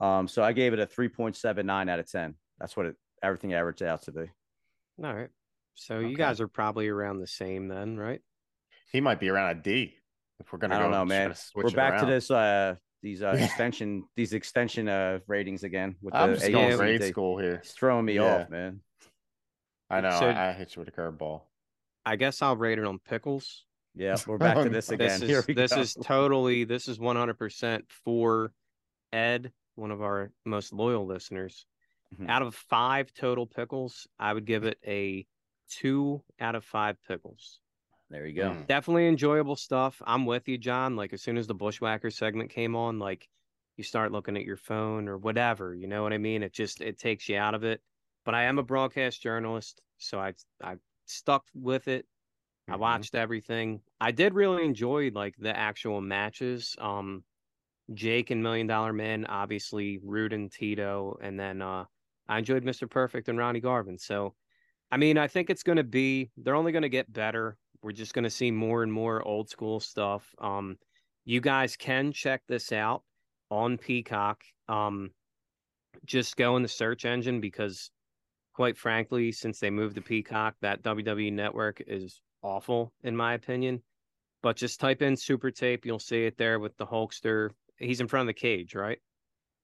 [0.00, 2.34] Um, so I gave it a three point seven nine out of ten.
[2.58, 4.30] That's what it everything averaged out to be.
[5.02, 5.30] All right.
[5.76, 6.08] So Okay.
[6.08, 8.20] you guys are probably around the same then, right?
[8.90, 9.94] He might be around a D
[10.40, 10.74] if we're gonna.
[10.74, 11.34] I don't go know, man.
[11.54, 16.14] We're it back to this uh these uh extension these extension uh ratings again with
[16.14, 17.56] I'm the just going grade school here.
[17.56, 18.42] It's throwing me Yeah.
[18.42, 18.80] off, man.
[19.90, 20.10] I know.
[20.18, 21.42] So- I, I hit you with a curveball.
[22.04, 23.64] I guess I'll rate it on pickles.
[23.94, 25.20] Yeah, we're back to this again.
[25.20, 25.80] This Here is we this go.
[25.80, 28.52] is totally this is 100% for
[29.12, 31.66] Ed, one of our most loyal listeners.
[32.18, 32.28] Mhm.
[32.30, 35.26] Out of 5 total pickles, I would give it a
[35.68, 37.60] 2 out of 5 pickles.
[38.10, 38.50] there you go.
[38.50, 38.66] Mm.
[38.66, 40.00] Definitely enjoyable stuff.
[40.06, 40.96] I'm with you, John.
[40.96, 43.28] Like as soon as the Bushwhacker segment came on, like
[43.76, 46.42] you start looking at your phone or whatever, you know what I mean?
[46.42, 47.82] It just it takes you out of it.
[48.24, 50.76] But I am a broadcast journalist, so I I
[51.06, 52.06] stuck with it.
[52.68, 52.78] I Mhm.
[52.80, 53.82] watched everything.
[54.00, 56.76] I did really enjoy like the actual matches.
[56.78, 57.24] Um
[57.94, 61.86] Jake and Million Dollar Man, obviously Rude and Tito, and then uh
[62.28, 62.88] I enjoyed Mr.
[62.90, 63.98] Perfect and Ronnie Garvin.
[63.98, 64.34] So
[64.90, 67.56] I mean, I think it's gonna be they're only gonna get better.
[67.82, 70.34] We're just gonna see more and more old school stuff.
[70.38, 70.78] Um
[71.24, 73.02] you guys can check this out
[73.50, 74.42] on Peacock.
[74.68, 75.10] Um
[76.04, 77.90] just go in the search engine because
[78.52, 83.82] quite frankly, since they moved to Peacock, that WWE network is awful in my opinion.
[84.42, 87.50] But just type in Super Tape, you'll see it there with the Hulkster.
[87.78, 88.98] He's in front of the cage, right?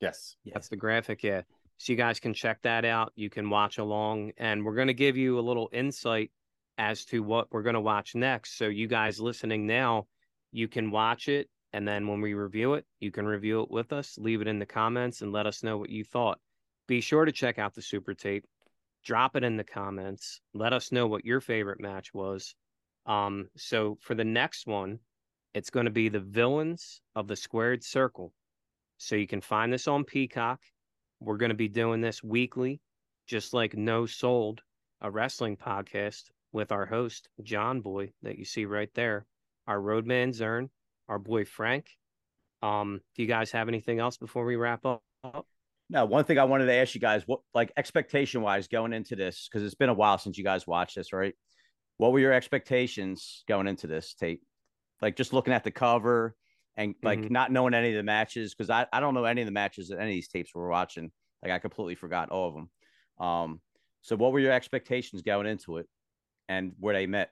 [0.00, 0.36] Yes.
[0.54, 1.42] That's the graphic, yeah.
[1.78, 3.12] So you guys can check that out.
[3.16, 6.30] You can watch along, and we're going to give you a little insight
[6.78, 8.56] as to what we're going to watch next.
[8.56, 10.06] So you guys listening now,
[10.52, 13.92] you can watch it, and then when we review it, you can review it with
[13.92, 14.16] us.
[14.18, 16.38] Leave it in the comments and let us know what you thought.
[16.86, 18.44] Be sure to check out the super tape.
[19.04, 20.40] Drop it in the comments.
[20.54, 22.54] Let us know what your favorite match was.
[23.06, 25.00] Um, so for the next one,
[25.54, 28.32] it's going to be the villains of the squared circle.
[28.98, 30.60] So you can find this on Peacock.
[31.24, 32.80] We're going to be doing this weekly,
[33.28, 34.60] just like No Sold,
[35.00, 39.24] a wrestling podcast with our host, John Boy, that you see right there,
[39.68, 40.68] our roadman Zern,
[41.08, 41.86] our boy Frank.
[42.60, 45.02] Um, do you guys have anything else before we wrap up?
[45.88, 49.14] Now, one thing I wanted to ask you guys, what like expectation wise going into
[49.14, 51.34] this, because it's been a while since you guys watched this, right?
[51.98, 54.42] What were your expectations going into this tape?
[55.00, 56.34] Like just looking at the cover
[56.76, 57.30] and like Mhm.
[57.30, 59.88] not knowing any of the matches, because I, I don't know any of the matches
[59.88, 61.10] that any of these tapes we're watching.
[61.42, 62.70] Like I completely forgot all of them.
[63.18, 63.60] Um,
[64.00, 65.88] so what were your expectations going into it
[66.48, 67.30] and where they met?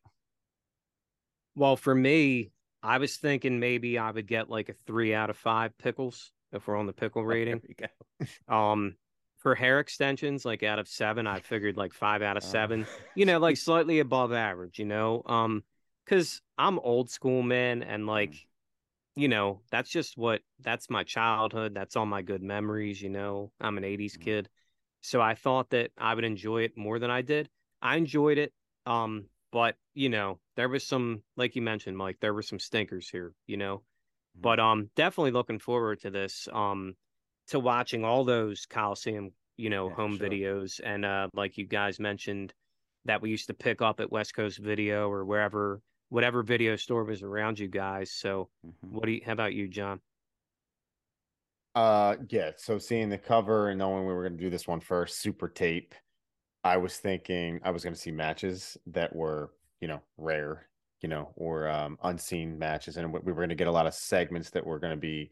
[1.54, 2.50] Well, for me,
[2.82, 6.66] I was thinking maybe I would get like a three out of five pickles if
[6.66, 7.60] we're on the pickle rating.
[7.60, 7.74] There we
[8.48, 8.54] go.
[8.54, 8.96] Um,
[9.38, 12.86] for hair extensions, like out of seven, I figured like five out of Uh, seven.
[13.14, 14.78] You know, like slightly above average.
[14.78, 15.64] You know, um,
[16.04, 18.34] because I'm old school, man, and like,
[19.20, 21.74] you know, that's just what that's my childhood.
[21.74, 23.02] That's all my good memories.
[23.02, 24.22] You know, I'm an '80s Mhm.
[24.24, 24.48] kid,
[25.02, 27.48] so I thought that I would enjoy it more than I did.
[27.82, 28.52] I enjoyed it,
[28.86, 33.09] um, but you know, there was some, like you mentioned, Mike, there were some stinkers
[33.09, 33.34] here.
[33.47, 33.82] You know,
[34.38, 34.42] Mhm.
[34.42, 36.97] but um definitely looking forward to this um
[37.48, 40.28] to watching all those coliseum you know Yeah, home sure.
[40.28, 42.55] videos and uh like you guys mentioned
[43.05, 45.80] that we used to pick up at west coast video or wherever
[46.10, 48.74] whatever video store was around you guys so Mhm.
[48.92, 50.00] what do you how about you john
[51.74, 52.52] Uh, yeah.
[52.56, 55.48] So seeing the cover and knowing we were going to do this one first, super
[55.48, 55.94] tape,
[56.64, 60.68] I was thinking I was going to see matches that were, you know, rare,
[61.00, 63.94] you know, or um, unseen matches, and we were going to get a lot of
[63.94, 65.30] segments that were going to be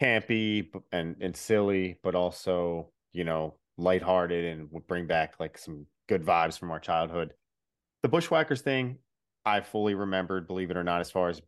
[0.00, 5.86] campy and and silly, but also, you know, lighthearted and would bring back like some
[6.08, 7.34] good vibes from our childhood.
[8.02, 8.98] The Bushwhackers thing,
[9.44, 11.40] I fully remembered, believe it or not, as far as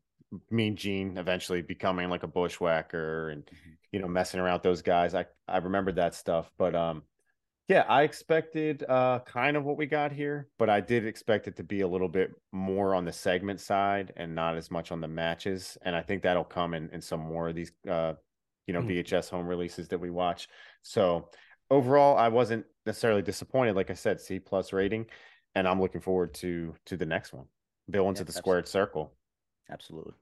[0.50, 3.70] Mean Gene eventually becoming like a bushwhacker and mm-hmm.
[3.92, 5.14] you know messing around with those guys.
[5.14, 7.02] I I remembered that stuff, but um,
[7.68, 11.56] yeah, I expected uh kind of what we got here, but I did expect it
[11.56, 15.00] to be a little bit more on the segment side and not as much on
[15.00, 15.76] the matches.
[15.82, 18.14] And I think that'll come in in some more of these uh
[18.66, 19.00] you know mm-hmm.
[19.00, 20.48] VHS home releases that we watch.
[20.82, 21.28] So
[21.70, 23.76] overall, I wasn't necessarily disappointed.
[23.76, 25.06] Like I said, C plus rating,
[25.54, 27.46] and I'm looking forward to to the next one.
[27.90, 29.12] Bill into yeah, the squared circle.
[29.70, 30.14] Absolutely.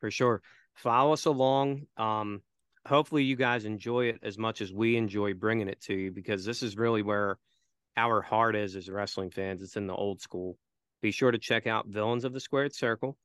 [0.00, 0.42] For sure.
[0.74, 1.86] Follow us along.
[1.96, 2.42] Um,
[2.86, 6.44] hopefully you guys enjoy it as much as we enjoy bringing it to you because
[6.44, 7.38] this is really where
[7.96, 9.62] our heart is as wrestling fans.
[9.62, 10.56] It's in the old school.
[11.02, 13.16] Be sure to check out Villains of the Squared Circle.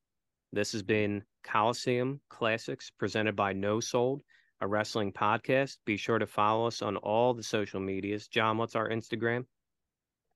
[0.52, 4.22] This has been Coliseum Classics presented by No Sold,
[4.60, 5.78] a wrestling podcast.
[5.84, 8.28] Be sure to follow us on all the social medias.
[8.28, 9.46] John, what's our Instagram?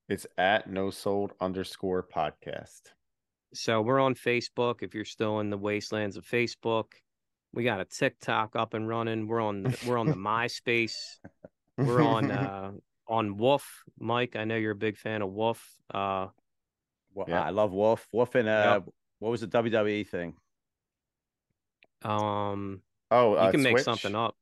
[0.09, 2.93] It's at No Sold underscore podcast.
[3.55, 4.83] So we're on Facebook.
[4.83, 6.87] If you're still in the wastelands of Facebook,
[7.53, 9.27] we got a TikTok up and running.
[9.27, 10.97] We're on the, we're on the MySpace.
[11.77, 12.73] We're on uh
[13.09, 13.63] on WUPHF.
[13.99, 15.59] Mike, I know you're a big fan of WUPHF.
[15.93, 16.29] Uh,
[17.15, 17.43] well, yeah.
[17.43, 18.05] I love WUPHF.
[18.15, 18.95] WUPHF and uh, yep.
[19.19, 20.35] what was the WWE thing?
[22.03, 22.83] Um.
[23.11, 24.37] Oh, uh, you can make something up.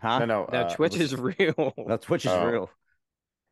[0.00, 0.20] Huh?
[0.20, 0.48] No, no.
[0.50, 1.12] That uh, Twitch was...
[1.12, 1.74] is real.
[1.88, 2.46] That Twitch is oh.
[2.46, 2.70] real.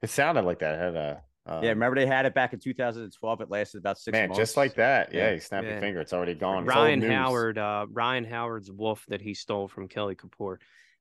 [0.03, 0.75] It sounded like that.
[0.75, 3.41] It had a um, yeah, remember they had it back in 2012.
[3.41, 4.39] It lasted about six man, months.
[4.39, 5.13] just like that.
[5.13, 5.35] Yeah, yeah.
[5.35, 5.73] you snap yeah.
[5.73, 6.65] your finger, it's already gone.
[6.65, 10.57] Ryan Howard, uh, Ryan Howard's WUPHF that he stole from Kelly Kapoor.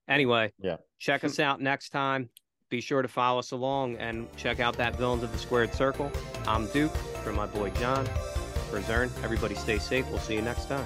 [0.07, 2.29] Anyway, yeah, check us out next time.
[2.69, 6.11] Be sure to follow us along and check out that Villains of the Squared Circle.
[6.47, 8.05] I'm Duke from my boy John.
[8.69, 10.09] For Zern, everybody stay safe.
[10.09, 10.85] We'll see you next time.